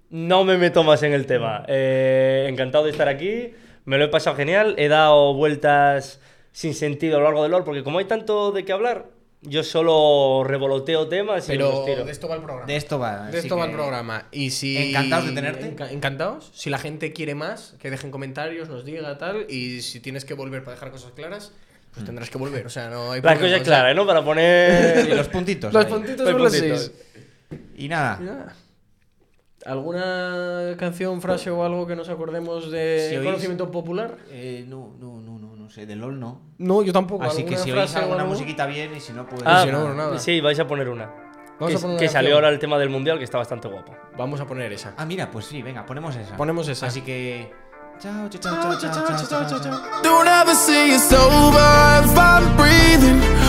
no 0.10 0.44
me 0.44 0.58
meto 0.58 0.84
más 0.84 1.04
en 1.04 1.14
el 1.14 1.26
tema. 1.28 1.64
Eh, 1.68 2.48
encantado 2.50 2.86
de 2.86 2.92
estar 2.92 3.08
aquí, 3.08 3.54
me 3.86 3.98
lo 3.98 4.06
he 4.06 4.08
pasado 4.10 4.36
genial, 4.36 4.76
he 4.78 4.88
dado 4.88 5.34
vueltas 5.34 6.20
sin 6.52 6.74
sentido 6.74 7.18
a 7.18 7.20
lo 7.20 7.26
largo 7.26 7.44
del 7.44 7.52
LOL, 7.52 7.64
porque 7.64 7.84
como 7.84 8.00
hay 8.00 8.06
tanto 8.06 8.52
de 8.52 8.66
qué 8.66 8.74
hablar, 8.74 9.06
yo 9.42 9.64
solo 9.64 10.44
revoloteo 10.46 11.08
temas 11.08 11.48
y 11.50 11.56
los 11.58 11.72
Pero 11.72 11.86
tiro. 11.86 12.06
de 12.06 12.12
esto 12.12 12.28
va 12.28 12.36
el 12.36 12.42
programa. 12.42 12.66
De 12.68 12.76
esto 12.76 13.00
va. 13.00 13.28
De 13.32 13.40
esto 13.40 13.56
va 13.58 13.66
el 13.66 13.72
programa. 13.72 14.28
Y 14.32 14.52
si... 14.52 14.90
Encantados 14.90 15.28
de 15.28 15.32
tenerte. 15.34 15.76
Enca- 15.76 15.92
encantados. 15.92 16.52
Si 16.54 16.70
la 16.70 16.78
gente 16.78 17.14
quiere 17.14 17.36
más, 17.36 17.76
que 17.80 17.90
dejen 17.90 18.12
comentarios, 18.12 18.68
nos 18.70 18.84
diga 18.86 19.18
tal. 19.18 19.46
Y 19.50 19.82
si 19.82 20.00
tienes 20.02 20.26
que 20.26 20.34
volver 20.34 20.64
para 20.64 20.76
dejar 20.76 20.92
cosas 20.92 21.12
claras, 21.14 21.54
pues 21.94 22.06
tendrás 22.06 22.30
que 22.30 22.38
volver. 22.38 22.66
O 22.66 22.70
sea, 22.70 22.90
no 22.90 23.12
hay 23.14 23.22
Las 23.22 23.34
problema, 23.34 23.56
cosas 23.58 23.68
claras, 23.68 23.96
¿no? 23.96 24.06
Para 24.06 24.20
Y 24.20 24.24
poner... 24.24 25.16
los 25.16 25.28
puntitos. 25.30 25.74
Los 25.74 25.86
ahí. 25.86 25.92
puntitos 25.92 26.20
Los 26.20 26.30
son 26.32 26.42
los 26.44 26.52
puntitos. 26.54 26.92
seis. 27.50 27.60
Y 27.78 27.88
nada. 27.88 28.18
Y 28.22 28.26
nada. 28.26 28.56
¿Alguna 29.66 30.76
canción, 30.78 31.22
frase 31.22 31.51
o 31.51 31.64
algo 31.64 31.86
que 31.86 31.95
nos 31.95 32.10
acordemos 32.10 32.72
de 32.72 33.07
Si 33.10 33.16
oís- 33.18 33.26
conocimiento 33.26 33.70
popular? 33.72 34.18
Eh, 34.30 34.66
no, 34.68 34.93
no, 34.99 35.22
no, 35.22 35.38
no, 35.38 35.55
no 35.55 35.70
sé. 35.70 35.86
De 35.86 35.95
LOL 35.95 36.20
no. 36.20 36.41
No, 36.57 36.82
yo 36.82 36.91
tampoco. 36.93 37.24
Así 37.26 37.43
que 37.43 37.55
¿Alguna 37.55 37.64
si 37.64 37.72
oís 37.72 37.95
alguna 37.95 38.22
algo? 38.22 38.34
musiquita 38.34 38.66
bien 38.66 38.95
y 38.95 38.99
si 38.99 39.14
no, 39.14 39.28
pues. 39.28 39.41
Ah, 39.45 39.64
si 39.66 39.72
no, 39.72 39.93
nada. 39.93 40.18
sí, 40.18 40.41
vais 40.41 40.60
a 40.60 40.66
poner 40.68 40.89
una. 40.89 41.12
Vamos 41.60 41.74
que, 41.74 41.78
a 41.78 41.82
poner 41.82 41.97
que 41.97 42.05
una 42.05 42.12
salió 42.12 42.30
canción. 42.30 42.36
ahora 42.36 42.49
el 42.49 42.60
tema 42.60 42.78
del 42.78 42.89
mundial 42.89 43.18
que 43.18 43.26
está 43.26 43.38
bastante 43.38 43.68
guapo. 43.68 43.93
Vamos 44.18 44.39
a 44.39 44.47
poner 44.47 44.72
esa. 44.72 44.93
Ah, 44.97 45.05
mira, 45.05 45.30
pues 45.30 45.45
sí, 45.45 45.62
venga, 45.62 45.86
ponemos 45.86 46.16
esa. 46.16 46.38
Ponemos 46.38 46.68
esa. 46.70 46.88
Así 46.88 47.01
que. 47.01 47.51
Chao, 47.99 48.30
chao, 48.30 48.39
chao, 48.39 48.80
chao, 48.80 48.93
chao, 48.93 49.28
chao, 49.28 49.45
chao, 49.45 49.60
chao. 49.60 49.82